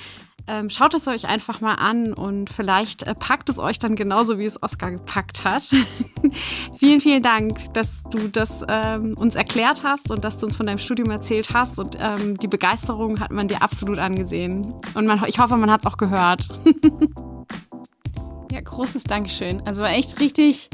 Ähm, 0.48 0.70
schaut 0.70 0.92
es 0.94 1.06
euch 1.06 1.26
einfach 1.26 1.60
mal 1.60 1.74
an 1.74 2.12
und 2.14 2.50
vielleicht 2.50 3.04
äh, 3.04 3.14
packt 3.14 3.48
es 3.48 3.60
euch 3.60 3.78
dann 3.78 3.94
genauso, 3.94 4.38
wie 4.38 4.44
es 4.44 4.60
Oskar 4.60 4.90
gepackt 4.90 5.44
hat. 5.44 5.62
vielen, 6.78 7.00
vielen 7.00 7.22
Dank, 7.22 7.72
dass 7.74 8.02
du 8.10 8.28
das 8.28 8.64
ähm, 8.66 9.14
uns 9.16 9.36
erklärt 9.36 9.84
hast 9.84 10.10
und 10.10 10.24
dass 10.24 10.40
du 10.40 10.46
uns 10.46 10.56
von 10.56 10.66
deinem 10.66 10.78
Studium 10.78 11.10
erzählt 11.10 11.54
hast. 11.54 11.78
Und 11.78 11.96
ähm, 12.00 12.36
die 12.38 12.48
Begeisterung 12.48 13.20
hat 13.20 13.30
man 13.30 13.46
dir 13.46 13.62
absolut 13.62 13.98
angesehen. 13.98 14.74
Und 14.94 15.06
man, 15.06 15.22
ich 15.28 15.38
hoffe, 15.38 15.56
man 15.56 15.70
hat 15.70 15.82
es 15.82 15.86
auch 15.86 15.96
gehört. 15.96 16.48
ja, 18.50 18.60
großes 18.60 19.04
Dankeschön. 19.04 19.62
Also 19.64 19.82
war 19.82 19.90
echt 19.90 20.18
richtig, 20.18 20.70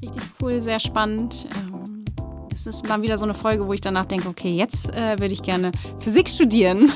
richtig 0.00 0.22
cool, 0.40 0.60
sehr 0.60 0.78
spannend. 0.78 1.48
Es 2.60 2.66
ist 2.66 2.86
mal 2.86 3.00
wieder 3.00 3.16
so 3.16 3.24
eine 3.24 3.32
Folge, 3.32 3.66
wo 3.66 3.72
ich 3.72 3.80
danach 3.80 4.04
denke, 4.04 4.28
okay, 4.28 4.50
jetzt 4.50 4.94
äh, 4.94 5.18
würde 5.18 5.32
ich 5.32 5.40
gerne 5.40 5.72
Physik 5.98 6.28
studieren. 6.28 6.92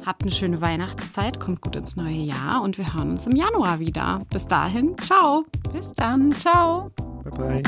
habt 0.06 0.22
eine 0.22 0.32
schöne 0.32 0.62
Weihnachtszeit, 0.62 1.42
kommt 1.42 1.60
gut 1.60 1.76
ins 1.76 1.98
neue 1.98 2.14
Jahr 2.14 2.62
und 2.62 2.78
wir 2.78 2.94
hören 2.94 3.12
uns 3.12 3.28
im 3.28 3.36
Januar 3.36 3.82
wieder. 3.82 4.22
Bis 4.32 4.48
dahin, 4.48 4.96
ciao. 5.02 5.44
Bis 5.74 5.92
dann, 5.92 6.32
ciao. 6.32 6.90
Bye 7.26 7.38
bye. 7.38 7.62